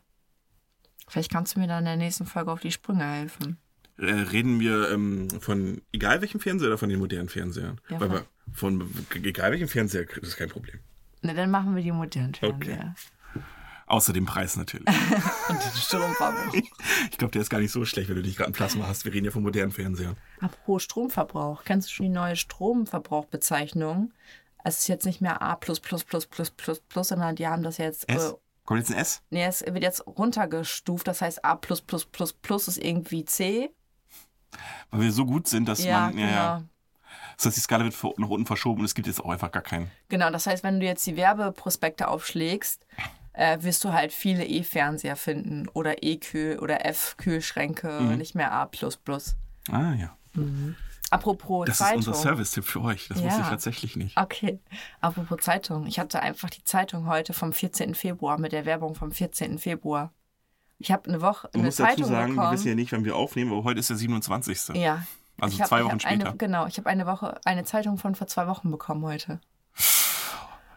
Vielleicht 1.08 1.30
kannst 1.30 1.54
du 1.56 1.60
mir 1.60 1.66
dann 1.66 1.80
in 1.80 1.84
der 1.86 1.96
nächsten 1.96 2.26
Folge 2.26 2.50
auf 2.52 2.60
die 2.60 2.70
Sprünge 2.72 3.04
helfen. 3.04 3.58
Äh, 3.98 4.04
reden 4.10 4.58
wir 4.60 4.90
ähm, 4.90 5.28
von 5.40 5.82
egal 5.92 6.20
welchem 6.20 6.40
Fernseher 6.40 6.68
oder 6.68 6.78
von 6.78 6.88
den 6.88 6.98
modernen 6.98 7.28
Fernsehern? 7.28 7.80
Ja, 7.88 8.00
Weil 8.00 8.24
von- 8.52 8.90
egal 9.14 9.52
welchem 9.52 9.68
Fernseher, 9.68 10.04
das 10.06 10.28
ist 10.30 10.36
kein 10.36 10.48
Problem. 10.48 10.80
Ne, 11.22 11.34
dann 11.34 11.50
machen 11.50 11.74
wir 11.76 11.82
die 11.82 11.92
modernen 11.92 12.32
Okay. 12.40 12.46
Fernseher. 12.64 12.94
Außer 13.86 14.12
dem 14.14 14.24
Preis 14.24 14.56
natürlich. 14.56 14.86
Und 15.48 15.62
den 15.62 15.70
Stromverbrauch. 15.76 16.54
ich 17.10 17.18
glaube, 17.18 17.32
der 17.32 17.42
ist 17.42 17.50
gar 17.50 17.60
nicht 17.60 17.70
so 17.70 17.84
schlecht, 17.84 18.08
wenn 18.08 18.16
du 18.16 18.22
nicht 18.22 18.36
gerade 18.38 18.50
ein 18.50 18.54
Plasma 18.54 18.86
hast. 18.86 19.04
Wir 19.04 19.12
reden 19.12 19.26
ja 19.26 19.30
von 19.30 19.42
modernen 19.42 19.72
Fernsehern. 19.72 20.16
Apropos 20.40 20.82
Stromverbrauch. 20.84 21.64
Kennst 21.64 21.88
du 21.90 21.92
schon 21.92 22.06
die 22.06 22.10
neue 22.12 22.34
Stromverbrauchbezeichnung? 22.34 24.12
Es 24.64 24.78
ist 24.78 24.88
jetzt 24.88 25.04
nicht 25.06 25.20
mehr 25.20 25.40
A, 25.42 25.56
sondern 27.04 27.36
die 27.36 27.46
haben 27.46 27.62
das 27.62 27.78
jetzt. 27.78 28.08
S? 28.08 28.30
Äh, 28.30 28.34
Kommt 28.64 28.80
jetzt 28.80 28.90
ein 28.90 28.96
S? 28.98 29.22
nee, 29.30 29.44
es 29.44 29.60
wird 29.60 29.82
jetzt 29.82 30.06
runtergestuft. 30.06 31.06
Das 31.06 31.20
heißt, 31.20 31.44
A 31.44 31.54
ist 32.66 32.78
irgendwie 32.78 33.24
C. 33.26 33.70
Weil 34.90 35.00
wir 35.02 35.12
so 35.12 35.26
gut 35.26 35.46
sind, 35.48 35.68
dass 35.68 35.84
Ja, 35.84 36.00
man. 36.00 36.16
genau. 36.16 36.26
Ja, 36.26 36.32
ja. 36.32 36.62
Das 37.36 37.46
heißt, 37.46 37.56
die 37.56 37.60
Skala 37.60 37.84
wird 37.84 37.94
nach 38.18 38.28
unten 38.28 38.46
verschoben 38.46 38.80
und 38.80 38.84
es 38.86 38.94
gibt 38.94 39.06
jetzt 39.06 39.20
auch 39.22 39.28
einfach 39.30 39.50
gar 39.52 39.62
keinen. 39.62 39.90
Genau, 40.08 40.30
das 40.30 40.46
heißt, 40.46 40.62
wenn 40.64 40.80
du 40.80 40.86
jetzt 40.86 41.04
die 41.06 41.16
Werbeprospekte 41.16 42.08
aufschlägst, 42.08 42.86
äh, 43.32 43.58
wirst 43.62 43.82
du 43.84 43.92
halt 43.92 44.12
viele 44.12 44.46
E-Fernseher 44.46 45.16
finden 45.16 45.68
oder 45.68 46.02
E-Kühl 46.02 46.58
oder 46.60 46.86
F-Kühlschränke, 46.86 48.00
Mhm. 48.00 48.16
nicht 48.18 48.34
mehr 48.34 48.52
A. 48.52 48.70
Ah 49.70 49.92
ja. 49.94 50.16
Apropos 51.14 51.66
Das 51.66 51.78
Zeitung. 51.78 52.00
ist 52.00 52.08
unser 52.08 52.20
Service-Tipp 52.20 52.64
für 52.64 52.82
euch. 52.82 53.08
Das 53.08 53.18
wusste 53.18 53.38
Ja. 53.38 53.44
ich 53.44 53.48
tatsächlich 53.48 53.96
nicht. 53.96 54.16
Okay, 54.16 54.58
apropos 55.00 55.38
Zeitung. 55.40 55.86
Ich 55.86 55.98
hatte 55.98 56.20
einfach 56.20 56.50
die 56.50 56.64
Zeitung 56.64 57.06
heute 57.06 57.32
vom 57.32 57.52
14. 57.52 57.94
Februar 57.94 58.38
mit 58.38 58.52
der 58.52 58.64
Werbung 58.66 58.94
vom 58.94 59.12
14. 59.12 59.58
Februar. 59.58 60.12
Ich 60.78 60.90
habe 60.90 61.08
eine 61.08 61.20
Woche 61.22 61.48
Du 61.52 61.58
eine 61.58 61.66
musst 61.68 61.78
dazu 61.80 61.90
Zeitung 62.02 62.10
sagen, 62.10 62.34
wir 62.34 62.50
wissen 62.50 62.68
ja 62.68 62.74
nicht, 62.74 62.92
wann 62.92 63.04
wir 63.04 63.16
aufnehmen, 63.16 63.52
aber 63.52 63.64
heute 63.64 63.80
ist 63.80 63.90
der 63.90 63.96
27. 63.96 64.74
ja. 64.74 65.06
Also 65.40 65.58
hab- 65.58 65.66
zwei 65.68 65.84
Wochen 65.84 65.98
später. 65.98 66.28
Eine, 66.28 66.36
genau, 66.36 66.66
ich 66.66 66.78
habe 66.78 66.88
eine 66.88 67.06
Woche 67.06 67.40
eine 67.44 67.64
Zeitung 67.64 67.98
von 67.98 68.14
vor 68.14 68.26
zwei 68.28 68.46
Wochen 68.46 68.70
bekommen 68.70 69.02
heute. 69.04 69.40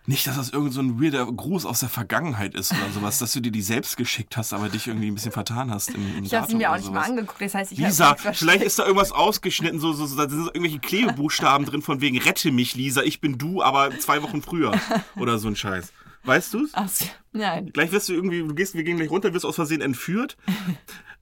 Nicht, 0.10 0.26
dass 0.26 0.38
das 0.38 0.51
irgend 0.51 0.72
so 0.72 0.80
ein 0.80 1.01
weirder 1.01 1.26
Gruß 1.26 1.66
aus 1.66 1.82
der 1.82 1.89
Vergangenheit 1.89 2.55
ist 2.55 2.72
oder 2.72 2.89
sowas, 2.93 3.20
dass 3.20 3.34
du 3.34 3.41
dir 3.41 3.51
die 3.51 3.62
selbst 3.62 3.97
geschickt 3.97 4.38
hast, 4.38 4.53
aber 4.53 4.70
dich 4.70 4.88
irgendwie 4.88 5.12
ein 5.12 5.16
bisschen 5.16 5.34
vertan 5.34 5.70
hast. 5.70 5.89
Im, 5.89 6.18
im 6.18 6.24
Ich 6.24 6.34
habe 6.34 6.47
sie 6.47 6.55
mir 6.55 6.72
auch 6.72 6.78
nicht 6.78 6.93
mal 6.93 7.01
angeguckt. 7.01 7.41
Das 7.41 7.53
heißt, 7.53 7.74
ich 7.74 7.78
Lisa, 7.78 8.16
vielleicht 8.16 8.64
ist 8.64 8.80
da 8.80 8.86
irgendwas 8.86 9.12
ausgeschnitten, 9.12 9.82
so, 9.82 9.91
so, 9.91 10.05
so, 10.05 10.16
da 10.16 10.30
sind 10.30 10.45
so 10.45 10.47
irgendwelche 10.47 10.80
Klebebuchstaben 10.80 11.66
drin 11.66 11.82
von 11.82 11.99
wegen 11.99 12.18
rette 12.20 12.51
mich, 12.51 12.74
Lisa, 12.74 13.03
ich 13.03 13.20
bin 13.20 13.38
du, 13.38 13.62
aber 13.62 13.99
zwei 13.99 14.24
Wochen 14.24 14.41
früher. 14.41 14.72
Oder 15.18 15.39
so 15.39 15.49
ein 15.49 15.58
Scheiß. 15.58 15.91
Weißt 16.24 16.53
du's? 16.53 16.70
Ach, 16.72 16.88
so, 16.88 17.03
nein. 17.34 17.72
Gleich 17.74 17.91
wirst 17.91 18.08
du 18.08 18.14
irgendwie, 18.14 18.39
du 18.39 18.55
gehst, 18.55 18.76
wir 18.76 18.84
gehen 18.84 18.95
gleich 18.95 19.10
runter, 19.10 19.34
wirst 19.34 19.45
aus 19.45 19.55
Versehen 19.55 19.82
entführt. 19.82 20.38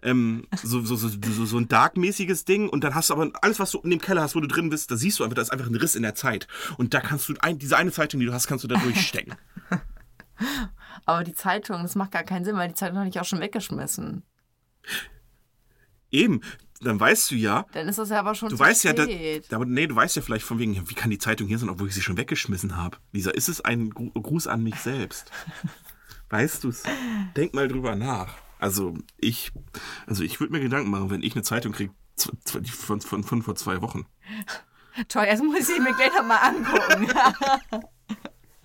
Ähm, 0.05 0.47
so, 0.63 0.81
so, 0.81 0.95
so, 0.95 1.09
so, 1.09 1.45
so 1.45 1.57
ein 1.57 1.67
Dark-mäßiges 1.67 2.45
Ding 2.45 2.69
und 2.69 2.83
dann 2.83 2.95
hast 2.95 3.09
du 3.09 3.15
aber 3.15 3.31
alles, 3.41 3.59
was 3.59 3.71
du 3.71 3.79
in 3.79 3.89
dem 3.89 3.99
Keller 3.99 4.21
hast, 4.21 4.35
wo 4.35 4.39
du 4.39 4.47
drin 4.47 4.69
bist, 4.69 4.89
da 4.91 4.95
siehst 4.95 5.19
du 5.19 5.23
einfach, 5.23 5.35
da 5.35 5.41
ist 5.41 5.51
einfach 5.51 5.67
ein 5.67 5.75
Riss 5.75 5.95
in 5.95 6.03
der 6.03 6.15
Zeit. 6.15 6.47
Und 6.77 6.93
da 6.93 7.01
kannst 7.01 7.27
du, 7.27 7.33
ein, 7.39 7.59
diese 7.59 7.75
eine 7.75 7.91
Zeitung, 7.91 8.19
die 8.21 8.25
du 8.25 8.33
hast, 8.33 8.47
kannst 8.47 8.63
du 8.63 8.67
da 8.67 8.79
durchstecken. 8.79 9.35
Aber 11.05 11.23
die 11.23 11.33
Zeitung, 11.33 11.81
das 11.81 11.95
macht 11.95 12.11
gar 12.11 12.23
keinen 12.23 12.45
Sinn, 12.45 12.55
weil 12.55 12.67
die 12.69 12.73
Zeitung 12.75 12.97
habe 12.97 13.09
ich 13.09 13.19
auch 13.19 13.25
schon 13.25 13.39
weggeschmissen. 13.39 14.23
Eben, 16.11 16.41
dann 16.81 16.99
weißt 16.99 17.31
du 17.31 17.35
ja, 17.35 17.65
Dann 17.73 17.87
ist 17.87 17.97
das 17.97 18.09
ja 18.09 18.19
aber 18.19 18.35
schon 18.35 18.49
Du 18.49 18.55
zu 18.55 18.59
weißt 18.59 18.83
ja, 18.83 18.93
da, 18.93 19.03
spät. 19.03 19.51
aber 19.53 19.65
nee, 19.65 19.87
du 19.87 19.95
weißt 19.95 20.15
ja 20.15 20.21
vielleicht 20.21 20.45
von 20.45 20.59
wegen, 20.59 20.89
wie 20.89 20.93
kann 20.93 21.09
die 21.09 21.17
Zeitung 21.17 21.47
hier 21.47 21.57
sein, 21.57 21.69
obwohl 21.69 21.87
ich 21.87 21.93
sie 21.95 22.01
schon 22.01 22.17
weggeschmissen 22.17 22.75
habe. 22.77 22.97
Lisa, 23.11 23.31
ist 23.31 23.49
es 23.49 23.61
ein 23.61 23.89
Gru- 23.91 24.11
Gruß 24.11 24.47
an 24.47 24.61
mich 24.63 24.75
selbst? 24.75 25.31
weißt 26.29 26.63
du's? 26.63 26.83
Denk 27.35 27.53
mal 27.53 27.67
drüber 27.67 27.95
nach. 27.95 28.35
Also 28.59 28.97
ich, 29.17 29.51
also 30.07 30.23
ich 30.23 30.39
würde 30.39 30.53
mir 30.53 30.59
Gedanken 30.61 30.89
machen, 30.89 31.09
wenn 31.09 31.23
ich 31.23 31.33
eine 31.35 31.43
Zeitung 31.43 31.71
kriege 31.73 31.93
von, 32.15 33.01
von, 33.01 33.23
von 33.23 33.41
vor 33.41 33.55
zwei 33.55 33.81
Wochen. 33.81 34.05
Toll, 35.09 35.25
jetzt 35.25 35.43
muss 35.43 35.69
ich 35.69 35.79
mir 35.79 35.93
gleich 35.93 36.13
noch 36.15 36.25
mal 36.25 36.37
angucken. 36.37 37.07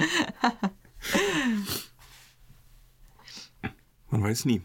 Man 4.10 4.22
weiß 4.22 4.44
nie. 4.44 4.62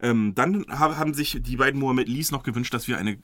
Ähm, 0.00 0.34
dann 0.34 0.64
ha- 0.68 0.96
haben 0.96 1.12
sich 1.12 1.38
die 1.42 1.56
beiden 1.56 1.78
Mohammed 1.78 2.08
Lees 2.08 2.30
noch 2.30 2.42
gewünscht, 2.42 2.72
dass 2.72 2.88
wir 2.88 2.96
eine 2.98 3.18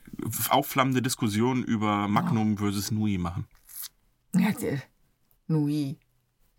aufflammende 0.49 1.01
Diskussion 1.01 1.63
über 1.63 2.07
Magnum 2.07 2.57
versus 2.57 2.91
Nui 2.91 3.17
machen. 3.17 3.47
Ja, 4.35 4.51
Nui. 5.47 5.97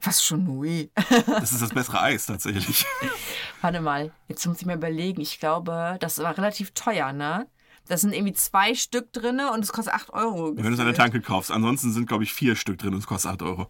Was 0.09 0.25
schon 0.25 0.45
Nui? 0.45 0.91
Das 1.27 1.53
ist 1.53 1.61
das 1.63 1.71
bessere 1.71 2.01
Eis 2.01 2.27
tatsächlich. 2.27 2.87
Warte 3.61 3.81
mal, 3.81 4.11
jetzt 4.29 4.47
muss 4.47 4.61
ich 4.61 4.67
mir 4.67 4.75
überlegen. 4.75 5.21
Ich 5.21 5.39
glaube, 5.41 5.97
das 6.01 6.19
war 6.19 6.37
relativ 6.37 6.73
teuer, 6.73 7.13
ne? 7.13 7.47
Da 7.89 7.97
sind 7.97 8.13
irgendwie 8.13 8.35
zwei 8.35 8.75
Stück 8.75 9.13
drin 9.13 9.41
und 9.53 9.61
es 9.65 9.73
kostet 9.73 9.95
8 9.95 10.11
Euro. 10.11 10.55
Wenn 10.57 10.65
du 10.65 10.73
es 10.73 10.79
an 10.81 10.87
der 10.87 10.95
Tanke 10.95 11.21
kaufst. 11.21 11.51
Ansonsten 11.51 11.93
sind, 11.93 12.07
glaube 12.07 12.25
ich, 12.25 12.33
vier 12.35 12.55
Stück 12.57 12.79
drin 12.79 12.93
und 12.93 13.01
es 13.01 13.07
kostet 13.07 13.31
8 13.33 13.43
Euro. 13.43 13.69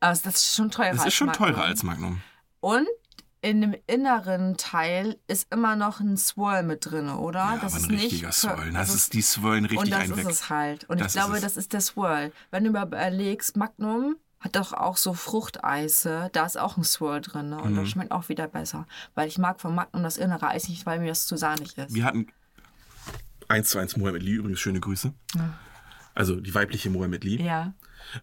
Also 0.00 0.22
das 0.24 0.36
ist 0.36 0.54
schon 0.56 0.70
teurer. 0.70 0.94
Das 0.94 1.06
ist 1.06 1.14
schon 1.14 1.32
teurer 1.32 1.62
als 1.62 1.82
Magnum. 1.82 2.20
Und 2.60 2.86
in 3.42 3.60
dem 3.60 3.76
inneren 3.86 4.56
Teil 4.56 5.18
ist 5.28 5.52
immer 5.52 5.76
noch 5.76 6.00
ein 6.00 6.16
Swirl 6.16 6.64
mit 6.64 6.90
drin, 6.90 7.08
oder? 7.08 7.38
Ja, 7.38 7.58
das 7.62 7.72
aber 7.74 7.82
ist 7.82 7.88
ein 7.88 7.94
nicht 7.94 8.04
richtiger 8.04 8.32
für- 8.32 8.40
Swirl. 8.56 8.72
Das 8.72 8.92
ist, 8.92 9.12
die 9.12 9.22
Swirlen 9.22 9.64
richtig 9.66 9.78
Und 9.78 9.90
das 9.92 10.00
einen 10.00 10.18
ist 10.18 10.26
es 10.26 10.50
halt. 10.50 10.84
Und 10.90 11.00
Das 11.00 11.14
ich 11.14 11.20
ist 11.20 11.22
glaube, 11.24 11.36
es. 11.36 11.42
das 11.42 11.56
ist 11.56 11.72
der 11.72 11.80
Swirl. 11.80 12.32
Wenn 12.50 12.64
du 12.64 12.70
überlegst, 12.70 13.56
Magnum 13.56 14.16
hat 14.46 14.56
doch 14.56 14.72
auch 14.72 14.96
so 14.96 15.12
Fruchteise. 15.14 16.30
Da 16.32 16.46
ist 16.46 16.58
auch 16.58 16.76
ein 16.76 16.84
Swirl 16.84 17.20
drin. 17.20 17.50
Ne? 17.50 17.58
Und 17.60 17.72
Mhm. 17.72 17.76
das 17.76 17.88
schmeckt 17.90 18.10
auch 18.12 18.28
wieder 18.28 18.48
besser. 18.48 18.86
Weil 19.14 19.28
ich 19.28 19.38
mag 19.38 19.60
von 19.60 19.74
Magnum 19.74 20.02
das 20.02 20.16
innere 20.16 20.48
Eis 20.48 20.68
nicht, 20.68 20.86
weil 20.86 20.98
mir 21.00 21.08
das 21.08 21.26
zu 21.26 21.36
sahnig 21.36 21.76
ist. 21.78 21.94
Wir 21.94 22.04
hatten 22.04 22.26
1 23.48 23.68
zu 23.70 23.78
1 23.78 23.96
Mohammed 23.96 24.22
Lee, 24.22 24.32
übrigens 24.32 24.60
schöne 24.60 24.80
Grüße. 24.80 25.12
Also 26.14 26.36
die 26.40 26.54
weibliche 26.54 26.90
Mohammed 26.90 27.24
Lee. 27.24 27.42
Ja. 27.42 27.72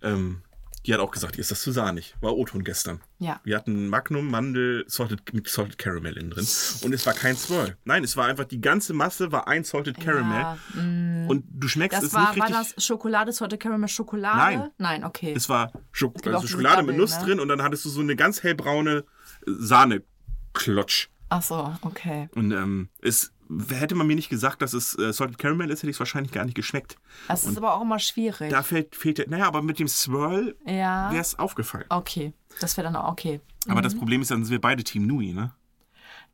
Ähm, 0.01 0.41
die 0.85 0.93
hat 0.93 0.99
auch 0.99 1.11
gesagt, 1.11 1.37
ihr 1.37 1.41
ist 1.41 1.51
das 1.51 1.61
zu 1.61 1.71
sahnig. 1.71 2.15
War 2.19 2.35
O-Ton 2.35 2.63
gestern. 2.63 2.99
Ja. 3.19 3.39
Wir 3.43 3.55
hatten 3.55 3.87
Magnum, 3.87 4.29
Mandel, 4.29 4.83
Salted, 4.87 5.33
mit 5.33 5.47
Salted 5.47 5.77
Caramel 5.77 6.17
innen 6.17 6.31
drin. 6.31 6.45
Und 6.81 6.93
es 6.93 7.05
war 7.05 7.13
kein 7.13 7.37
Swirl. 7.37 7.77
Nein, 7.85 8.03
es 8.03 8.17
war 8.17 8.25
einfach, 8.25 8.45
die 8.45 8.59
ganze 8.59 8.93
Masse 8.93 9.31
war 9.31 9.47
ein 9.47 9.63
Salted 9.63 9.99
Caramel. 9.99 10.39
Ja, 10.39 10.57
mm. 10.73 11.29
Und 11.29 11.45
du 11.49 11.67
schmeckst 11.67 12.03
es 12.03 12.13
war, 12.13 12.31
nicht 12.31 12.39
war 12.39 12.49
richtig. 12.49 12.75
das 12.75 12.85
Schokolade, 12.85 13.31
Salted 13.31 13.59
Caramel 13.59 13.87
Schokolade? 13.87 14.37
Nein. 14.37 14.71
Nein, 14.77 15.03
okay. 15.05 15.33
Es 15.35 15.47
war 15.47 15.71
Schok 15.91 16.27
auch 16.27 16.33
also 16.33 16.47
Schokolade 16.47 16.83
mit 16.83 16.95
Double, 16.95 17.01
Nuss 17.01 17.17
ne? 17.19 17.25
drin 17.25 17.39
und 17.39 17.47
dann 17.47 17.61
hattest 17.61 17.85
du 17.85 17.89
so 17.89 18.01
eine 18.01 18.15
ganz 18.15 18.43
hellbraune 18.43 19.05
Sahneklotsch. 19.45 21.07
Ach 21.29 21.41
so, 21.41 21.73
okay. 21.81 22.29
Und 22.35 22.51
ähm, 22.51 22.89
es 23.01 23.32
hätte 23.69 23.95
man 23.95 24.07
mir 24.07 24.15
nicht 24.15 24.29
gesagt, 24.29 24.61
dass 24.61 24.73
es 24.73 24.97
äh, 24.97 25.11
Salted 25.13 25.37
Caramel 25.37 25.69
ist, 25.69 25.79
hätte 25.79 25.89
ich 25.89 25.95
es 25.95 25.99
wahrscheinlich 25.99 26.31
gar 26.31 26.45
nicht 26.45 26.55
geschmeckt. 26.55 26.97
Das 27.27 27.43
ist 27.45 27.57
aber 27.57 27.73
auch 27.75 27.81
immer 27.81 27.99
schwierig. 27.99 28.49
Da 28.51 28.63
fehlt, 28.63 28.95
fehlt 28.95 29.17
der- 29.17 29.29
naja, 29.29 29.47
aber 29.47 29.61
mit 29.61 29.79
dem 29.79 29.87
Swirl 29.87 30.55
ja. 30.65 31.11
wäre 31.11 31.21
es 31.21 31.37
aufgefallen. 31.39 31.85
Okay. 31.89 32.33
Das 32.61 32.77
wäre 32.77 32.85
dann 32.85 32.95
auch 32.95 33.11
okay. 33.11 33.41
Aber 33.67 33.79
Mhm. 33.79 33.83
das 33.83 33.95
Problem 33.95 34.21
ist, 34.21 34.31
dann 34.31 34.43
sind 34.43 34.51
wir 34.51 34.61
beide 34.61 34.83
Team 34.83 35.07
Nui, 35.07 35.33
ne? 35.33 35.53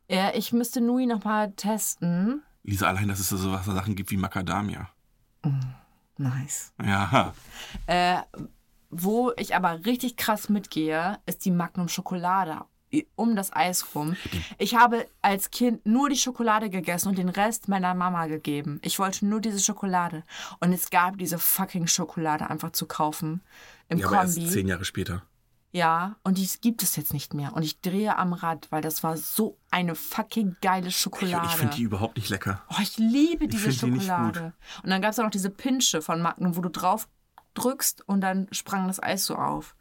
Ja, 0.08 0.32
ich 0.34 0.52
müsste 0.52 0.80
Nui 0.80 1.06
noch 1.06 1.24
mal 1.24 1.52
testen. 1.52 2.42
Lisa, 2.64 2.88
allein, 2.88 3.08
dass 3.08 3.20
es 3.20 3.28
da 3.30 3.36
so 3.36 3.52
was- 3.52 3.64
Sachen 3.66 3.94
gibt 3.94 4.10
wie 4.10 4.16
Macadamia. 4.16 4.88
Nice. 6.18 6.72
Ja, 6.84 7.32
Äh, 7.86 8.18
wo 8.90 9.32
ich 9.36 9.54
aber 9.54 9.84
richtig 9.86 10.16
krass 10.16 10.48
mitgehe, 10.48 11.18
ist 11.26 11.44
die 11.44 11.50
Magnum 11.52 11.88
Schokolade 11.88 12.60
um 13.16 13.36
das 13.36 13.52
Eis 13.52 13.94
rum. 13.94 14.16
Ich 14.58 14.74
habe 14.74 15.06
als 15.22 15.50
Kind 15.50 15.84
nur 15.86 16.08
die 16.08 16.16
Schokolade 16.16 16.70
gegessen 16.70 17.08
und 17.08 17.18
den 17.18 17.28
Rest 17.28 17.68
meiner 17.68 17.94
Mama 17.94 18.26
gegeben. 18.26 18.80
Ich 18.82 18.98
wollte 18.98 19.26
nur 19.26 19.40
diese 19.40 19.60
Schokolade. 19.60 20.24
Und 20.60 20.72
es 20.72 20.90
gab 20.90 21.18
diese 21.18 21.38
fucking 21.38 21.86
Schokolade 21.86 22.50
einfach 22.50 22.72
zu 22.72 22.86
kaufen 22.86 23.42
im 23.88 23.98
ja 23.98 24.06
aber 24.06 24.16
erst 24.22 24.36
Kombi. 24.36 24.50
zehn 24.50 24.68
Jahre 24.68 24.84
später. 24.84 25.22
Ja, 25.72 26.16
und 26.24 26.36
die 26.38 26.48
gibt 26.60 26.82
es 26.82 26.96
jetzt 26.96 27.12
nicht 27.12 27.32
mehr. 27.32 27.52
Und 27.54 27.62
ich 27.62 27.80
drehe 27.80 28.16
am 28.18 28.32
Rad, 28.32 28.66
weil 28.70 28.82
das 28.82 29.04
war 29.04 29.16
so 29.16 29.56
eine 29.70 29.94
fucking 29.94 30.56
geile 30.60 30.88
Ich, 30.88 30.96
Schokolade. 30.96 31.46
ich 31.46 31.54
finde 31.54 31.76
die 31.76 31.82
überhaupt 31.82 32.16
nicht 32.16 32.28
lecker. 32.28 32.60
Oh, 32.70 32.80
ich 32.82 32.98
liebe 32.98 33.46
diese 33.46 33.70
find 33.70 33.94
die 33.94 34.00
Schokolade. 34.00 34.52
Und 34.82 34.90
dann 34.90 35.00
gab 35.00 35.12
es 35.12 35.18
auch 35.20 35.24
noch 35.24 35.30
diese 35.30 35.50
Pinsche 35.50 36.02
von 36.02 36.20
Magnum, 36.20 36.56
wo 36.56 36.60
du 36.60 36.70
drauf 36.70 37.08
drückst 37.54 38.02
und 38.08 38.20
dann 38.20 38.48
sprang 38.50 38.88
das 38.88 39.00
Eis 39.00 39.26
so 39.26 39.36
auf. 39.36 39.76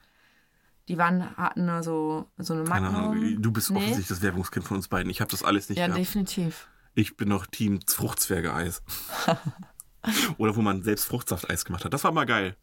Die 0.90 0.98
waren, 0.98 1.36
hatten 1.38 1.66
nur 1.68 1.84
so, 1.84 2.26
so 2.38 2.54
eine 2.56 2.64
Keine 2.66 2.90
Magnum. 2.90 3.12
Ahnung, 3.12 3.42
du 3.42 3.52
bist 3.52 3.70
Nee. 3.70 3.78
offensichtlich 3.78 4.08
das 4.08 4.22
Werbungskind 4.22 4.66
von 4.66 4.78
uns 4.78 4.88
beiden. 4.88 5.10
Ich 5.10 5.22
habe 5.22 5.30
das 5.32 5.44
alles 5.44 5.70
nicht 5.70 5.78
Ja, 5.78 5.86
gehabt. 5.86 6.02
definitiv. 6.02 6.68
Ich 6.96 7.16
bin 7.16 7.30
noch 7.30 7.46
Team 7.46 7.80
Fruchtzwerge-Eis. 7.88 8.82
Oder 10.38 10.56
wo 10.56 10.62
man 10.62 10.82
selbst 10.82 11.06
Fruchtsafteis 11.06 11.66
gemacht 11.66 11.86
hat. 11.86 11.94
Das 11.94 12.04
war 12.04 12.12
mal 12.12 12.26
geil. 12.26 12.56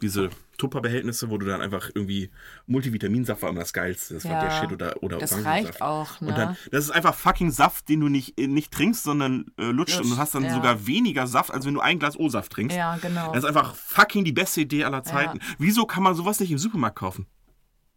Diese 0.00 0.30
Tupperbehältnisse, 0.56 1.28
wo 1.28 1.36
du 1.36 1.44
dann 1.44 1.60
einfach 1.60 1.90
irgendwie 1.94 2.30
Multivitaminsaft 2.66 3.42
war 3.42 3.50
immer 3.50 3.60
das 3.60 3.74
Geilste. 3.74 4.14
Das 4.14 4.24
war 4.24 4.32
Ja, 4.32 4.40
der 4.44 4.50
Shit 4.50 4.72
oder, 4.72 5.02
oder 5.02 5.18
das 5.18 5.44
reicht 5.44 5.82
auch, 5.82 6.20
ne? 6.22 6.28
Und 6.28 6.38
dann, 6.38 6.56
das 6.72 6.84
ist 6.86 6.90
einfach 6.90 7.14
fucking 7.14 7.50
Saft, 7.50 7.88
den 7.90 8.00
du 8.00 8.08
nicht, 8.08 8.40
äh, 8.40 8.46
nicht 8.46 8.72
trinkst, 8.72 9.04
sondern 9.04 9.46
äh, 9.58 9.64
lutscht. 9.66 10.00
Und 10.00 10.08
du 10.10 10.16
hast 10.16 10.34
dann 10.34 10.44
ja. 10.44 10.54
sogar 10.54 10.86
weniger 10.86 11.26
Saft, 11.26 11.50
als 11.52 11.66
wenn 11.66 11.74
du 11.74 11.80
ein 11.80 11.98
Glas 11.98 12.18
O-Saft 12.18 12.50
trinkst. 12.52 12.76
Ja, 12.76 12.96
genau. 12.96 13.28
Das 13.32 13.44
ist 13.44 13.48
einfach 13.48 13.74
fucking 13.74 14.24
die 14.24 14.32
beste 14.32 14.62
Idee 14.62 14.84
aller 14.84 15.02
Zeiten. 15.04 15.38
Wieso 15.58 15.84
kann 15.84 16.02
man 16.02 16.14
sowas 16.14 16.40
nicht 16.40 16.50
im 16.50 16.58
Supermarkt 16.58 16.96
kaufen? 16.96 17.26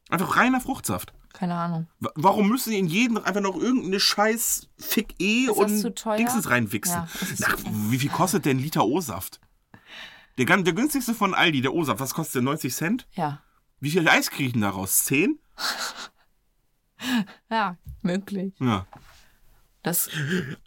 Einfach 0.10 0.38
reiner 0.38 0.62
Fruchtsaft. 0.62 1.14
Keine 1.34 1.56
Ahnung. 1.56 1.88
Wa- 2.00 2.12
Warum 2.16 2.48
müssen 2.50 2.72
die 2.72 2.80
in 2.80 2.88
jeden 2.88 3.18
einfach 3.18 3.42
noch 3.42 3.56
irgendeine 3.56 4.00
scheiß 4.00 4.70
Fick 4.78 5.14
E 5.20 5.46
Ist 5.46 5.50
das 5.60 5.84
und? 5.86 6.06
Dingsens 6.18 6.50
reinwichsen? 6.50 6.96
Ja, 6.96 7.08
das 7.20 7.32
ist 7.32 7.46
Ach, 7.46 7.56
wie 7.66 8.00
viel 8.00 8.10
kostet 8.10 8.46
denn 8.46 8.58
ein 8.58 8.64
Liter 8.64 8.86
O-Saft? 8.86 9.40
Der, 10.38 10.46
der 10.46 10.74
günstigste 10.74 11.14
von 11.14 11.34
Aldi, 11.34 11.62
der 11.62 11.74
O-Saft, 11.74 12.00
was 12.00 12.14
kostet 12.14 12.36
der? 12.36 12.42
90 12.44 12.74
Cent? 12.74 13.08
Ja. 13.14 13.42
Wie 13.80 13.92
viel 13.92 14.08
Eis 14.08 14.30
kriege 14.32 14.48
ich 14.48 14.54
denn 14.54 14.62
daraus? 14.62 15.06
10? 15.06 15.38
Ja, 17.50 17.78
möglich. 18.02 18.54
Ja. 18.60 18.88
Das, 19.84 20.10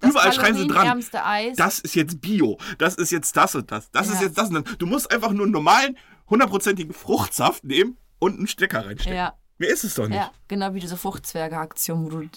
Überall 0.00 0.32
schreien 0.32 0.56
sie 0.56 0.66
dran. 0.66 1.02
Eis. 1.12 1.56
Das 1.56 1.80
ist 1.80 1.94
jetzt 1.94 2.20
Bio. 2.20 2.56
Das 2.78 2.94
ist 2.94 3.10
jetzt 3.10 3.36
das 3.36 3.54
und 3.54 3.70
das. 3.70 3.90
Das 3.90 4.08
ist 4.08 4.20
Ja. 4.20 4.26
jetzt 4.28 4.38
das 4.38 4.48
und 4.50 4.66
das. 4.66 4.78
Du 4.78 4.86
musst 4.86 5.10
einfach 5.10 5.32
nur 5.32 5.42
einen 5.44 5.52
normalen, 5.52 5.98
hundertprozentigen 6.28 6.94
Fruchtsaft 6.94 7.64
nehmen 7.64 7.96
und 8.20 8.38
einen 8.38 8.46
Stecker 8.46 8.86
reinstecken. 8.86 9.16
ja, 9.16 9.34
Mehr 9.58 9.70
ist 9.70 9.82
es 9.82 9.94
doch 9.96 10.06
nicht. 10.06 10.16
ja, 10.16 10.30
genau 10.46 10.72
wie 10.74 10.80
diese 10.80 10.96
Fruchtzwerge-Aktion, 10.96 12.04
wo 12.04 12.08
du 12.20 12.28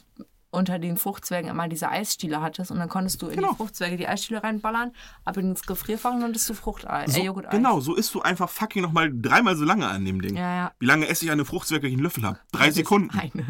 unter 0.50 0.78
den 0.78 0.98
Fruchtzwergen 0.98 1.50
immer 1.50 1.68
diese 1.68 1.90
Eisstiele 1.90 2.40
hattest 2.40 2.70
und 2.70 2.78
dann 2.78 2.88
konntest 2.88 3.20
du 3.24 3.28
in 3.28 3.38
Genau. 3.38 3.52
die 3.54 3.58
Fruchtzwerge 3.58 3.98
die 3.98 4.08
Eisstiele 4.08 4.44
reinballern, 4.44 4.92
ab 5.26 5.36
ins 5.38 5.64
Gefrierfach 5.64 6.12
und 6.14 6.20
dann 6.22 6.30
hattest 6.30 6.48
du 6.48 6.54
Fruchtei, 6.54 7.08
So, 7.08 7.20
äh, 7.22 7.26
Joghurt-Eis. 7.26 7.52
genau, 7.54 7.80
so 7.80 7.96
isst 7.96 8.14
du 8.14 8.22
einfach 8.22 8.50
fucking 8.52 8.84
nochmal 8.84 9.10
dreimal 9.12 9.56
so 9.56 9.66
lange 9.66 9.88
an 9.88 10.06
dem 10.06 10.22
Ding. 10.22 10.36
Ja, 10.36 10.56
ja. 10.56 10.72
Wie 10.78 10.86
lange 10.86 11.08
esse 11.08 11.26
ich 11.26 11.32
eine 11.32 11.44
Fruchtzwerg, 11.44 11.82
wenn 11.82 11.90
ich 11.90 11.96
einen 11.96 12.04
Löffel 12.04 12.24
habe? 12.24 12.38
Drei 12.52 12.70
Sekunden. 12.70 13.10
Eine. 13.18 13.48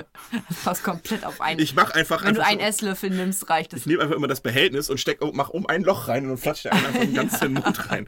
Das 0.48 0.60
passt 0.64 0.84
komplett 0.86 1.26
auf 1.26 1.42
einen. 1.42 1.60
Ich 1.60 1.76
mache 1.76 1.94
einfach. 1.94 2.24
Wenn 2.24 2.36
du 2.36 2.40
einfach 2.40 2.52
einen 2.52 2.62
so- 2.62 2.68
Esslöffel 2.68 3.10
nimmst, 3.10 3.50
reicht 3.50 3.74
es. 3.74 3.82
Ich 3.82 3.86
nehme 3.86 4.02
einfach 4.04 4.16
immer 4.16 4.28
das 4.30 4.40
Behältnis 4.40 4.90
und 4.90 4.98
steck, 4.98 5.20
mach 5.34 5.50
um 5.50 5.68
ein 5.68 5.84
Loch 5.84 6.08
rein 6.08 6.30
und 6.30 6.42
einen 6.48 6.56
einfach 6.86 7.00
den 7.02 7.14
ganzen 7.16 7.54
Mund 7.56 7.92
rein. 7.92 8.08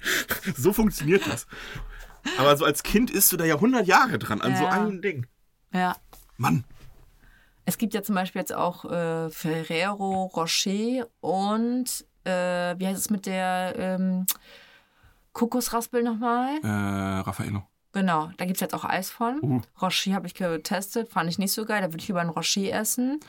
So 0.55 0.71
funktioniert 0.71 1.27
das. 1.27 1.47
Aber 2.37 2.55
so 2.57 2.65
als 2.65 2.83
Kind 2.83 3.11
isst 3.11 3.31
du 3.31 3.37
da 3.37 3.45
ja 3.45 3.55
100 3.55 3.85
Jahre 3.87 4.17
dran 4.19 4.41
an 4.41 4.55
so 4.55 4.63
Ja. 4.63 4.69
einem 4.71 5.01
Ding. 5.01 5.27
Ja. 5.73 5.95
Mann. 6.37 6.63
Es 7.65 7.77
gibt 7.77 7.93
ja 7.93 8.03
zum 8.03 8.15
Beispiel 8.15 8.41
jetzt 8.41 8.53
auch 8.53 8.85
äh, 8.85 9.29
Ferrero 9.29 10.25
Rocher 10.35 11.07
und 11.21 12.05
äh, 12.25 12.75
wie 12.77 12.87
heißt 12.87 12.99
es 12.99 13.09
mit 13.09 13.25
der 13.25 13.73
ähm, 13.77 14.25
Kokosraspel 15.33 16.03
nochmal? 16.03 16.57
Äh, 16.63 16.67
Raffaello. 17.21 17.63
Genau, 17.93 18.29
da 18.37 18.45
gibt 18.45 18.57
es 18.57 18.61
jetzt 18.61 18.73
auch 18.73 18.83
Eis 18.85 19.09
von. 19.09 19.39
Uh. 19.41 19.61
Rocher 19.81 20.13
habe 20.13 20.27
ich 20.27 20.33
getestet, 20.33 21.09
fand 21.09 21.29
ich 21.29 21.37
nicht 21.39 21.53
so 21.53 21.65
geil. 21.65 21.81
Da 21.81 21.87
würde 21.87 21.97
ich 22.01 22.07
lieber 22.07 22.21
ein 22.21 22.29
Rocher 22.29 22.71
essen. 22.73 23.19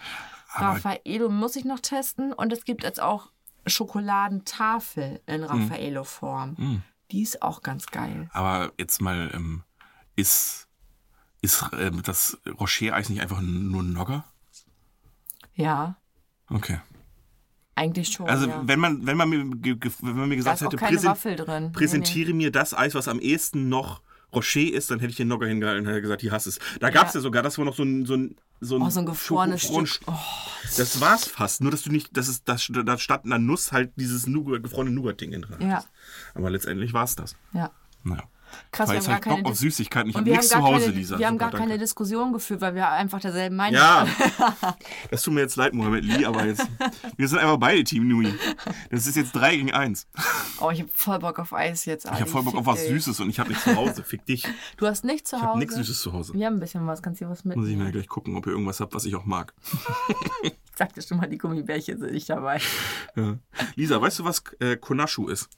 Aber- 0.53 0.75
Raffaello 0.75 1.29
muss 1.29 1.57
ich 1.57 1.65
noch 1.65 1.81
testen. 1.81 2.33
Und 2.33 2.53
es 2.53 2.65
gibt 2.65 2.83
jetzt 2.83 3.01
auch 3.01 3.31
Schokoladentafel 3.67 5.21
in 5.27 5.43
Hm. 5.43 5.45
Raffaello-Form. 5.45 6.83
Die 7.11 7.23
ist 7.23 7.43
auch 7.43 7.63
ganz 7.63 7.87
geil. 7.87 8.29
Aber 8.33 8.73
jetzt 8.79 9.01
mal, 9.01 9.31
ähm, 9.33 9.63
ist, 10.17 10.69
ist 11.41 11.65
ähm, 11.79 12.03
das 12.03 12.39
Rocher-Eis 12.47 13.09
nicht 13.09 13.21
einfach 13.21 13.41
nur 13.41 13.83
ein 13.83 13.93
Nogger? 13.93 14.25
Ja, 15.55 15.97
Okay. 16.49 16.81
eigentlich 17.75 18.09
schon. 18.09 18.29
Also, 18.29 18.49
ja. 18.49 18.63
wenn, 18.65 18.79
man, 18.79 19.05
wenn, 19.07 19.17
man 19.17 19.29
mir, 19.29 19.41
wenn 19.41 20.17
man 20.17 20.29
mir 20.29 20.37
gesagt 20.37 20.61
hätte, 20.61 20.81
Waffel 21.05 21.37
drin. 21.37 21.65
Nee, 21.65 21.71
präsentiere 21.73 22.33
mir 22.33 22.53
das 22.53 22.73
Eis, 22.75 22.95
was 22.95 23.09
am 23.09 23.19
ehesten 23.19 23.69
noch 23.69 24.01
Rocher 24.35 24.73
ist, 24.73 24.91
dann 24.91 24.99
hätte 25.01 25.11
ich 25.11 25.17
den 25.17 25.29
Nogger 25.29 25.47
hingehalten 25.47 25.85
und 25.85 25.89
hätte 25.91 26.03
gesagt, 26.03 26.21
hier 26.21 26.33
hast 26.33 26.47
es. 26.47 26.59
Da 26.81 26.91
gab 26.91 27.07
es 27.09 27.15
ja. 27.15 27.19
Ja. 27.19 27.23
sogar, 27.23 27.43
das 27.43 27.57
war 27.59 27.65
noch 27.65 27.75
so 27.77 27.83
ein, 27.85 28.05
so 28.07 28.15
ein, 28.15 28.37
so 28.61 28.77
ein, 28.77 28.83
Oh, 28.83 28.91
so 28.91 29.01
ein 29.01 29.07
gefrorenes 29.07 29.63
Schoko- 29.63 29.87
Stück. 29.87 30.09
Oh, 30.09 30.19
Das 30.77 31.01
war's 31.01 31.27
fast. 31.27 31.61
Nur, 31.63 31.71
dass 31.71 31.83
du 31.83 31.91
nicht, 31.93 32.17
das 32.17 32.29
ist, 32.29 32.49
das, 32.49 32.67
da 32.71 32.99
statt 32.99 33.25
einer 33.25 33.39
Nuss 33.39 33.73
halt 33.73 33.93
dieses 33.97 34.27
Nougat, 34.27 34.63
gefrorene 34.63 34.91
Nougat-Ding 34.91 35.31
drin 35.43 35.57
Ja. 35.61 35.77
hattest. 35.77 35.89
Aber 36.35 36.51
letztendlich 36.51 36.93
war's 36.93 37.15
das. 37.17 37.37
ja. 37.53 37.71
Naja. 38.05 38.25
Krass, 38.73 38.89
Weil 38.89 38.97
wir 38.97 39.03
haben 39.03 39.07
hab 39.07 39.07
gar 39.07 39.17
ich 39.17 39.23
keine 39.23 39.43
Bock 39.43 39.53
auf 39.53 39.59
Süßigkeiten. 39.59 40.11
Ich 40.11 40.17
habe 40.17 40.29
nichts 40.31 40.49
zu 40.49 40.63
Hause, 40.63 40.87
keine, 40.87 40.97
Lisa. 40.97 41.19
wir 41.19 41.27
haben 41.27 41.35
Super, 41.35 41.45
gar 41.51 41.59
keine 41.59 41.71
danke. 41.73 41.85
Diskussion 41.85 42.33
geführt, 42.33 42.61
weil 42.61 42.75
wir 42.75 42.89
einfach 42.89 43.21
derselben 43.21 43.57
Meinung 43.57 43.75
Ja, 43.81 44.07
waren. 44.39 44.75
das 45.11 45.23
tut 45.23 45.35
mir 45.35 45.41
jetzt 45.41 45.57
leid, 45.57 45.75
Mohammed 45.75 46.05
Lee, 46.05 46.25
aber 46.25 46.45
jetzt, 46.47 46.67
wir 47.17 47.29
sind 47.29 47.39
einfach 47.39 47.59
beide 47.59 47.85
Team 47.85 48.09
Nui. 48.09 48.33
Das 48.91 49.07
ist 49.07 49.17
jetzt 49.17 49.33
3 49.33 49.57
gegen 49.57 49.73
1. 49.73 50.07
Oh, 50.61 50.71
ich 50.71 50.81
hab 50.83 50.89
voll 50.97 51.19
Bock 51.19 51.39
auf 51.39 51.53
Eis 51.53 51.85
jetzt. 51.85 52.05
Ich 52.07 52.11
habe 52.11 52.27
voll 52.27 52.43
Bock 52.43 52.55
auf 52.55 52.67
was 52.67 52.87
Süßes 52.87 53.21
und 53.21 53.31
ich 53.31 53.39
habe 53.39 53.49
nichts 53.51 53.65
zu 53.65 53.75
Hause. 53.77 54.03
Fick 54.03 54.25
dich. 54.27 54.47
Du 54.77 54.87
hast 54.87 55.05
nichts 55.05 55.31
zu 55.31 55.37
Ich 55.37 55.43
Hause? 55.43 55.49
habe 55.51 55.59
nichts 55.59 55.75
Süßes 55.75 56.01
zu 56.03 56.13
Hause. 56.13 56.35
Wir 56.35 56.47
haben 56.47 56.55
ein 56.55 56.61
bisschen 56.61 56.87
was. 56.87 57.03
Kannst 57.03 57.21
du 57.21 57.25
dir 57.27 57.31
was 57.31 57.45
mit? 57.45 57.57
Muss 57.57 57.69
ich 57.69 57.77
mir 57.77 57.91
gleich 57.93 58.09
gucken, 58.09 58.37
ob 58.37 58.47
ihr 58.47 58.53
irgendwas 58.53 58.81
habt, 58.81 58.95
was 58.95 59.05
ich 59.05 59.15
auch 59.17 59.25
mag. 59.25 59.55
Ich 60.43 60.79
sagte 60.79 61.01
schon 61.01 61.17
mal, 61.17 61.27
die 61.27 61.39
Gummibärchen 61.39 61.99
sind 61.99 62.13
nicht 62.13 62.29
dabei. 62.29 62.61
Ja. 63.17 63.39
Lisa, 63.77 63.99
weißt 63.99 64.19
du, 64.19 64.25
was 64.25 64.43
äh, 64.61 64.77
Konashu 64.77 65.27
ist? 65.29 65.49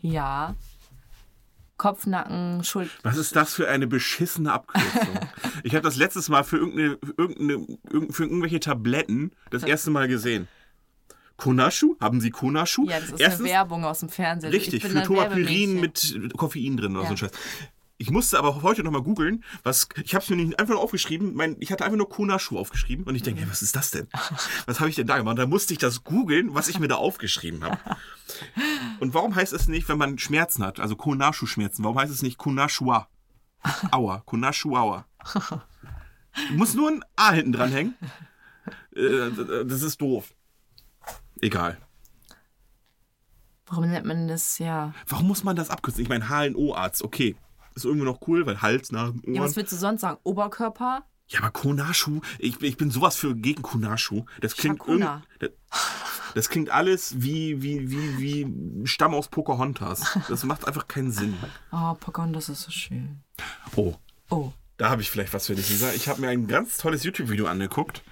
Ja. 0.00 0.56
Kopfnacken, 1.88 2.64
Schuld. 2.64 2.90
Was 3.02 3.18
ist 3.18 3.36
das 3.36 3.52
für 3.54 3.68
eine 3.68 3.86
beschissene 3.86 4.52
Abkürzung? 4.52 5.20
ich 5.64 5.74
habe 5.74 5.82
das 5.82 5.96
letztes 5.96 6.30
Mal 6.30 6.42
für, 6.44 6.56
irgendeine, 6.56 6.98
irgendeine, 7.18 7.66
irgend- 7.90 8.14
für 8.14 8.22
irgendwelche 8.24 8.58
Tabletten 8.60 9.32
das 9.50 9.64
erste 9.64 9.90
Mal 9.90 10.08
gesehen. 10.08 10.48
Konashu? 11.36 11.96
Haben 12.00 12.20
Sie 12.20 12.30
Konashu? 12.30 12.86
Ja, 12.88 13.00
das 13.00 13.10
ist 13.10 13.20
Erstens, 13.20 13.40
eine 13.46 13.50
Werbung 13.50 13.84
aus 13.84 14.00
dem 14.00 14.08
Fernsehen. 14.08 14.50
Richtig, 14.50 14.82
für 14.82 14.94
Werbemädchen. 14.94 15.80
mit 15.80 16.36
Koffein 16.38 16.76
drin 16.76 16.92
oder 16.96 17.02
Ja. 17.02 17.06
so 17.08 17.14
ein 17.14 17.16
Scheiß. 17.18 17.30
Ich 18.04 18.10
musste 18.10 18.38
aber 18.38 18.60
heute 18.60 18.84
nochmal 18.84 19.00
googeln, 19.00 19.42
was 19.62 19.88
ich 20.02 20.14
habe 20.14 20.22
es 20.22 20.28
mir 20.28 20.36
nicht 20.36 20.60
einfach 20.60 20.74
nur 20.74 20.82
aufgeschrieben, 20.82 21.32
mein, 21.34 21.56
ich 21.58 21.72
hatte 21.72 21.86
einfach 21.86 21.96
nur 21.96 22.10
Konashu 22.10 22.58
aufgeschrieben 22.58 23.06
und 23.06 23.14
ich 23.14 23.22
denke, 23.22 23.40
hey, 23.40 23.48
was 23.50 23.62
ist 23.62 23.74
das 23.76 23.92
denn? 23.92 24.08
Was 24.66 24.78
habe 24.78 24.90
ich 24.90 24.96
denn 24.96 25.06
da 25.06 25.16
gemacht? 25.16 25.38
Da 25.38 25.46
musste 25.46 25.72
ich 25.72 25.78
das 25.78 26.04
googeln, 26.04 26.52
was 26.54 26.68
ich 26.68 26.78
mir 26.78 26.86
da 26.88 26.96
aufgeschrieben 26.96 27.64
habe. 27.64 27.78
Und 29.00 29.14
warum 29.14 29.34
heißt 29.34 29.54
es 29.54 29.68
nicht, 29.68 29.88
wenn 29.88 29.96
man 29.96 30.18
Schmerzen 30.18 30.62
hat, 30.64 30.80
also 30.80 30.96
Konashu-Schmerzen, 30.96 31.82
warum 31.82 31.98
heißt 31.98 32.12
es 32.12 32.20
nicht 32.20 32.36
Konashua? 32.36 33.08
Aua, 33.90 34.18
Konashu-Aua. 34.26 35.06
Du 36.48 36.54
musst 36.54 36.74
nur 36.74 36.90
ein 36.90 37.02
A 37.16 37.32
hinten 37.32 37.52
dran 37.52 37.70
hängen. 37.72 37.94
Äh, 38.94 39.64
Das 39.64 39.80
ist 39.80 40.00
doof. 40.02 40.34
Egal. 41.40 41.78
Warum 43.66 43.90
nennt 43.90 44.04
man 44.04 44.28
das 44.28 44.58
ja? 44.58 44.92
Warum 45.06 45.26
muss 45.26 45.42
man 45.42 45.56
das 45.56 45.70
abkürzen? 45.70 46.02
Ich 46.02 46.08
meine, 46.10 46.28
HNO-Arzt, 46.28 47.02
okay. 47.02 47.34
Ist 47.74 47.84
irgendwie 47.84 48.04
noch 48.06 48.20
cool, 48.28 48.46
weil 48.46 48.62
Hals 48.62 48.92
nach 48.92 49.10
dem 49.10 49.22
Ja, 49.34 49.40
Ohren. 49.40 49.48
was 49.50 49.56
willst 49.56 49.72
du 49.72 49.76
sonst 49.76 50.00
sagen? 50.02 50.18
Oberkörper? 50.22 51.04
Ja, 51.28 51.40
aber 51.40 51.50
Konashu, 51.50 52.20
ich, 52.38 52.60
ich 52.62 52.76
bin 52.76 52.90
sowas 52.90 53.16
für 53.16 53.34
gegen 53.34 53.62
Konashu. 53.62 54.24
Das 54.40 54.54
klingt 54.56 54.80
das, 55.38 55.50
das 56.34 56.48
klingt 56.50 56.68
alles 56.70 57.14
wie, 57.22 57.62
wie, 57.62 57.90
wie, 57.90 58.18
wie 58.18 58.86
Stamm 58.86 59.14
aus 59.14 59.28
Pocahontas. 59.28 60.18
Das 60.28 60.44
macht 60.44 60.66
einfach 60.68 60.86
keinen 60.86 61.10
Sinn. 61.10 61.34
Oh, 61.72 61.94
Pocahontas 61.94 62.48
ist 62.50 62.62
so 62.62 62.70
schön. 62.70 63.20
Oh, 63.74 63.94
Oh. 64.30 64.52
da 64.76 64.90
habe 64.90 65.02
ich 65.02 65.10
vielleicht 65.10 65.32
was 65.32 65.46
für 65.46 65.54
dich, 65.54 65.68
Lisa. 65.70 65.92
Ich 65.92 66.08
habe 66.08 66.20
mir 66.20 66.28
ein 66.28 66.46
ganz 66.46 66.76
tolles 66.78 67.04
YouTube-Video 67.04 67.46
angeguckt. 67.46 68.02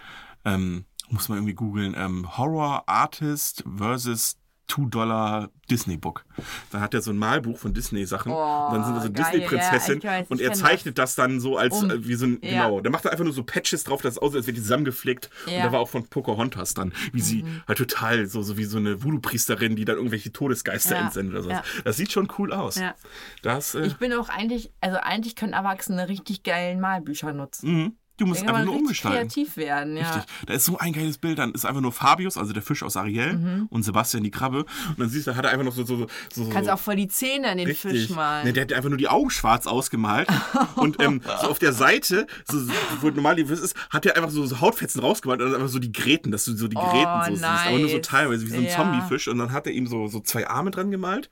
Ähm, 0.45 0.85
muss 1.09 1.29
man 1.29 1.39
irgendwie 1.39 1.55
googeln. 1.55 1.95
Ähm, 1.97 2.37
Horror 2.39 2.85
Artist 2.89 3.63
versus 3.77 4.37
2 4.69 4.89
Dollar 4.89 5.51
Disney 5.71 5.97
Book. 5.97 6.25
Da 6.71 6.81
hat 6.81 6.95
er 6.95 7.03
so 7.03 7.11
ein 7.11 7.17
Malbuch 7.19 7.59
von 7.59 7.75
Disney-Sachen. 7.75 8.33
Oh, 8.33 8.67
und 8.69 8.75
dann 8.75 8.85
sind 8.85 8.95
da 8.97 9.01
so 9.03 9.13
geil, 9.13 9.25
Disney-Prinzessin. 9.41 10.01
ja, 10.01 10.23
und 10.29 10.41
er 10.41 10.53
zeichnet 10.53 10.99
das. 10.99 11.15
dann 11.15 11.41
so 11.41 11.57
als 11.59 11.83
Um. 11.83 11.91
äh, 11.91 12.07
wie 12.07 12.15
so 12.15 12.27
ein, 12.27 12.39
Ja. 12.43 12.67
genau. 12.69 12.81
Da 12.81 12.91
macht 12.91 13.05
er 13.05 13.13
einfach 13.13 13.25
nur 13.25 13.33
so 13.35 13.43
Patches 13.45 13.85
drauf, 13.85 14.01
das 14.03 14.17
aussieht, 14.19 14.37
als 14.39 14.47
wäre 14.47 14.55
die 14.55 14.63
zusammengeflickt. 14.63 15.31
Und 15.47 15.53
Ja. 15.53 15.59
Mhm. 15.59 15.63
da 15.65 15.73
war 15.73 15.81
auch 15.81 15.89
von 15.89 16.07
Pocahontas 16.07 16.75
dann, 16.75 16.93
wie 17.13 17.21
sie 17.21 17.45
halt 17.69 17.79
total 17.79 18.27
so, 18.27 18.43
so 18.43 18.57
wie 18.57 18.65
so 18.65 18.79
eine 18.79 19.03
Voodoo-Priesterin, 19.03 19.77
die 19.77 19.85
dann 19.85 19.97
irgendwelche 19.97 20.33
Todesgeister 20.33 20.97
entsendet 20.97 21.35
oder 21.35 21.43
so. 21.63 21.63
Das 21.85 21.97
sieht 21.97 22.13
schon 22.13 22.29
cool 22.39 22.53
aus. 22.53 22.77
Ja. 22.77 22.95
Das, 23.43 23.75
äh, 23.75 23.87
Ich 23.87 23.97
bin 23.99 24.13
auch 24.15 24.29
eigentlich, 24.31 24.73
also 24.81 24.97
eigentlich 24.99 25.37
können 25.37 25.53
Erwachsene 25.53 26.09
richtig 26.09 26.43
geilen 26.45 26.81
Malbücher 26.81 27.33
nutzen. 27.33 27.71
mhm. 27.73 27.97
Du 28.23 28.29
musst 28.29 28.43
einfach 28.43 28.65
nur 28.65 28.77
umgestalten. 28.77 29.29
kreativ 29.29 29.57
werden, 29.57 29.97
ja. 29.97 30.15
Richtig. 30.15 30.33
Da 30.47 30.55
ist 30.55 30.65
so 30.65 30.79
ein 30.79 30.93
geiles 30.93 31.19
Bild. 31.19 31.39
Dann 31.39 31.53
ist 31.53 31.65
einfach 31.65 31.81
nur 31.81 31.93
Fabius, 31.93 32.37
also 32.37 32.53
der 32.53 32.63
Fisch 32.63 32.83
aus 32.83 32.97
Ariel, 32.97 33.33
Mhm. 33.35 33.67
und 33.71 33.83
Sebastian 33.83 34.23
die 34.23 34.31
Krabbe. 34.31 34.61
Und 34.89 34.99
dann 34.99 35.09
siehst 35.09 35.27
du, 35.27 35.37
hat 35.37 35.45
er 35.45 35.51
einfach 35.51 35.65
noch 35.65 35.75
so. 35.75 35.85
so, 35.85 35.97
so, 36.33 36.45
so 36.45 36.49
Kannst 36.51 36.71
auch 36.71 36.79
voll 36.79 36.97
die 36.97 37.09
Zähne 37.09 37.53
in 37.53 37.59
den 37.59 37.69
Fisch 37.69 37.85
Richtig. 37.93 38.17
malen. 38.17 38.47
Ne, 38.47 38.53
der 38.53 38.63
hat 38.65 38.73
einfach 38.73 38.89
nur 38.89 38.99
die 38.99 39.09
Augen 39.09 39.31
schwarz 39.31 39.67
ausgemalt. 39.67 40.29
und 40.77 41.01
ähm, 41.03 41.21
so 41.43 41.49
auf 41.49 41.59
der 41.59 41.73
Seite, 41.73 42.27
so, 42.51 42.59
so, 42.59 42.73
wo 43.01 43.11
normal 43.11 43.37
die 43.37 43.45
Fisch 43.45 43.61
ist, 43.61 43.77
hat 43.91 44.07
er 44.07 44.17
einfach 44.17 44.31
so, 44.31 44.47
so 44.47 44.61
Hautfetzen 44.61 45.01
rausgemalt 45.01 45.41
und 45.41 45.47
dann 45.53 45.57
einfach 45.61 45.73
so 45.73 45.79
die 45.79 45.93
Gräten, 45.93 46.31
dass 46.31 46.45
du 46.45 46.57
so 46.57 46.69
die 46.69 46.77
Oh, 46.77 46.91
Gräten 46.91 47.25
so 47.27 47.31
siehst. 47.35 47.45
Aber 47.45 47.79
nur 47.79 47.89
so 47.89 47.97
nice. 47.97 48.07
teilweise, 48.07 48.47
wie 48.47 48.51
so 48.51 48.57
ein 48.57 48.65
Ja. 48.65 48.77
Zombiefisch. 48.77 49.29
Und 49.29 49.39
dann 49.39 49.53
hat 49.53 49.67
er 49.67 49.73
ihm 49.73 49.87
so, 49.87 50.07
so 50.09 50.21
zwei 50.21 50.47
Arme 50.49 50.71
dran 50.71 50.91
gemalt. 50.91 51.31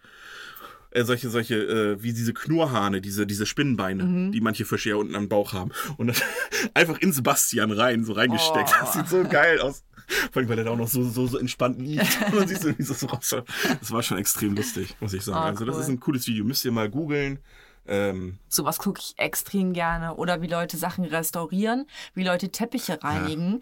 Äh, 0.92 1.04
solche, 1.04 1.30
solche, 1.30 1.54
äh, 1.56 2.02
wie 2.02 2.12
diese 2.12 2.32
Knurrhahne, 2.34 3.00
diese, 3.00 3.26
diese 3.26 3.46
Spinnenbeine, 3.46 4.02
Mhm. 4.04 4.32
die 4.32 4.40
manche 4.40 4.64
Fische 4.64 4.90
ja 4.90 4.96
unten 4.96 5.14
am 5.14 5.28
Bauch 5.28 5.52
haben. 5.52 5.70
Und 5.96 6.08
dann 6.08 6.16
einfach 6.74 6.98
in 6.98 7.12
Sebastian 7.12 7.70
rein, 7.70 8.04
so 8.04 8.12
reingesteckt. 8.12 8.70
Oh. 8.72 8.80
Das 8.80 8.92
sieht 8.94 9.08
so 9.08 9.22
geil 9.24 9.60
aus. 9.60 9.84
Vor 10.32 10.40
allem, 10.40 10.48
weil 10.48 10.58
er 10.58 10.64
da 10.64 10.70
auch 10.72 10.76
noch 10.76 10.88
so, 10.88 11.04
so, 11.08 11.28
so 11.28 11.38
entspannt 11.38 11.80
liegt. 11.80 12.18
Und 12.26 12.34
man 12.40 12.48
sieht 12.48 12.60
so, 12.60 12.76
wie 12.76 12.82
so 12.82 13.06
rausschaut. 13.06 13.46
Das 13.78 13.92
war 13.92 14.02
schon 14.02 14.18
extrem 14.18 14.56
lustig, 14.56 14.96
muss 15.00 15.12
ich 15.12 15.22
sagen. 15.22 15.38
Oh, 15.38 15.42
also, 15.50 15.64
das 15.64 15.76
cool. 15.76 15.82
ist 15.82 15.88
ein 15.88 16.00
cooles 16.00 16.26
Video. 16.26 16.44
Müsst 16.44 16.64
ihr 16.64 16.72
mal 16.72 16.90
googeln. 16.90 17.38
Ähm, 17.86 18.38
Sowas 18.48 18.78
gucke 18.78 19.00
ich 19.00 19.14
extrem 19.16 19.72
gerne. 19.72 20.16
Oder 20.16 20.42
wie 20.42 20.48
Leute 20.48 20.76
Sachen 20.76 21.04
restaurieren, 21.04 21.86
wie 22.14 22.24
Leute 22.24 22.50
Teppiche 22.50 23.02
reinigen 23.02 23.60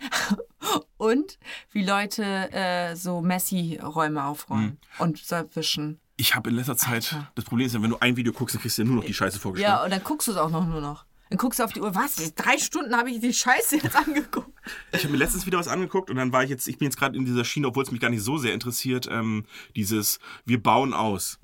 und 0.97 1.39
wie 1.72 1.85
Leute 1.85 2.22
äh, 2.53 2.97
so 2.97 3.20
Messi-Räume 3.20 4.24
aufräumen 4.24 4.79
Mhm. 4.99 5.03
und 5.03 5.31
wischen. 5.55 6.01
Ich 6.19 6.35
habe 6.35 6.51
in 6.51 6.57
letzter 6.57 6.77
Zeit, 6.77 7.14
Alter. 7.14 7.33
das 7.37 7.45
Problem 7.45 7.66
ist 7.66 7.75
ja, 7.75 7.81
wenn 7.81 7.91
du 7.91 7.99
ein 8.01 8.16
Video 8.16 8.33
guckst, 8.33 8.55
dann 8.55 8.61
kriegst 8.61 8.77
du 8.77 8.83
ja 8.83 8.89
nur 8.89 8.97
noch 8.97 9.05
die 9.05 9.14
Scheiße 9.14 9.39
vorgeschlagen. 9.39 9.73
Ja, 9.73 9.85
und 9.85 9.91
dann 9.91 10.03
guckst 10.03 10.27
du 10.27 10.33
es 10.33 10.37
auch 10.37 10.51
noch 10.51 10.66
nur 10.66 10.81
noch. 10.81 11.07
Dann 11.31 11.39
guckst 11.39 11.61
du 11.61 11.64
auf 11.64 11.73
die 11.73 11.81
Uhr, 11.81 11.95
was? 11.95 12.16
Drei 12.35 12.59
Stunden 12.59 12.97
habe 12.97 13.11
ich 13.11 13.21
die 13.21 13.33
Scheiße 13.33 13.77
jetzt 13.77 13.95
angeguckt. 14.07 14.51
Ich 14.93 15.05
habe 15.05 15.12
mir 15.12 15.19
letztens 15.19 15.47
wieder 15.47 15.59
was 15.59 15.69
angeguckt 15.69 16.11
und 16.11 16.16
dann 16.16 16.33
war 16.33 16.43
ich 16.43 16.51
jetzt, 16.51 16.66
ich 16.66 16.79
bin 16.79 16.87
jetzt 16.87 16.97
gerade 16.97 17.16
in 17.16 17.25
dieser 17.25 17.45
Schiene, 17.45 17.69
obwohl 17.69 17.85
es 17.85 17.93
mich 17.93 18.01
gar 18.01 18.11
nicht 18.11 18.23
so 18.23 18.37
sehr 18.37 18.53
interessiert, 18.53 19.09
ähm, 19.11 19.47
dieses 19.77 20.19
Wir 20.45 20.61
bauen 20.61 20.93
aus. 20.93 21.39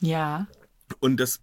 Ja. 0.00 0.46
Und 1.00 1.18
das, 1.18 1.40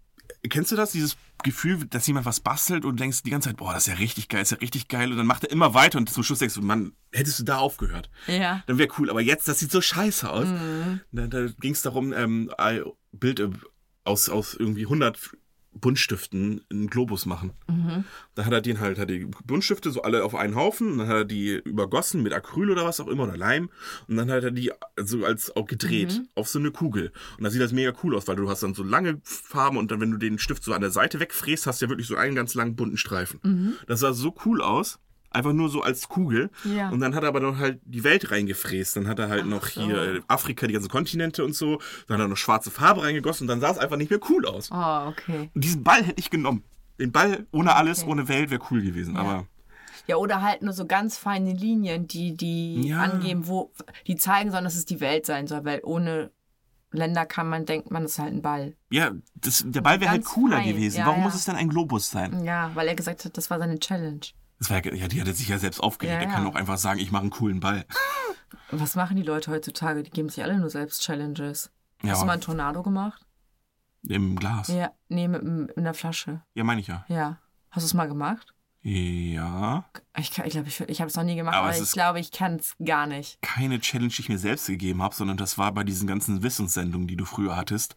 kennst 0.49 0.71
du 0.71 0.75
das, 0.75 0.91
dieses 0.91 1.17
Gefühl, 1.43 1.85
dass 1.85 2.07
jemand 2.07 2.25
was 2.25 2.39
bastelt 2.39 2.85
und 2.85 2.97
du 2.97 3.03
denkst 3.03 3.23
die 3.23 3.29
ganze 3.29 3.49
Zeit, 3.49 3.57
boah, 3.57 3.73
das 3.73 3.83
ist 3.83 3.93
ja 3.93 3.95
richtig 3.95 4.29
geil, 4.29 4.41
ist 4.41 4.51
ja 4.51 4.57
richtig 4.57 4.87
geil. 4.87 5.11
Und 5.11 5.17
dann 5.17 5.27
macht 5.27 5.43
er 5.43 5.51
immer 5.51 5.73
weiter 5.73 5.97
und 5.97 6.09
zum 6.09 6.23
Schluss 6.23 6.39
denkst 6.39 6.55
du, 6.55 6.61
Mann, 6.61 6.93
hättest 7.11 7.39
du 7.39 7.43
da 7.43 7.57
aufgehört. 7.57 8.09
Ja. 8.27 8.63
Dann 8.67 8.77
wäre 8.77 8.89
cool. 8.97 9.09
Aber 9.09 9.21
jetzt, 9.21 9.47
das 9.47 9.59
sieht 9.59 9.71
so 9.71 9.81
scheiße 9.81 10.29
aus. 10.29 10.47
Da, 11.11 11.27
da 11.27 11.47
ging 11.59 11.73
es 11.73 11.81
darum, 11.81 12.13
ähm, 12.13 12.51
Bild 13.11 13.39
äh, 13.39 13.49
aus, 14.03 14.29
aus 14.29 14.53
irgendwie 14.53 14.83
100 14.83 15.17
Buntstiften 15.73 16.61
einen 16.69 16.87
Globus 16.87 17.25
machen. 17.25 17.51
Mhm. 17.67 18.03
Da 18.35 18.45
hat 18.45 18.53
er 18.53 18.61
den 18.61 18.79
halt, 18.79 18.97
hat 18.99 19.09
die 19.09 19.25
Buntstifte 19.45 19.91
so 19.91 20.01
alle 20.01 20.23
auf 20.23 20.35
einen 20.35 20.55
Haufen 20.55 20.91
und 20.93 20.97
dann 20.99 21.07
hat 21.07 21.15
er 21.15 21.25
die 21.25 21.53
übergossen 21.63 22.21
mit 22.23 22.33
Acryl 22.33 22.69
oder 22.71 22.85
was 22.85 22.99
auch 22.99 23.07
immer 23.07 23.23
oder 23.23 23.37
Leim 23.37 23.69
und 24.07 24.17
dann 24.17 24.29
hat 24.29 24.43
er 24.43 24.51
die 24.51 24.71
so 24.97 25.25
als 25.25 25.55
auch 25.55 25.65
gedreht 25.65 26.13
Mhm. 26.19 26.27
auf 26.35 26.47
so 26.47 26.59
eine 26.59 26.71
Kugel. 26.71 27.11
Und 27.37 27.43
da 27.43 27.49
sieht 27.49 27.61
das 27.61 27.71
mega 27.71 27.93
cool 28.03 28.15
aus, 28.15 28.27
weil 28.27 28.35
du 28.35 28.49
hast 28.49 28.63
dann 28.63 28.73
so 28.73 28.83
lange 28.83 29.21
Farben 29.23 29.77
und 29.77 29.91
dann, 29.91 29.99
wenn 30.01 30.11
du 30.11 30.17
den 30.17 30.39
Stift 30.39 30.63
so 30.63 30.73
an 30.73 30.81
der 30.81 30.91
Seite 30.91 31.19
wegfräst, 31.19 31.67
hast 31.67 31.81
du 31.81 31.85
ja 31.85 31.89
wirklich 31.89 32.07
so 32.07 32.15
einen 32.15 32.35
ganz 32.35 32.53
langen 32.53 32.75
bunten 32.75 32.97
Streifen. 32.97 33.39
Mhm. 33.43 33.73
Das 33.87 33.99
sah 34.01 34.13
so 34.13 34.35
cool 34.45 34.61
aus. 34.61 34.99
Einfach 35.33 35.53
nur 35.53 35.69
so 35.69 35.81
als 35.81 36.09
Kugel. 36.09 36.49
Ja. 36.65 36.89
Und 36.89 36.99
dann 36.99 37.15
hat 37.15 37.23
er 37.23 37.29
aber 37.29 37.39
noch 37.39 37.57
halt 37.57 37.79
die 37.85 38.03
Welt 38.03 38.31
reingefräst. 38.31 38.97
Dann 38.97 39.07
hat 39.07 39.17
er 39.17 39.29
halt 39.29 39.45
noch 39.45 39.65
so. 39.65 39.81
hier 39.81 40.15
äh, 40.15 40.19
Afrika, 40.27 40.67
die 40.67 40.73
ganzen 40.73 40.89
Kontinente 40.89 41.43
und 41.45 41.55
so. 41.55 41.79
Dann 42.07 42.17
hat 42.17 42.25
er 42.25 42.27
noch 42.27 42.37
schwarze 42.37 42.69
Farbe 42.69 43.03
reingegossen 43.03 43.45
und 43.45 43.47
dann 43.47 43.61
sah 43.61 43.71
es 43.71 43.77
einfach 43.77 43.95
nicht 43.97 44.09
mehr 44.11 44.19
cool 44.29 44.45
aus. 44.45 44.69
Oh, 44.71 45.07
okay. 45.07 45.49
Und 45.55 45.63
diesen 45.63 45.83
Ball 45.83 46.03
hätte 46.03 46.19
ich 46.19 46.29
genommen. 46.29 46.63
Den 46.99 47.11
Ball 47.13 47.47
ohne 47.51 47.75
alles, 47.75 48.01
Okay. 48.03 48.11
ohne 48.11 48.27
Welt 48.27 48.49
wäre 48.51 48.61
cool 48.69 48.81
gewesen. 48.81 49.15
Aber 49.17 49.47
Ja, 50.07 50.17
oder 50.17 50.41
halt 50.41 50.61
nur 50.63 50.73
so 50.73 50.85
ganz 50.85 51.17
feine 51.17 51.53
Linien, 51.53 52.07
die, 52.07 52.35
die 52.35 52.89
Ja. 52.89 52.99
angeben, 53.01 53.47
wo, 53.47 53.71
die 54.07 54.17
zeigen 54.17 54.51
sollen, 54.51 54.65
dass 54.65 54.75
es 54.75 54.85
die 54.85 54.99
Welt 54.99 55.25
sein 55.25 55.47
soll, 55.47 55.63
weil 55.63 55.79
ohne 55.83 56.31
Länder 56.91 57.25
kann 57.25 57.47
man, 57.47 57.65
denkt 57.65 57.89
man, 57.89 58.03
ist 58.03 58.19
halt 58.19 58.33
ein 58.33 58.41
Ball. 58.41 58.75
ja, 58.89 59.11
das, 59.35 59.63
der 59.65 59.79
Ball 59.79 60.01
wäre 60.01 60.11
halt 60.11 60.25
cooler 60.25 60.57
fein. 60.57 60.67
gewesen. 60.73 60.97
Ja, 60.99 61.05
Warum 61.05 61.19
ja. 61.19 61.25
muss 61.25 61.35
es 61.35 61.45
denn 61.45 61.55
ein 61.55 61.69
Globus 61.69 62.09
sein? 62.11 62.43
Ja, 62.43 62.71
weil 62.75 62.89
er 62.89 62.95
gesagt 62.95 63.23
hat, 63.23 63.37
das 63.37 63.49
war 63.49 63.59
seine 63.59 63.79
Challenge. 63.79 64.19
Das 64.61 64.69
war, 64.69 64.85
ja, 64.85 64.93
ja, 64.93 65.07
die 65.07 65.19
hat 65.19 65.27
er 65.27 65.33
sich 65.33 65.47
ja 65.47 65.57
selbst 65.57 65.79
aufgelegt. 65.81 66.21
Ja, 66.21 66.27
Er 66.27 66.31
kann 66.33 66.43
ja. 66.43 66.49
auch 66.49 66.55
einfach 66.55 66.77
sagen, 66.77 66.99
ich 66.99 67.11
mache 67.11 67.23
einen 67.23 67.31
coolen 67.31 67.59
Ball. 67.59 67.83
Was 68.69 68.95
machen 68.95 69.17
die 69.17 69.23
Leute 69.23 69.49
heutzutage? 69.49 70.03
Die 70.03 70.11
geben 70.11 70.29
sich 70.29 70.43
alle 70.43 70.57
nur 70.59 70.69
selbst 70.69 71.01
Challenges. 71.01 71.71
Ja, 72.03 72.11
Hast 72.11 72.21
du 72.21 72.25
mal 72.27 72.33
einen 72.33 72.41
Tornado 72.43 72.83
gemacht? 72.83 73.25
im 74.07 74.35
Glas. 74.35 74.67
Ja, 74.67 74.75
Ja, 74.75 74.91
nee, 75.09 75.27
mit, 75.27 75.43
mit 75.43 75.77
einer 75.77 75.93
Flasche. 75.95 76.41
meine 76.55 76.79
ich 76.79 76.87
ja. 76.87 77.05
Ja. 77.07 77.37
Hast 77.71 77.83
du 77.83 77.87
es 77.87 77.93
mal 77.95 78.07
gemacht? 78.07 78.53
Ja. 78.83 79.85
Ich 80.17 80.31
glaube, 80.31 80.47
ich, 80.47 80.53
glaub, 80.53 80.67
ich, 80.67 80.79
ich 80.81 81.01
habe 81.01 81.09
es 81.09 81.15
noch 81.15 81.23
nie 81.23 81.35
gemacht, 81.35 81.55
Aber 81.55 81.69
aber, 81.69 81.77
ich 81.77 81.91
glaube, 81.91 82.19
ich 82.19 82.31
kann 82.31 82.55
es 82.55 82.75
gar 82.83 83.05
nicht. 83.05 83.39
keine 83.41 83.79
Challenge, 83.79 84.09
die 84.09 84.21
ich 84.21 84.29
mir 84.29 84.39
selbst 84.39 84.67
gegeben 84.67 85.03
habe, 85.03 85.13
sondern 85.13 85.37
das 85.37 85.57
war 85.57 85.71
bei 85.71 85.83
diesen 85.83 86.07
ganzen 86.07 86.41
Wissenssendungen, 86.41 87.07
die 87.07 87.15
du 87.15 87.25
früher 87.25 87.55
hattest, 87.55 87.95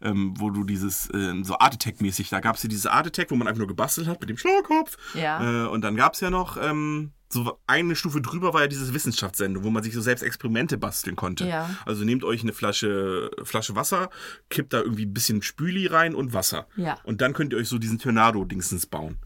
ähm, 0.00 0.34
wo 0.38 0.50
du 0.50 0.64
dieses, 0.64 1.10
äh, 1.10 1.34
so 1.42 1.58
Art 1.58 1.74
Attack-mäßig, 1.74 2.30
da 2.30 2.40
gab 2.40 2.56
es 2.56 2.62
ja 2.62 2.68
diese 2.68 2.90
Art 2.90 3.06
Attack, 3.06 3.30
wo 3.30 3.36
man 3.36 3.46
einfach 3.46 3.58
nur 3.58 3.68
gebastelt 3.68 4.06
hat 4.06 4.20
mit 4.20 4.30
dem 4.30 4.38
Schlauerkopf. 4.38 4.96
Ja. 5.14 5.64
Äh, 5.64 5.68
und 5.68 5.82
dann 5.82 5.96
gab 5.96 6.14
es 6.14 6.20
ja 6.20 6.30
noch, 6.30 6.56
ähm, 6.56 7.12
so 7.28 7.58
eine 7.66 7.96
Stufe 7.96 8.20
drüber 8.20 8.54
war 8.54 8.62
ja 8.62 8.68
dieses 8.68 8.94
Wissenschaftssendung, 8.94 9.64
wo 9.64 9.70
man 9.70 9.82
sich 9.82 9.92
so 9.92 10.00
selbst 10.00 10.22
Experimente 10.22 10.78
basteln 10.78 11.16
konnte. 11.16 11.46
Ja. 11.46 11.68
Also 11.84 12.04
nehmt 12.04 12.24
euch 12.24 12.42
eine 12.42 12.52
Flasche, 12.52 13.30
Flasche 13.42 13.74
Wasser, 13.74 14.08
kippt 14.50 14.72
da 14.72 14.80
irgendwie 14.80 15.04
ein 15.04 15.12
bisschen 15.12 15.42
Spüli 15.42 15.86
rein 15.86 16.14
und 16.14 16.32
Wasser. 16.32 16.66
Ja. 16.76 16.98
Und 17.02 17.20
dann 17.20 17.32
könnt 17.32 17.52
ihr 17.52 17.58
euch 17.58 17.68
so 17.68 17.78
diesen 17.78 17.98
Tornado-Dingsens 17.98 18.86
bauen. 18.86 19.18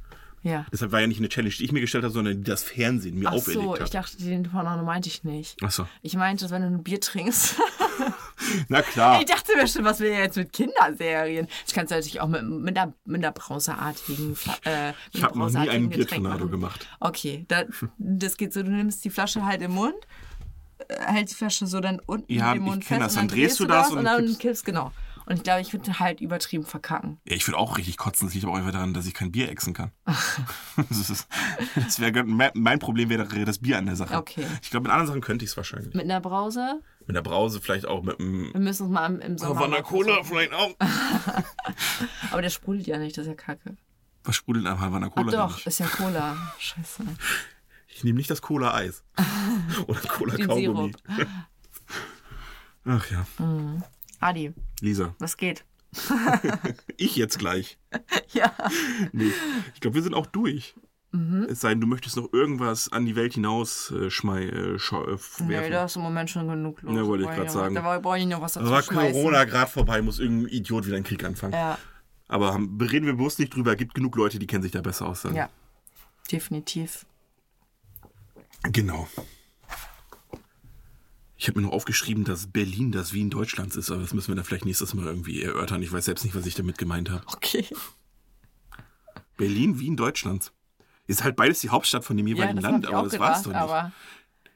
Ja. 0.43 0.67
Deshalb 0.73 0.93
war 0.93 1.01
ja 1.01 1.07
nicht 1.07 1.19
eine 1.19 1.29
Challenge, 1.29 1.53
die 1.55 1.65
ich 1.65 1.73
mir 1.73 1.81
gestellt 1.81 2.05
habe, 2.05 2.13
sondern 2.15 2.39
die 2.39 2.45
das 2.45 2.63
Fernsehen 2.63 3.19
mir 3.19 3.29
Ach 3.29 3.33
auferlegt 3.35 3.65
so, 3.65 3.75
hat. 3.75 3.83
ich 3.83 3.91
dachte, 3.91 4.17
den 4.19 4.45
Tornado 4.45 4.83
meinte 4.85 5.09
ich 5.09 5.25
nicht. 5.25 5.63
Achso. 5.63 5.87
Ich 6.03 6.15
meinte, 6.17 6.45
dass 6.45 6.53
wenn 6.53 6.63
du 6.63 6.69
ein 6.69 6.83
Bier 6.83 7.01
trinkst. 7.01 7.57
Na 8.69 8.83
klar. 8.83 9.21
ich 9.21 9.27
dachte 9.27 9.57
mir 9.57 9.67
schon, 9.67 9.85
was 9.85 10.01
wir 10.01 10.11
jetzt 10.17 10.37
mit 10.37 10.53
Kinderserien. 10.53 11.49
Das 11.65 11.75
kannst 11.75 11.91
du 11.91 11.97
natürlich 11.97 12.21
auch 12.21 12.29
mit, 12.29 12.43
mit, 12.45 12.79
einer, 12.79 12.93
mit 13.05 13.23
einer 13.25 13.33
brauseartigen. 13.33 14.37
Äh, 14.65 14.93
Ich 15.13 15.23
habe 15.23 15.39
noch 15.39 15.51
nie 15.51 15.69
einen 15.69 15.89
Biertornado 15.91 16.49
gemacht. 16.49 16.87
Okay, 17.01 17.45
da, 17.49 17.65
das 17.99 18.37
geht 18.37 18.53
so, 18.53 18.63
du 18.63 18.71
nimmst 18.71 19.05
die 19.05 19.11
Flasche 19.11 19.45
halt 19.45 19.61
im 19.63 19.73
Mund, 19.73 19.95
äh, 20.89 20.95
hältst 21.13 21.35
die 21.35 21.39
Flasche 21.39 21.67
so 21.67 21.81
dann 21.81 22.01
unten 22.07 22.33
Ja, 22.33 22.53
im 22.53 22.63
Mund 22.63 22.83
ich 22.83 22.89
fest 22.89 23.01
das. 23.01 23.13
und 23.13 23.17
Dann 23.23 23.29
drehst 23.29 23.61
du 23.61 23.67
das 23.67 23.91
und 23.91 23.99
und 23.99 24.05
dann 24.05 24.25
kippst- 24.25 24.39
kippst, 24.39 24.65
genau. 24.65 24.93
Und 25.29 25.37
ich 25.37 25.43
glaube, 25.43 25.61
ich 25.61 25.73
würde 25.75 25.99
halt 25.99 26.23
übertrieben 26.23 26.65
verkacken. 26.65 27.21
Ja, 27.29 27.37
ich 27.37 27.47
würde 27.47 27.59
auch 27.59 27.77
richtig 27.77 27.99
kotzen. 27.99 28.27
Das 28.27 28.35
liegt 28.35 28.47
aber 28.47 28.55
auch 28.55 28.59
einfach 28.59 28.73
daran, 28.73 28.95
dass 28.95 29.05
ich 29.05 29.13
kein 29.13 29.31
Bier 29.31 29.51
exen 29.51 29.75
kann. 29.75 29.93
das 30.89 31.11
ist- 31.11 31.29
das 31.75 32.01
wäre 32.01 32.25
mein, 32.25 32.51
mein 32.55 32.79
Problem 32.79 33.11
wäre 33.11 33.27
das 33.45 33.59
Bier 33.59 33.77
an 33.77 33.85
der 33.85 33.97
Sache. 33.97 34.17
Okay. 34.17 34.47
Ich 34.63 34.71
glaube, 34.71 34.85
mit 34.85 34.93
anderen 34.93 35.07
Sachen 35.09 35.21
könnte 35.21 35.45
ich 35.45 35.51
es 35.51 35.57
wahrscheinlich. 35.59 35.93
Mit 35.95 36.05
einer 36.05 36.21
Brause, 36.23 36.81
Mit 37.07 37.15
der 37.15 37.21
Brause 37.21 37.61
vielleicht 37.61 37.87
auch 37.87 38.03
mit 38.03 38.19
einem 38.19 38.53
wir 38.55 38.61
müssen 38.61 38.85
uns 38.85 38.93
mal 38.93 39.05
im, 39.07 39.21
im 39.21 39.37
Sommer. 39.39 39.57
Havana 39.57 39.69
mal 39.77 39.83
Cola 39.83 40.23
vielleicht 40.23 40.55
auch. 40.55 40.75
Aber 42.33 42.41
der 42.43 42.51
sprudelt 42.51 42.87
ja 42.87 42.97
nicht, 42.99 43.17
das 43.19 43.27
ist 43.27 43.29
ja 43.29 43.35
kacke. 43.35 43.77
Was 44.25 44.35
sprudelt 44.37 44.67
am 44.67 44.81
Havana 44.81 45.09
Ach 45.09 45.15
Cola 45.15 45.31
denn 45.31 45.41
doch, 45.41 45.55
nicht? 45.57 45.67
ist 45.67 45.79
ja 45.79 45.87
Cola. 45.87 46.37
Scheiße. 46.59 47.03
Ich 47.89 48.03
nehme 48.03 48.17
nicht 48.17 48.31
das 48.31 48.41
Cola-Eis. 48.41 49.03
Oder 49.87 50.01
Cola-Kaugummi. 50.01 50.93
Ach 52.87 53.11
ja. 53.11 53.27
Adi, 54.21 54.53
Lisa, 54.81 55.15
was 55.19 55.37
geht? 55.37 55.65
ich 56.97 57.17
jetzt 57.17 57.39
gleich. 57.39 57.79
Ja. 58.33 58.53
Nee, 59.13 59.33
ich 59.75 59.81
glaube, 59.81 59.95
wir 59.95 60.03
sind 60.03 60.15
auch 60.15 60.27
durch. 60.27 60.75
Mhm. 61.13 61.47
Es 61.49 61.63
sei 61.63 61.71
denn, 61.71 61.81
du 61.81 61.87
möchtest 61.87 62.17
noch 62.19 62.31
irgendwas 62.35 62.93
an 62.93 63.07
die 63.07 63.17
Welt 63.17 63.33
hinaus 63.33 63.91
äh, 63.91 64.11
schmei, 64.11 64.43
äh, 64.45 64.79
schau- 64.79 65.07
äh, 65.07 65.17
Nee, 65.41 65.71
da 65.71 65.87
ist 65.87 65.97
im 65.97 66.03
Moment 66.03 66.29
schon 66.29 66.47
genug 66.47 66.83
los. 66.83 66.95
Ja, 66.95 67.07
wollte 67.07 67.25
ich 67.25 67.37
noch- 67.39 67.49
sagen. 67.49 67.75
Da 67.75 67.99
brauche 68.01 68.19
ich 68.19 68.27
noch 68.27 68.43
was 68.43 68.53
dazu 68.53 68.67
Da 68.67 68.73
war. 68.73 68.83
Corona 68.83 69.45
gerade 69.45 69.71
vorbei, 69.71 70.03
muss 70.03 70.19
irgendein 70.19 70.53
Idiot 70.53 70.85
wieder 70.87 70.97
einen 70.97 71.05
Krieg 71.07 71.25
anfangen. 71.25 71.55
Ja, 71.55 71.79
Aber 72.29 72.53
haben, 72.53 72.79
reden 72.79 73.07
wir 73.07 73.15
bewusst 73.15 73.39
nicht 73.39 73.55
drüber. 73.55 73.75
gibt 73.77 73.95
genug 73.95 74.15
Leute, 74.17 74.39
die 74.39 74.47
kennen 74.47 74.63
sich 74.63 74.73
da 74.73 74.83
besser 74.83 75.07
aus. 75.07 75.23
Dann. 75.23 75.35
ja. 75.35 75.49
Definitiv. 76.31 77.07
Genau. 78.65 79.09
Ich 81.41 81.47
habe 81.49 81.61
mir 81.61 81.67
noch 81.67 81.73
aufgeschrieben, 81.73 82.25
dass 82.25 82.49
Berlin 82.49 82.91
das 82.93 83.13
Wien 83.13 83.31
Deutschlands 83.31 83.77
ist, 83.77 83.91
aber 83.93 84.01
das 84.03 84.13
müssen 84.13 84.29
wir 84.29 84.35
dann 84.35 84.45
vielleicht 84.45 84.65
nächstes 84.65 84.93
Mal 84.95 85.07
irgendwie 85.07 85.41
erörtern. 85.41 85.83
Ich 85.83 85.93
weiß 85.93 86.05
selbst 86.07 86.25
nicht, 86.25 86.35
was 86.35 86.45
ich 86.47 86.57
damit 86.57 86.79
gemeint 86.79 87.11
habe. 87.11 87.23
Okay. 87.29 87.65
Berlin, 89.37 89.79
Wien 89.79 89.97
Deutschlands. 89.97 90.53
Ist 91.07 91.25
halt 91.25 91.37
beides 91.37 91.61
die 91.61 91.71
Hauptstadt 91.71 92.05
von 92.05 92.17
dem 92.17 92.27
Ja, 92.27 92.35
jeweiligen 92.35 92.59
hab 92.65 92.73
Land, 92.73 92.87
aber 92.87 93.05
das 93.05 93.13
gedacht, 93.13 93.29
war's 93.31 93.43
doch 93.45 93.53
nicht. 93.53 93.61
aber 93.61 93.93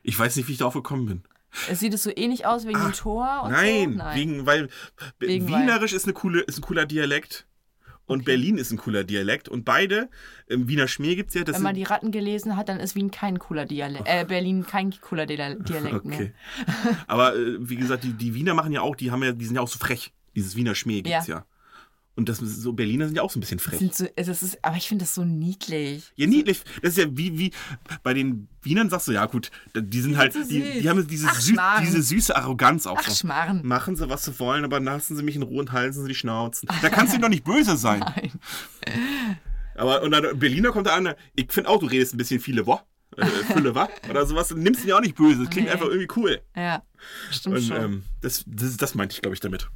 Ich 0.03 0.18
weiß 0.18 0.37
nicht, 0.37 0.49
wie 0.49 0.53
ich 0.53 0.59
darauf 0.59 0.74
gekommen 0.74 1.07
bin. 1.07 1.22
es 1.70 1.80
sieht 1.80 1.95
es 1.95 2.03
so 2.03 2.11
ähnlich 2.14 2.47
aus 2.47 2.66
wegen 2.66 2.80
dem 2.80 2.93
Tor 2.93 3.43
und 3.45 3.53
Nein, 3.53 3.93
so? 3.93 3.99
Nein. 3.99 4.16
wegen, 4.18 4.47
weil 4.47 4.68
Wegen 5.20 5.51
weil- 5.51 5.62
Wienerisch 5.62 5.93
ist, 5.93 6.05
eine 6.05 6.12
coole, 6.14 6.41
ist 6.41 6.59
ein 6.59 6.62
cooler 6.62 6.85
Dialekt 6.85 7.47
und 8.07 8.24
Berlin 8.24 8.59
ist 8.59 8.70
ein 8.72 8.78
cooler 8.78 9.05
Dialekt 9.05 9.48
und 9.48 9.64
beide, 9.64 10.09
im 10.46 10.68
Wiener 10.68 10.88
Schmäh 10.88 11.14
gibt 11.14 11.28
es 11.30 11.34
ja, 11.34 11.44
das 11.44 11.57
Wenn 11.57 11.62
man 11.62 11.74
die 11.74 11.84
Ratten 11.84 12.11
gelesen 12.11 12.57
hat, 12.57 12.68
dann 12.68 12.80
ist 12.80 12.94
Wien 12.94 13.11
kein 13.11 13.38
cooler 13.38 13.64
Dialekt. 13.66 14.07
Äh, 14.07 14.24
Berlin 14.26 14.66
kein 14.66 14.92
cooler 15.00 15.24
Dia- 15.24 15.55
Dialekt 15.55 16.05
mehr. 16.05 16.18
Okay. 16.18 16.32
Aber 17.07 17.36
äh, 17.36 17.57
wie 17.61 17.76
gesagt, 17.76 18.05
die, 18.05 18.12
die 18.12 18.34
Wiener 18.34 18.55
machen 18.55 18.72
ja 18.72 18.80
auch, 18.82 18.96
die 18.96 19.11
haben 19.11 19.22
ja, 19.22 19.32
die 19.32 19.44
sind 19.44 19.57
ja 19.57 19.62
auch 19.62 19.68
so 19.68 19.78
frech. 19.78 20.12
Dieses 20.34 20.57
Wiener 20.57 20.74
Schmäh 20.74 21.03
gibt's 21.03 21.26
ja. 21.26 21.36
Ja. 21.36 21.46
Und 22.15 22.29
das 22.29 22.39
so 22.39 22.75
Berliner 22.75 23.07
sind 23.07 23.17
ja 23.17 23.23
auch 23.23 23.31
so 23.31 23.39
ein 23.39 23.41
bisschen 23.41 23.59
frech. 23.59 23.81
So, 23.95 24.07
das 24.15 24.43
ist, 24.43 24.63
aber 24.63 24.77
ich 24.77 24.87
finde 24.87 25.05
das 25.05 25.15
so 25.15 25.25
niedlich. 25.25 26.13
Ja, 26.15 26.27
niedlich. 26.27 26.61
Das 26.83 26.91
ist 26.93 26.99
ja 26.99 27.07
wie, 27.17 27.39
wie 27.39 27.53
bei 28.03 28.13
den 28.13 28.49
Wienern 28.63 28.91
sagst 28.91 29.09
du, 29.09 29.13
ja 29.13 29.25
gut, 29.25 29.51
die 29.75 30.01
sind 30.03 30.19
halt, 30.19 30.35
so 30.35 30.45
die, 30.45 30.81
die 30.83 30.89
haben 30.91 31.07
diese, 31.07 31.27
Ach, 31.29 31.41
sü 31.41 31.53
Schmarrn. 31.53 31.85
diese 31.85 32.03
süße 32.03 32.37
Arroganz 32.37 32.87
auch 32.87 32.99
Ach, 33.01 33.09
so. 33.09 33.15
Schmarrn. 33.15 33.63
Machen 33.67 33.97
sie, 33.97 34.11
was 34.11 34.25
sie 34.25 34.39
wollen, 34.39 34.65
aber 34.65 34.79
lassen 34.79 35.17
sie 35.17 35.23
mich 35.23 35.37
in 35.37 35.43
Ruhe 35.43 35.61
und 35.61 35.73
halten 35.73 35.95
sie 35.95 36.07
die 36.07 36.15
Schnauzen. 36.15 36.69
Da 36.83 36.91
kannst 36.91 37.15
du 37.15 37.19
doch 37.19 37.31
nicht 37.31 37.45
böse 37.45 37.79
sein. 37.79 38.01
Nein. 38.17 38.33
Aber 39.75 40.03
und 40.03 40.11
dann 40.11 40.39
Berliner 40.39 40.71
kommt 40.71 40.87
da 40.89 40.95
an, 40.97 41.15
ich 41.35 41.51
finde 41.51 41.71
auch, 41.71 41.79
du 41.81 41.87
redest 41.87 42.15
ein 42.15 42.19
bisschen 42.19 42.41
viele 42.41 42.67
Wo. 42.67 42.79
Äh, 43.17 43.27
Fülle 43.27 43.75
wa? 43.75 43.89
Oder 44.11 44.27
sowas, 44.27 44.49
du 44.49 44.57
nimmst 44.57 44.83
ihn 44.85 44.89
ja 44.89 44.97
auch 44.97 45.01
nicht 45.03 45.17
böse. 45.17 45.41
Das 45.45 45.51
klingt 45.51 45.67
Nee. 45.69 45.73
einfach 45.73 45.87
irgendwie 45.87 46.09
cool. 46.17 46.41
Ja, 46.57 46.83
stimmt 47.31 47.57
Und 47.57 47.63
schon. 47.65 47.77
ähm, 47.77 48.03
das, 48.21 48.45
das, 48.47 48.77
das 48.77 48.95
meinte 48.95 49.15
ich, 49.15 49.21
glaube 49.23 49.35
ich, 49.35 49.41
damit. 49.41 49.69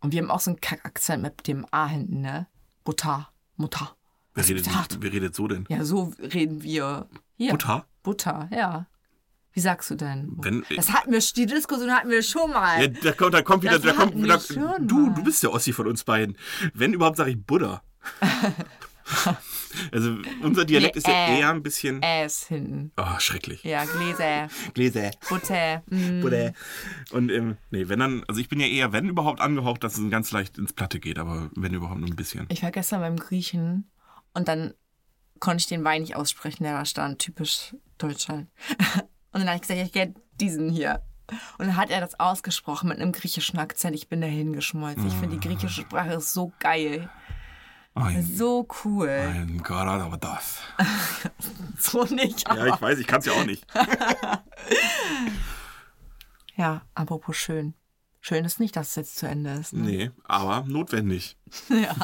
Und 0.00 0.12
wir 0.12 0.20
haben 0.22 0.30
auch 0.30 0.40
so 0.40 0.50
einen 0.50 0.60
Kackakzent 0.60 1.22
mit 1.22 1.46
dem 1.46 1.66
A 1.70 1.86
hinten, 1.86 2.20
ne? 2.20 2.46
Butter. 2.84 3.30
Mutter. 3.56 3.96
Wer 4.34 4.46
redet, 4.48 4.68
wer 5.00 5.12
redet 5.12 5.34
so 5.34 5.48
denn? 5.48 5.64
Ja, 5.68 5.84
so 5.84 6.12
reden 6.20 6.62
wir. 6.62 7.08
Hier. 7.36 7.52
Butter? 7.52 7.86
Butter, 8.02 8.48
ja. 8.52 8.86
Wie 9.52 9.60
sagst 9.60 9.90
du 9.90 9.94
denn? 9.94 10.32
Wenn- 10.36 10.64
das 10.76 10.92
hatten 10.92 11.12
wir, 11.12 11.18
die 11.20 11.46
Diskussion 11.46 11.90
hatten 11.90 12.10
wir 12.10 12.22
schon 12.22 12.50
mal. 12.50 12.82
Ja, 12.82 12.88
da 12.88 13.12
kommt, 13.12 13.32
da 13.32 13.40
kommt 13.40 13.62
wieder, 13.62 13.78
da 13.78 13.94
kommt 13.94 14.12
schon 14.42 14.86
du, 14.86 15.08
du 15.10 15.24
bist 15.24 15.42
der 15.42 15.52
Ossi 15.52 15.72
von 15.72 15.86
uns 15.86 16.04
beiden. 16.04 16.36
Wenn 16.74 16.92
überhaupt, 16.92 17.16
sage 17.16 17.30
ich 17.30 17.42
Buddha. 17.42 17.82
also 19.92 20.16
unser 20.42 20.64
Dialekt 20.64 20.96
Nee, 20.96 20.98
ist 20.98 21.06
ja 21.06 21.26
äh. 21.26 21.40
eher 21.40 21.50
ein 21.50 21.62
bisschen, 21.62 22.02
Äs 22.02 22.46
hinten. 22.46 22.92
oh, 22.96 23.18
schrecklich. 23.18 23.62
Ja, 23.62 23.84
Gläser, 23.84 24.48
Gläser. 24.74 25.10
Butter. 25.28 25.82
Mm. 25.90 26.20
Buddha. 26.20 26.52
Und 27.12 27.30
ähm, 27.30 27.56
nee, 27.70 27.88
wenn 27.88 28.00
dann, 28.00 28.24
also 28.28 28.40
ich 28.40 28.48
bin 28.48 28.60
ja 28.60 28.66
eher, 28.66 28.92
wenn 28.92 29.08
überhaupt 29.08 29.40
angehaucht, 29.40 29.84
dass 29.84 29.96
es 29.96 30.10
ganz 30.10 30.32
leicht 30.32 30.58
ins 30.58 30.72
Platte 30.72 31.00
geht, 31.00 31.18
aber 31.18 31.50
wenn 31.54 31.74
überhaupt 31.74 32.00
nur 32.00 32.08
ein 32.08 32.16
bisschen. 32.16 32.46
Ich 32.50 32.62
war 32.62 32.70
gestern 32.70 33.00
beim 33.00 33.16
Griechen 33.16 33.90
und 34.34 34.48
dann 34.48 34.74
konnte 35.40 35.60
ich 35.60 35.66
den 35.66 35.84
Wein 35.84 36.02
nicht 36.02 36.16
aussprechen, 36.16 36.64
der 36.64 36.78
da 36.78 36.84
stand, 36.84 37.18
typisch 37.18 37.74
Deutschland. 37.98 38.48
Und 39.32 39.40
dann 39.40 39.48
habe 39.48 39.56
ich 39.56 39.62
gesagt, 39.68 39.80
ich 39.80 39.94
hätte 40.00 40.18
diesen 40.40 40.70
hier. 40.70 41.02
Und 41.58 41.66
dann 41.66 41.76
hat 41.76 41.90
er 41.90 42.00
das 42.00 42.18
ausgesprochen 42.18 42.88
mit 42.88 42.98
einem 42.98 43.12
griechischen 43.12 43.58
Akzent. 43.58 43.94
Ich 43.94 44.08
bin 44.08 44.22
dahin 44.22 44.54
geschmolzen. 44.54 45.06
Ich 45.06 45.12
finde 45.14 45.36
die 45.36 45.46
griechische 45.46 45.82
Sprache 45.82 46.14
ist 46.14 46.32
so 46.32 46.52
geil. 46.58 47.10
Ein, 47.96 48.22
So 48.22 48.68
cool. 48.84 49.08
ein 49.08 49.62
Gott, 49.62 49.86
aber 49.86 50.16
das. 50.18 50.58
So 51.78 52.04
nicht. 52.04 52.46
Ja, 52.48 52.66
ich 52.66 52.80
weiß, 52.80 52.98
ich 52.98 53.06
kann 53.06 53.20
es 53.20 53.26
ja 53.26 53.32
auch 53.32 53.44
nicht. 53.44 53.66
Ja, 56.56 56.82
apropos 56.94 57.36
schön. 57.36 57.74
Schön 58.22 58.44
ist 58.46 58.60
nicht, 58.60 58.74
dass 58.76 58.88
es 58.88 58.96
jetzt 58.96 59.16
zu 59.16 59.28
Ende 59.28 59.50
ist. 59.52 59.74
Ne? 59.74 59.82
Nee, 59.82 60.10
aber 60.24 60.64
notwendig. 60.66 61.36
Ja. 61.68 61.94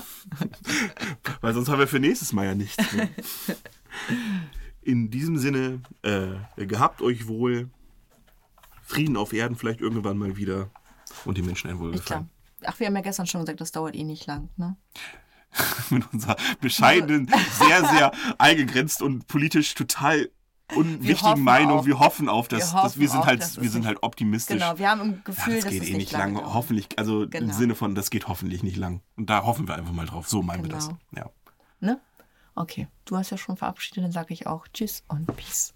Weil 1.40 1.54
sonst 1.54 1.68
haben 1.70 1.78
wir 1.78 1.88
für 1.88 2.00
nächstes 2.00 2.32
Mal 2.34 2.44
ja 2.46 2.54
nichts 2.54 2.92
mehr. 2.92 3.08
In 4.82 5.10
diesem 5.10 5.38
Sinne, 5.38 5.80
äh, 6.02 6.66
gehabt 6.66 7.00
euch 7.02 7.26
wohl. 7.28 7.70
Frieden 8.82 9.16
auf 9.16 9.32
Erden 9.32 9.56
vielleicht 9.56 9.80
irgendwann 9.80 10.18
mal 10.18 10.36
wieder. 10.36 10.70
Und 11.24 11.38
die 11.38 11.42
Menschen 11.42 11.70
ein. 11.70 11.78
Wohlgefallen. 11.78 12.28
Ach, 12.64 12.78
wir 12.78 12.86
haben 12.86 12.96
ja 12.96 13.02
gestern 13.02 13.26
schon 13.26 13.40
gesagt, 13.40 13.60
das 13.60 13.72
dauert 13.72 13.96
eh 13.96 14.04
nicht 14.04 14.26
lang. 14.26 14.50
Ne? 14.56 14.76
Mit 15.90 16.04
unserer 16.12 16.36
bescheidenen, 16.60 17.30
sehr, 17.58 17.84
sehr 17.88 18.12
eingegrenzt 18.38 19.02
und 19.02 19.26
politisch 19.26 19.74
total 19.74 20.30
unwichtigen 20.74 21.42
Meinung. 21.42 21.80
auf- 21.80 21.86
wir 21.86 21.98
hoffen 21.98 22.28
auf, 22.30 22.48
dass 22.48 22.72
wir 22.72 22.82
dass 22.82 22.98
wir 22.98 23.08
sind 23.10 23.20
auch, 23.20 23.26
halt, 23.26 23.60
wir 23.60 23.70
sind 23.70 23.84
halt 23.84 23.98
optimistisch. 24.02 24.58
Genau, 24.58 24.78
wir 24.78 24.88
haben 24.88 25.00
im 25.02 25.12
Ja, 25.12 25.18
Gefühl, 25.24 25.54
das 25.56 25.64
dass 25.64 25.72
geht 25.72 25.82
es 25.82 25.88
eh 25.90 25.96
nicht 25.96 26.12
lang. 26.12 26.34
dauert. 26.34 26.54
Hoffentlich, 26.54 26.88
also 26.98 27.24
im 27.24 27.30
Genau. 27.30 27.52
Sinne 27.54 27.74
von, 27.74 27.94
das 27.94 28.08
geht 28.08 28.28
hoffentlich 28.28 28.62
nicht 28.62 28.76
lang. 28.78 29.02
Und 29.16 29.28
da 29.28 29.42
hoffen 29.44 29.68
wir 29.68 29.74
einfach 29.74 29.92
mal 29.92 30.06
drauf. 30.06 30.28
So 30.28 30.42
meinen 30.42 30.62
wir 30.62 30.70
das. 30.70 30.86
Genau. 30.88 30.98
Ja. 31.14 31.30
Ne? 31.80 32.00
Okay, 32.54 32.88
du 33.04 33.16
hast 33.18 33.30
ja 33.30 33.36
schon 33.36 33.56
verabschiedet, 33.58 34.04
dann 34.04 34.12
sage 34.12 34.32
ich 34.32 34.46
auch 34.46 34.66
Tschüss 34.72 35.02
und 35.08 35.26
Peace. 35.36 35.74